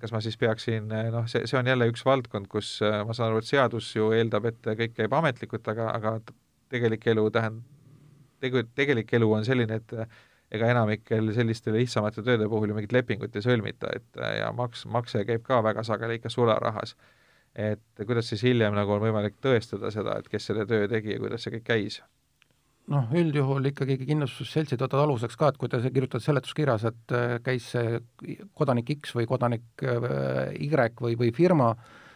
kas 0.00 0.12
ma 0.14 0.20
siis 0.24 0.36
peaksin, 0.40 0.88
noh, 1.12 1.26
see, 1.30 1.44
see 1.50 1.58
on 1.58 1.68
jälle 1.68 1.88
üks 1.90 2.04
valdkond, 2.06 2.48
kus 2.52 2.78
ma 2.80 3.16
saan 3.16 3.30
aru, 3.30 3.42
et 3.42 3.50
seadus 3.50 3.90
ju 3.96 4.10
eeldab, 4.16 4.48
et 4.48 4.70
kõik 4.80 4.94
käib 4.96 5.16
ametlikult, 5.16 5.68
aga, 5.74 5.90
aga 5.98 6.14
tegelik 6.72 7.04
elu 7.12 7.26
tähend-, 7.34 7.66
tegu-, 8.40 8.64
tegelik 8.74 9.12
elu 9.18 9.28
on 9.38 9.44
selline, 9.46 9.80
et 9.82 9.96
ega 10.54 10.70
enamikel 10.70 11.32
selliste 11.36 11.72
lihtsamate 11.74 12.22
tööde 12.24 12.48
puhul 12.50 12.70
ju 12.70 12.78
mingit 12.78 12.94
lepingut 12.94 13.36
ei 13.36 13.44
sõlmita, 13.44 13.90
et 13.96 14.24
ja 14.38 14.50
maks, 14.56 14.86
makse 14.90 15.24
käib 15.28 15.44
ka 15.46 15.60
väga 15.64 15.84
sageli 15.86 16.20
ikka 16.20 16.32
sularahas. 16.32 16.96
et 17.54 18.02
kuidas 18.06 18.28
siis 18.28 18.42
hiljem 18.42 18.74
nagu 18.74 18.90
on 18.92 19.02
võimalik 19.02 19.36
tõestada 19.42 19.90
seda, 19.94 20.16
et 20.18 20.28
kes 20.28 20.46
selle 20.50 20.66
töö 20.66 20.88
tegi 20.90 21.12
ja 21.12 21.20
kuidas 21.22 21.44
see 21.44 21.54
kõik 21.54 21.66
käis? 21.68 22.00
Noh, 22.92 23.10
üldjuhul 23.16 23.70
ikkagi 23.70 23.96
kindlustusseltsid 24.04 24.82
võtavad 24.84 25.08
aluseks 25.08 25.38
ka, 25.40 25.50
et 25.50 25.60
kui 25.60 25.70
te 25.72 25.80
kirjutad 25.88 26.24
seletuskirjas, 26.24 26.86
et 26.90 27.14
äh, 27.16 27.36
käis 27.44 27.70
see 27.74 27.98
kodanik 28.56 28.92
X 28.98 29.14
või 29.16 29.28
kodanik 29.30 29.84
äh, 29.84 30.52
Y 30.58 30.70
või, 31.00 31.16
või 31.20 31.32
firma, 31.36 31.72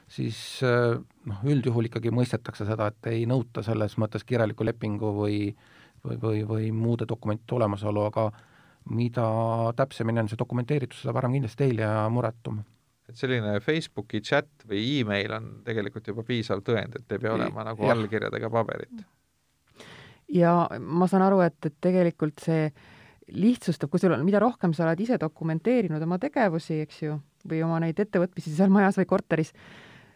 siis 0.09 0.61
äh, 0.66 0.99
noh, 0.99 1.43
üldjuhul 1.49 1.89
ikkagi 1.89 2.12
mõistetakse 2.14 2.69
seda, 2.69 2.91
et 2.93 3.11
ei 3.12 3.27
nõuta 3.29 3.64
selles 3.64 3.97
mõttes 4.01 4.27
kirjaliku 4.29 4.66
lepingu 4.69 5.14
või 5.23 5.43
või, 6.07 6.16
või, 6.23 6.43
või 6.47 6.66
muude 6.71 7.09
dokumentide 7.11 7.57
olemasolu, 7.57 8.05
aga 8.07 8.29
mida 8.95 9.25
täpsemini 9.77 10.23
on 10.23 10.29
see 10.31 10.39
dokumenteeritud, 10.39 10.95
seda 11.01 11.12
parem 11.16 11.35
kindlasti 11.35 11.64
teil 11.64 11.83
ja 11.83 11.91
muretum 12.12 12.61
et 13.09 13.19
selline 13.19 13.57
Facebooki 13.64 14.21
chat 14.23 14.66
või 14.69 15.01
email 15.01 15.33
on 15.35 15.49
tegelikult 15.66 16.07
juba 16.12 16.23
piisav 16.29 16.62
tõend, 16.64 17.01
et 17.01 17.16
ei 17.16 17.23
pea 17.25 17.35
olema 17.35 17.64
nagu 17.66 17.91
allkirjadega 17.91 18.51
paberit 18.53 19.03
ja 20.33 20.53
ma 20.79 21.09
saan 21.09 21.24
aru, 21.26 21.41
et, 21.47 21.59
et 21.66 21.76
tegelikult 21.85 22.45
see 22.45 22.68
lihtsustab, 23.29 23.91
kui 23.93 24.01
sul 24.01 24.14
on, 24.16 24.24
mida 24.24 24.41
rohkem 24.41 24.72
sa 24.76 24.87
oled 24.87 25.01
ise 25.05 25.18
dokumenteerinud 25.20 26.03
oma 26.05 26.18
tegevusi, 26.20 26.81
eks 26.87 27.03
ju, 27.03 27.18
või 27.49 27.61
oma 27.64 27.81
neid 27.83 27.99
ettevõtmisi 28.01 28.55
seal 28.55 28.72
majas 28.72 28.97
või 29.01 29.09
korteris, 29.11 29.53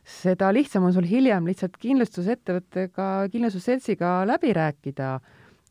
seda 0.02 0.48
lihtsam 0.54 0.88
on 0.88 0.94
sul 0.96 1.06
hiljem 1.08 1.46
lihtsalt 1.48 1.76
kindlustusettevõttega, 1.82 3.08
kindlustusseltsiga 3.32 4.22
läbi 4.28 4.54
rääkida. 4.56 5.14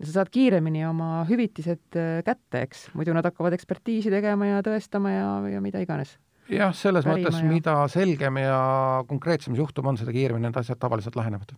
sa 0.02 0.12
saad 0.12 0.30
kiiremini 0.34 0.86
oma 0.86 1.26
hüvitised 1.30 1.98
äh, 1.98 2.24
kätte, 2.26 2.64
eks, 2.66 2.88
muidu 2.98 3.14
nad 3.14 3.26
hakkavad 3.26 3.54
ekspertiisi 3.54 4.10
tegema 4.10 4.48
ja 4.48 4.62
tõestama 4.66 5.12
ja, 5.12 5.28
ja 5.58 5.62
mida 5.62 5.82
iganes. 5.82 6.18
Jah, 6.50 6.74
selles 6.74 7.06
Pärima 7.06 7.30
mõttes, 7.30 7.44
mida 7.46 7.76
selgem 7.88 8.38
ja 8.42 9.04
konkreetsem 9.08 9.54
see 9.54 9.62
juhtum 9.62 9.92
on, 9.92 9.98
seda 9.98 10.12
kiiremini 10.12 10.48
need 10.48 10.58
asjad 10.58 10.80
tavaliselt 10.82 11.16
lahenevad 11.16 11.54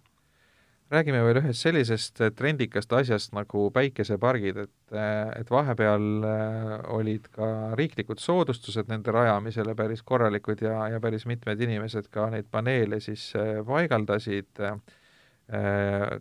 räägime 0.93 1.21
veel 1.25 1.39
ühest 1.41 1.65
sellisest 1.65 2.21
äh, 2.21 2.31
trendikast 2.35 2.91
asjast 2.93 3.33
nagu 3.35 3.65
päikesepargid, 3.73 4.59
et, 4.65 4.73
äh, 4.93 5.31
et 5.39 5.51
vahepeal 5.51 6.07
äh, 6.27 6.73
olid 6.93 7.29
ka 7.33 7.47
riiklikud 7.79 8.21
soodustused 8.21 8.91
nende 8.91 9.13
rajamisele 9.15 9.75
päris 9.79 10.03
korralikud 10.05 10.61
ja, 10.65 10.75
ja 10.93 11.01
päris 11.03 11.25
mitmed 11.29 11.61
inimesed 11.65 12.09
ka 12.13 12.29
neid 12.33 12.49
paneele 12.51 12.99
siis 13.03 13.31
paigaldasid, 13.67 14.61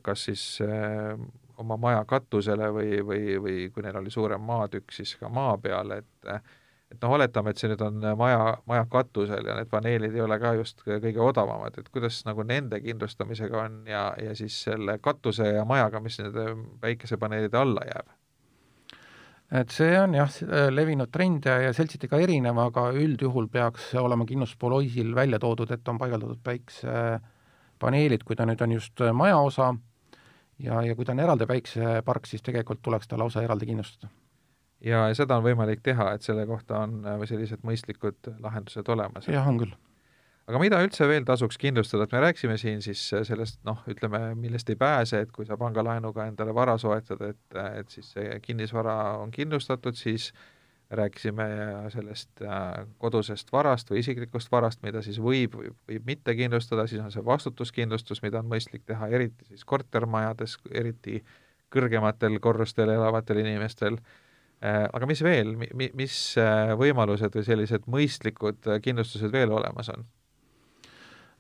kas 0.03 0.25
siis 0.27 0.43
oma 1.63 1.77
maja 1.79 2.03
katusele 2.09 2.69
või, 2.75 2.99
või, 3.07 3.37
või 3.45 3.59
kui 3.73 3.85
neil 3.85 4.01
oli 4.01 4.11
suurem 4.11 4.43
maatükk, 4.45 4.91
siis 4.93 5.15
ka 5.21 5.31
maa 5.33 5.55
peal, 5.63 5.95
et 6.01 6.33
et 6.93 7.01
noh, 7.01 7.15
oletame, 7.17 7.53
et 7.53 7.61
see 7.61 7.71
nüüd 7.73 7.83
on 7.85 8.01
maja, 8.21 8.57
maja 8.69 8.87
katusel 8.91 9.47
ja 9.49 9.57
need 9.57 9.71
paneelid 9.73 10.17
ei 10.17 10.25
ole 10.25 10.39
ka 10.43 10.55
just 10.59 10.83
kõige 10.85 11.23
odavamad, 11.25 11.79
et 11.81 11.89
kuidas 11.93 12.21
nagu 12.29 12.45
nende 12.47 12.81
kindlustamisega 12.85 13.63
on 13.65 13.79
ja, 13.89 14.09
ja 14.21 14.35
siis 14.39 14.59
selle 14.67 14.99
katuse 15.03 15.55
ja 15.57 15.65
majaga, 15.69 16.03
mis 16.05 16.19
nende 16.21 16.51
päikesepaneelide 16.83 17.59
alla 17.59 17.87
jääb? 17.89 18.13
et 19.53 19.73
see 19.75 19.93
on 20.01 20.15
jah, 20.17 20.33
levinud 20.73 21.11
trend 21.13 21.45
ja, 21.49 21.59
ja 21.67 21.73
seltsiti 21.77 22.09
ka 22.09 22.21
erinev, 22.25 22.57
aga 22.63 22.87
üldjuhul 22.97 23.51
peaks 23.53 23.91
olema 24.01 24.25
kindlustuspoliisil 24.29 25.13
välja 25.17 25.41
toodud, 25.43 25.75
et 25.75 25.89
on 25.93 26.01
paigaldatud 26.01 26.41
päiksepaneelid, 26.45 28.25
kui 28.25 28.39
ta 28.39 28.49
nüüd 28.49 28.65
on 28.65 28.73
just 28.79 29.05
majaosa 29.13 29.75
ja, 30.57 30.81
ja 30.87 30.97
kui 30.97 31.05
ta 31.05 31.13
on 31.13 31.21
eraldi 31.21 31.49
päiksepark, 31.49 32.29
siis 32.29 32.45
tegelikult 32.45 32.81
tuleks 32.81 33.13
ta 33.13 33.21
lausa 33.21 33.45
eraldi 33.45 33.69
kindlustada 33.69 34.09
ja 34.85 35.07
seda 35.17 35.39
on 35.39 35.47
võimalik 35.47 35.83
teha, 35.85 36.13
et 36.17 36.27
selle 36.27 36.45
kohta 36.49 36.83
on 36.87 37.01
äh, 37.07 37.25
sellised 37.29 37.65
mõistlikud 37.67 38.33
lahendused 38.43 38.89
olemas. 38.93 39.29
jah, 39.31 39.49
on 39.49 39.61
küll. 39.63 39.75
aga 40.51 40.63
mida 40.63 40.81
üldse 40.85 41.07
veel 41.09 41.27
tasuks 41.29 41.59
kindlustada, 41.61 42.07
et 42.07 42.17
me 42.17 42.23
rääkisime 42.27 42.57
siin 42.61 42.83
siis 42.85 43.05
äh, 43.15 43.27
sellest 43.29 43.61
noh, 43.69 43.83
ütleme, 43.91 44.33
millest 44.39 44.73
ei 44.73 44.79
pääse, 44.79 45.23
et 45.25 45.35
kui 45.35 45.47
sa 45.47 45.59
pangalaenuga 45.61 46.27
endale 46.31 46.55
vara 46.55 46.79
soetad, 46.79 47.23
et, 47.29 47.45
äh, 47.57 47.79
et 47.83 47.95
siis 47.95 48.11
see 48.17 48.41
kinnisvara 48.43 48.97
on 49.23 49.31
kindlustatud, 49.35 49.99
siis 49.99 50.33
rääkisime 50.93 51.45
sellest 51.89 52.43
kodusest 53.01 53.49
varast 53.53 53.89
või 53.89 54.03
isiklikust 54.03 54.51
varast, 54.53 54.83
mida 54.85 55.01
siis 55.01 55.17
võib, 55.25 55.55
võib, 55.57 56.03
mitte 56.05 56.35
kindlustada, 56.37 56.85
siis 56.85 57.01
on 57.01 57.09
see 57.15 57.25
vastutuskindlustus, 57.25 58.21
mida 58.21 58.43
on 58.43 58.51
mõistlik 58.51 58.85
teha, 58.85 59.09
eriti 59.09 59.49
siis 59.49 59.65
kortermajades, 59.65 60.59
eriti 60.69 61.23
kõrgematel 61.73 62.37
korrustel 62.45 62.93
elavatel 62.93 63.41
inimestel 63.41 63.97
aga 64.63 65.07
mis 65.11 65.23
veel, 65.27 65.55
mis 65.75 66.17
äh, 66.39 66.73
võimalused 66.79 67.35
või 67.35 67.47
sellised 67.47 67.87
mõistlikud 67.91 68.69
äh, 68.71 68.83
kindlustused 68.85 69.33
veel 69.35 69.55
olemas 69.55 69.91
on? 69.95 70.05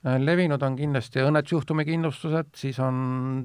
levinud 0.02 0.58
on 0.66 0.74
kindlasti 0.74 1.20
õnnetusjuhtumi 1.22 1.84
kindlustused, 1.86 2.48
siis 2.58 2.80
on 2.82 2.96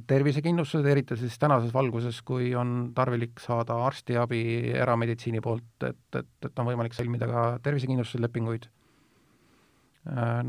tervisekindlustused, 0.09 0.87
eriti 0.89 1.13
siis 1.19 1.35
tänases 1.37 1.69
valguses, 1.69 2.23
kui 2.25 2.47
on 2.57 2.95
tarvilik 2.97 3.37
saada 3.37 3.77
arstiabi 3.85 4.71
erameditsiini 4.73 5.37
poolt, 5.45 5.85
et, 5.85 6.01
et, 6.17 6.31
et 6.49 6.57
on 6.57 6.65
võimalik 6.71 6.97
sõlmida 6.97 7.29
ka 7.29 7.43
tervisekindlustuse 7.61 8.23
lepinguid. 8.25 8.65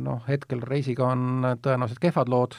Noh, 0.01 0.25
hetkel 0.25 0.65
reisiga 0.65 1.11
on 1.13 1.45
tõenäoliselt 1.61 2.01
kehvad 2.01 2.33
lood, 2.33 2.57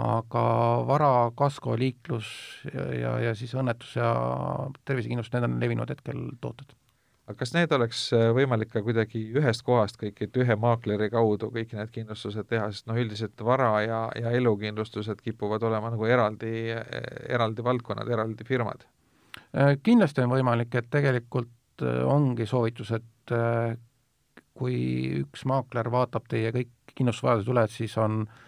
aga 0.00 0.42
vara, 0.88 1.10
kasko, 1.36 1.76
liiklus 1.78 2.26
ja, 2.72 2.86
ja, 2.96 3.12
ja 3.28 3.36
siis 3.36 3.52
õnnetus 3.56 3.96
ja 3.98 4.08
tervisekindlustus, 4.88 5.34
need 5.36 5.48
on 5.48 5.56
levinud 5.60 5.90
hetkel 5.92 6.22
tooted. 6.40 6.72
aga 7.26 7.36
kas 7.42 7.52
need 7.52 7.72
oleks 7.76 8.06
äh, 8.16 8.28
võimalik 8.36 8.70
ka 8.72 8.82
kuidagi 8.86 9.20
ühest 9.36 9.64
kohast 9.66 10.00
kõik, 10.00 10.22
et 10.24 10.36
ühe 10.40 10.56
maakleri 10.62 11.10
kaudu 11.12 11.50
kõik 11.52 11.74
need 11.76 11.92
kindlustused 11.92 12.48
teha, 12.48 12.70
sest 12.72 12.88
noh, 12.88 13.00
üldiselt 13.00 13.44
vara 13.44 13.70
ja, 13.84 14.00
ja 14.16 14.32
elukindlustused 14.38 15.20
kipuvad 15.24 15.66
olema 15.68 15.92
nagu 15.92 16.08
eraldi, 16.08 16.54
eraldi 17.28 17.64
valdkonnad, 17.64 18.08
eraldi 18.08 18.48
firmad? 18.48 18.86
Äh, 19.52 19.76
kindlasti 19.82 20.24
on 20.24 20.32
võimalik, 20.32 20.72
et 20.78 20.88
tegelikult 20.92 21.84
äh, 21.84 22.00
ongi 22.08 22.48
soovitus, 22.48 22.96
et 22.96 23.12
kui 24.56 24.76
üks 25.18 25.42
maakler 25.50 25.88
vaatab 25.90 26.28
teie 26.30 26.52
kõik 26.54 26.70
kindlustusvajadused 26.94 27.50
üle, 27.50 27.64
siis 27.74 27.96
on 27.98 28.20
äh, 28.22 28.44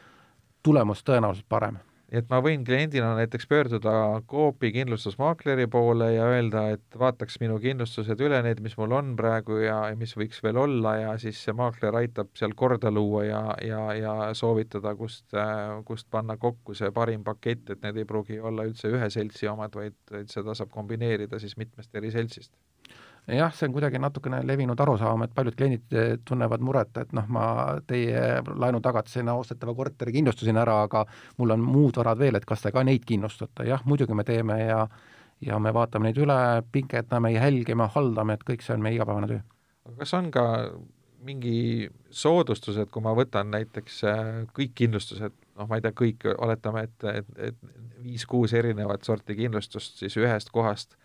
tulemus 0.62 1.04
tõenäoliselt 1.04 1.48
parem. 1.48 1.78
et 2.08 2.24
ma 2.30 2.38
võin 2.40 2.62
kliendina 2.64 3.10
näiteks 3.18 3.44
pöörduda 3.46 3.90
Coopi 4.30 4.70
kindlustusmaakleri 4.72 5.66
poole 5.68 6.06
ja 6.14 6.24
öelda, 6.24 6.62
et 6.72 6.96
vaataks 6.98 7.36
minu 7.42 7.58
kindlustused 7.60 8.22
üle, 8.24 8.38
need, 8.46 8.62
mis 8.64 8.78
mul 8.80 8.94
on 8.96 9.10
praegu 9.16 9.58
ja, 9.60 9.76
ja 9.90 9.96
mis 9.96 10.16
võiks 10.16 10.40
veel 10.42 10.56
olla 10.56 10.94
ja 10.96 11.10
siis 11.20 11.42
see 11.44 11.52
maakler 11.52 12.00
aitab 12.00 12.32
seal 12.40 12.56
korda 12.56 12.90
luua 12.90 13.26
ja, 13.26 13.42
ja, 13.60 13.82
ja 13.98 14.14
soovitada, 14.32 14.94
kust, 14.96 15.36
kust 15.84 16.08
panna 16.10 16.38
kokku 16.40 16.74
see 16.74 16.88
parim 16.96 17.28
pakett, 17.28 17.68
et 17.76 17.84
need 17.84 18.00
ei 18.00 18.08
pruugi 18.08 18.40
olla 18.40 18.64
üldse 18.64 18.88
ühe 18.88 19.10
seltsi 19.12 19.52
omad, 19.52 19.76
vaid, 19.76 20.00
vaid 20.10 20.32
seda 20.32 20.56
saab 20.56 20.72
kombineerida 20.72 21.38
siis 21.44 21.58
mitmest 21.60 21.94
eri 21.94 22.14
seltsist 22.16 22.54
jah, 23.36 23.52
see 23.54 23.68
on 23.68 23.74
kuidagi 23.74 24.00
natukene 24.00 24.40
levinud 24.46 24.80
arusaam, 24.80 25.22
et 25.24 25.34
paljud 25.36 25.56
kliendid 25.58 25.96
eh, 25.96 26.10
tunnevad 26.24 26.64
muret, 26.64 26.96
et 27.02 27.12
noh, 27.16 27.26
ma 27.34 27.44
teie 27.88 28.40
laenutagatisena 28.48 29.34
ostetava 29.38 29.74
korteri 29.76 30.14
kindlustasin 30.16 30.60
ära, 30.60 30.80
aga 30.86 31.04
mul 31.38 31.54
on 31.56 31.64
muud 31.64 32.00
varad 32.00 32.20
veel, 32.20 32.38
et 32.38 32.46
kas 32.48 32.64
te 32.64 32.72
ka 32.74 32.84
neid 32.86 33.04
kindlustate, 33.08 33.68
jah, 33.68 33.84
muidugi 33.88 34.16
me 34.16 34.26
teeme 34.28 34.60
ja 34.64 34.82
ja 35.44 35.54
me 35.62 35.70
vaatame 35.70 36.08
neid 36.08 36.16
üle, 36.18 36.36
pikendame, 36.74 37.30
jälgime, 37.30 37.86
haldame, 37.94 38.34
et 38.34 38.40
kõik 38.46 38.64
see 38.64 38.74
on 38.74 38.82
meie 38.82 38.96
igapäevane 38.96 39.28
töö. 39.30 39.42
aga 39.86 39.98
kas 40.00 40.14
on 40.18 40.32
ka 40.34 40.46
mingi 41.28 41.88
soodustused, 42.14 42.90
kui 42.90 43.04
ma 43.04 43.12
võtan 43.14 43.52
näiteks 43.52 44.00
eh, 44.08 44.24
kõik 44.56 44.74
kindlustused, 44.82 45.36
noh, 45.58 45.68
ma 45.68 45.78
ei 45.78 45.84
tea, 45.84 45.94
kõik, 45.94 46.26
oletame, 46.38 46.88
et, 46.88 47.06
et, 47.12 47.30
et 47.50 47.60
viis-kuus 48.02 48.54
erinevat 48.56 49.04
sorti 49.04 49.36
kindlustust 49.38 50.00
siis 50.00 50.16
ühest 50.18 50.50
kohast 50.54 50.96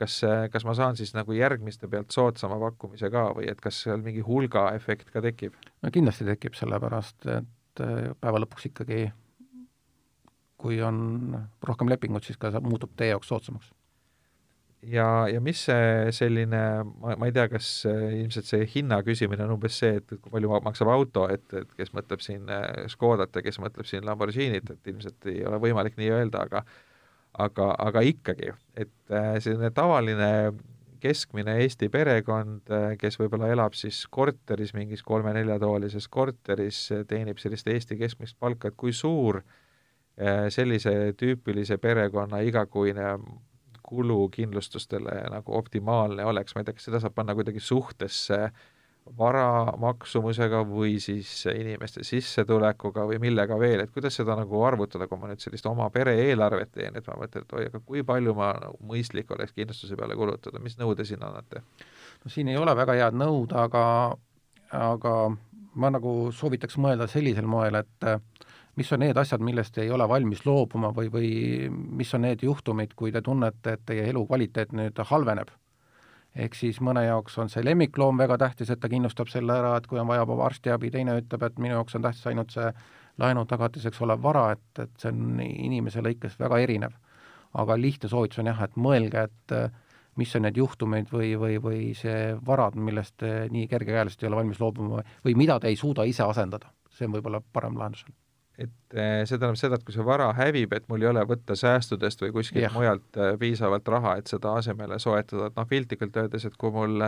kas, 0.00 0.20
kas 0.52 0.66
ma 0.66 0.74
saan 0.78 0.98
siis 0.98 1.12
nagu 1.16 1.36
järgmiste 1.36 1.88
pealt 1.92 2.10
soodsama 2.14 2.58
pakkumise 2.62 3.12
ka 3.12 3.30
või 3.36 3.50
et 3.52 3.60
kas 3.60 3.84
seal 3.84 4.02
mingi 4.04 4.24
hulgaefekt 4.26 5.12
ka 5.12 5.22
tekib? 5.24 5.56
no 5.84 5.92
kindlasti 5.92 6.28
tekib, 6.28 6.56
sellepärast 6.58 7.28
et 7.36 7.84
äh, 7.84 8.14
päeva 8.20 8.42
lõpuks 8.42 8.70
ikkagi 8.72 9.04
kui 10.60 10.80
on 10.84 11.36
rohkem 11.66 11.90
lepingut, 11.90 12.26
siis 12.26 12.40
ka 12.40 12.52
muutub 12.64 12.92
teie 12.98 13.14
jaoks 13.14 13.30
soodsamaks. 13.32 13.70
ja, 14.80 15.06
ja 15.28 15.40
mis 15.44 15.60
see 15.68 16.12
selline, 16.16 16.60
ma, 17.02 17.16
ma 17.20 17.28
ei 17.28 17.34
tea, 17.36 17.46
kas 17.52 17.70
ilmselt 17.88 18.48
see 18.48 18.68
hinna 18.74 19.00
küsimine 19.06 19.44
on 19.44 19.56
umbes 19.56 19.76
see, 19.82 19.98
et 20.00 20.14
kui 20.16 20.32
palju 20.32 20.60
maksab 20.64 20.92
auto, 20.92 21.26
et, 21.32 21.44
et 21.56 21.74
kes 21.76 21.92
mõtleb 21.96 22.24
siin 22.24 22.48
Škodat 22.92 23.36
ja 23.36 23.44
kes 23.44 23.60
mõtleb 23.60 23.88
siin 23.88 24.06
Lamborghinit, 24.08 24.72
et 24.72 24.92
ilmselt 24.92 25.28
ei 25.32 25.44
ole 25.48 25.60
võimalik 25.60 26.00
nii 26.00 26.12
öelda, 26.16 26.46
aga 26.48 26.64
aga, 27.38 27.74
aga 27.78 28.02
ikkagi, 28.06 28.52
et 28.78 29.14
selline 29.42 29.70
tavaline 29.74 30.30
keskmine 31.00 31.56
Eesti 31.62 31.88
perekond, 31.88 32.68
kes 33.00 33.16
võib-olla 33.20 33.48
elab 33.54 33.76
siis 33.78 34.02
korteris, 34.12 34.74
mingis 34.76 35.02
kolme-neljatoalises 35.06 36.08
korteris, 36.12 36.82
teenib 37.08 37.40
sellist 37.40 37.70
Eesti 37.72 37.96
keskmist 38.00 38.36
palka, 38.40 38.68
et 38.68 38.76
kui 38.76 38.92
suur 38.92 39.40
eh, 39.40 40.50
sellise 40.52 41.14
tüüpilise 41.16 41.80
perekonna 41.80 42.42
igakuine 42.44 43.14
kulu 43.90 44.28
kindlustustele 44.34 45.22
nagu 45.32 45.56
optimaalne 45.56 46.24
oleks, 46.28 46.54
ma 46.54 46.62
ei 46.62 46.68
tea, 46.68 46.76
kas 46.76 46.90
seda 46.90 47.00
saab 47.02 47.16
panna 47.16 47.34
kuidagi 47.34 47.62
suhtesse 47.64 48.42
äh, 48.44 48.68
vara 49.18 49.72
maksumusega 49.80 50.62
või 50.68 50.98
siis 51.02 51.30
inimeste 51.50 52.04
sissetulekuga 52.06 53.04
või 53.08 53.18
millega 53.22 53.58
veel, 53.58 53.82
et 53.82 53.92
kuidas 53.94 54.16
seda 54.20 54.36
nagu 54.38 54.62
arvutada, 54.64 55.08
kui 55.08 55.18
ma 55.18 55.30
nüüd 55.30 55.42
sellist 55.42 55.66
oma 55.66 55.88
pere 55.94 56.14
eelarvet 56.26 56.72
teen, 56.74 56.96
et 56.96 57.06
ma 57.08 57.16
mõtlen, 57.20 57.44
et 57.46 57.54
oi, 57.56 57.66
aga 57.70 57.80
kui 57.86 58.04
palju 58.06 58.34
ma 58.38 58.52
nagu 58.60 58.78
mõistlik 58.86 59.30
oleks 59.34 59.56
kindlustuse 59.56 59.98
peale 59.98 60.16
kulutada, 60.18 60.62
mis 60.62 60.78
nõude 60.80 61.06
siin 61.08 61.24
annate? 61.26 61.64
no 62.24 62.30
siin 62.30 62.48
ei 62.52 62.58
ole 62.60 62.74
väga 62.76 62.98
head 62.98 63.16
nõud, 63.16 63.54
aga, 63.56 63.84
aga 64.76 65.14
ma 65.74 65.92
nagu 65.94 66.14
soovitaks 66.36 66.76
mõelda 66.78 67.08
sellisel 67.10 67.48
moel, 67.48 67.80
et 67.80 68.10
mis 68.76 68.92
on 68.92 69.02
need 69.02 69.18
asjad, 69.18 69.42
millest 69.44 69.78
ei 69.82 69.90
ole 69.90 70.06
valmis 70.08 70.44
loobuma 70.46 70.92
või, 70.96 71.10
või 71.12 71.30
mis 71.70 72.12
on 72.14 72.26
need 72.28 72.44
juhtumid, 72.44 72.94
kui 72.96 73.12
te 73.12 73.22
tunnete, 73.24 73.76
et 73.76 73.88
teie 73.88 74.06
elukvaliteet 74.12 74.76
nüüd 74.76 75.00
halveneb 75.10 75.50
ehk 76.34 76.54
siis 76.54 76.80
mõne 76.80 77.04
jaoks 77.06 77.38
on 77.42 77.50
see 77.50 77.64
lemmikloom 77.64 78.18
väga 78.18 78.38
tähtis, 78.38 78.70
et 78.70 78.80
ta 78.80 78.88
kindlustab 78.88 79.28
selle 79.32 79.56
ära, 79.56 79.76
et 79.76 79.86
kui 79.90 79.98
on 79.98 80.08
vaja 80.08 80.26
arstiabi, 80.46 80.90
teine 80.90 81.18
ütleb, 81.18 81.42
et 81.42 81.58
minu 81.58 81.74
jaoks 81.74 81.98
on 81.98 82.06
tähtis 82.06 82.26
ainult 82.30 82.54
see 82.54 82.70
laenu 83.18 83.44
tagatiseks 83.46 84.00
olev 84.06 84.22
vara, 84.22 84.50
et, 84.52 84.82
et 84.84 84.92
see 84.98 85.10
on 85.12 85.40
inimese 85.42 86.02
lõikes 86.02 86.38
väga 86.40 86.58
erinev. 86.58 86.96
aga 87.54 87.74
lihtne 87.74 88.08
soovitus 88.08 88.38
on 88.38 88.46
jah, 88.46 88.60
et 88.62 88.76
mõelge, 88.78 89.24
et 89.26 89.54
mis 90.16 90.36
on 90.36 90.44
need 90.46 90.56
juhtumid 90.56 91.10
või, 91.10 91.32
või, 91.38 91.58
või 91.62 91.80
see 91.98 92.36
varad, 92.46 92.76
millest 92.78 93.16
te 93.18 93.48
nii 93.50 93.66
kergekäeliselt 93.70 94.22
ei 94.22 94.28
ole 94.28 94.42
valmis 94.42 94.60
loobuma 94.60 95.02
või 95.24 95.34
mida 95.34 95.58
te 95.60 95.70
ei 95.70 95.76
suuda 95.76 96.06
ise 96.06 96.22
asendada. 96.22 96.70
see 96.90 97.06
on 97.06 97.14
võib-olla 97.16 97.40
parem 97.52 97.78
lahendus 97.78 98.04
et 98.60 98.96
eh, 98.96 99.22
see 99.24 99.38
tähendab 99.38 99.58
seda, 99.58 99.78
et 99.78 99.86
kui 99.86 99.94
see 99.94 100.04
vara 100.04 100.30
hävib, 100.36 100.74
et 100.76 100.86
mul 100.90 101.04
ei 101.04 101.10
ole 101.10 101.22
võtta 101.28 101.56
säästudest 101.56 102.24
või 102.26 102.34
kuskilt 102.36 102.66
yeah. 102.66 102.74
mujalt 102.74 103.16
eh, 103.16 103.32
piisavalt 103.40 103.88
raha, 103.88 104.16
et 104.20 104.30
seda 104.30 104.52
asemele 104.60 104.98
soetada, 105.02 105.48
et 105.48 105.56
noh, 105.56 105.68
piltlikult 105.70 106.20
öeldes, 106.20 106.44
et 106.48 106.58
kui 106.60 106.72
mul 106.74 107.06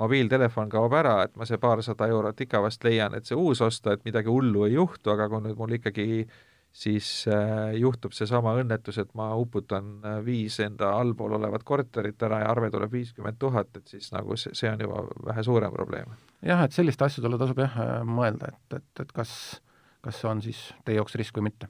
mobiiltelefon 0.00 0.70
kaob 0.72 0.94
ära, 0.96 1.18
et 1.26 1.34
ma 1.36 1.48
see 1.48 1.60
paarsada 1.62 2.08
eurot 2.12 2.40
ikka 2.46 2.62
vast 2.64 2.86
leian, 2.86 3.16
et 3.18 3.28
see 3.28 3.38
uus 3.38 3.60
osta, 3.64 3.96
et 3.96 4.06
midagi 4.08 4.30
hullu 4.32 4.66
ei 4.68 4.78
juhtu, 4.78 5.12
aga 5.12 5.28
kui 5.32 5.42
nüüd 5.44 5.58
mul 5.58 5.76
ikkagi 5.78 6.24
siis 6.72 7.08
äh, 7.28 7.74
juhtub 7.76 8.14
seesama 8.16 8.54
õnnetus, 8.62 8.96
et 9.02 9.10
ma 9.18 9.26
uputan 9.36 9.98
viis 10.24 10.54
enda 10.64 10.94
allpool 10.96 11.34
olevat 11.36 11.66
korterit 11.68 12.22
ära 12.24 12.38
ja 12.40 12.54
arve 12.54 12.70
tuleb 12.72 12.94
viiskümmend 12.94 13.36
tuhat, 13.42 13.74
et 13.76 13.92
siis 13.92 14.08
nagu 14.14 14.38
see, 14.40 14.54
see 14.56 14.70
on 14.70 14.80
juba 14.80 15.02
vähe 15.26 15.44
suurem 15.44 15.74
probleem. 15.74 16.16
jah, 16.40 16.64
et 16.64 16.72
selliste 16.72 17.04
asjadele 17.04 17.42
tasub 17.42 17.60
jah 17.60 17.76
mõelda, 18.08 18.54
et, 18.54 18.80
et, 18.80 19.04
et 19.04 19.12
kas 19.12 19.34
äh, 19.58 19.71
kas 20.02 20.20
see 20.20 20.30
on 20.30 20.42
siis 20.42 20.60
teie 20.84 20.98
jaoks 20.98 21.14
risk 21.18 21.38
või 21.38 21.48
mitte. 21.50 21.68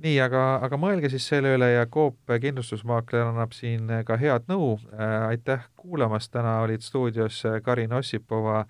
nii, 0.00 0.20
aga, 0.24 0.42
aga 0.64 0.76
mõelge 0.80 1.10
siis 1.12 1.26
selle 1.28 1.54
üle 1.56 1.70
ja 1.72 1.86
Coop 1.86 2.34
kindlustusmaakler 2.40 3.26
annab 3.30 3.52
siin 3.56 3.90
ka 4.06 4.16
head 4.20 4.48
nõu 4.48 4.76
äh,, 4.92 5.32
aitäh 5.32 5.66
kuulamast, 5.76 6.32
täna 6.32 6.60
olid 6.64 6.84
stuudios 6.84 7.42
Karin 7.62 7.92
Ossipova 7.92 8.64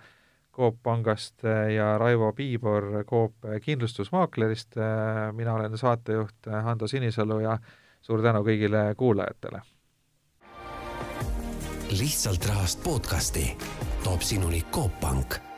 Coop 0.57 0.81
pangast 0.83 1.45
ja 1.75 1.93
Raivo 1.99 2.33
Piibor 2.33 3.05
Coop 3.05 3.51
kindlustusmaaklerist 3.63 4.79
äh,, 4.79 5.29
mina 5.33 5.55
olen 5.55 5.79
saatejuht 5.79 6.51
Hando 6.63 6.87
Sinisalu 6.87 7.41
ja 7.47 7.59
suur 8.01 8.23
tänu 8.23 8.43
kõigile 8.47 8.95
kuulajatele! 8.97 9.63
lihtsalt 11.91 12.47
rahast 12.47 12.83
podcasti 12.85 13.57
toob 14.05 14.23
sinuni 14.23 14.63
Coop 14.71 15.01
Pank 15.01 15.50